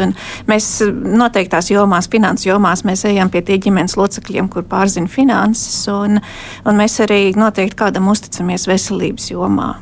Mēs 0.50 0.70
noteiktās 0.90 1.70
jomās, 1.72 2.10
finanses 2.12 2.50
jomās, 2.50 2.84
mēs 2.88 3.06
ejam 3.08 3.32
pie 3.32 3.44
tie 3.46 3.60
ģimenes 3.62 3.96
locekļiem, 4.00 4.50
kur 4.52 4.66
pārzina 4.70 5.12
finanses, 5.12 5.86
un, 5.92 6.20
un 6.66 6.80
mēs 6.82 7.00
arī 7.06 7.30
noteikti 7.38 7.80
kādam 7.86 8.10
uzticamies 8.12 8.68
veselības 8.70 9.30
jomā. 9.32 9.76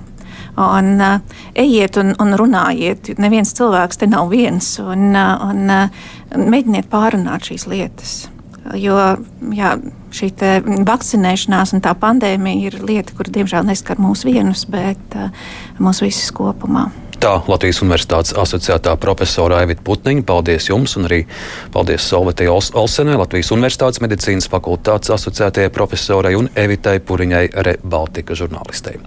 Un, 0.54 1.00
uh, 1.02 1.40
ejiet 1.58 1.98
un, 1.98 2.12
un 2.22 2.36
runājiet. 2.38 3.16
Neviens 3.18 3.56
cilvēks 3.58 4.04
te 4.04 4.06
nav 4.06 4.28
viens. 4.30 4.68
Un, 4.84 5.08
uh, 5.18 5.48
un, 5.48 5.64
uh, 5.74 6.04
mēģiniet 6.38 6.92
pārunāt 6.92 7.50
šīs 7.50 7.66
lietas. 7.72 8.14
Jo 8.78 9.00
jā, 9.50 9.74
šī 10.14 10.32
vakcinēšanās 10.88 11.76
un 11.76 11.84
tā 11.84 11.94
pandēmija 12.00 12.70
ir 12.70 12.82
lieta, 12.86 13.16
kur 13.18 13.30
diemžēl 13.34 13.66
neskar 13.70 14.02
mūs 14.02 14.26
vienus, 14.28 14.68
bet 14.70 15.18
uh, 15.18 15.32
mūs 15.82 16.04
visus 16.06 16.32
kopumā. 16.36 16.90
Tā 17.24 17.38
Latvijas 17.48 17.78
Universitātes 17.80 18.34
asociētā 18.36 18.98
profesora 19.00 19.62
Aivita 19.62 19.80
Putniņa. 19.88 20.26
Paldies 20.28 20.68
jums 20.68 20.98
un 21.00 21.08
arī 21.08 21.22
paldies 21.72 22.04
Solvetei 22.10 22.50
Olsenai, 22.52 23.16
Latvijas 23.22 23.54
Universitātes 23.56 24.04
medicīnas 24.04 24.50
fakultātes 24.52 25.14
asociētajai 25.16 25.72
profesorai 25.72 26.36
un 26.36 26.52
Evitai 26.52 26.98
Puriņai 27.00 27.46
Rebaltika 27.70 28.36
žurnālistei. 28.36 29.00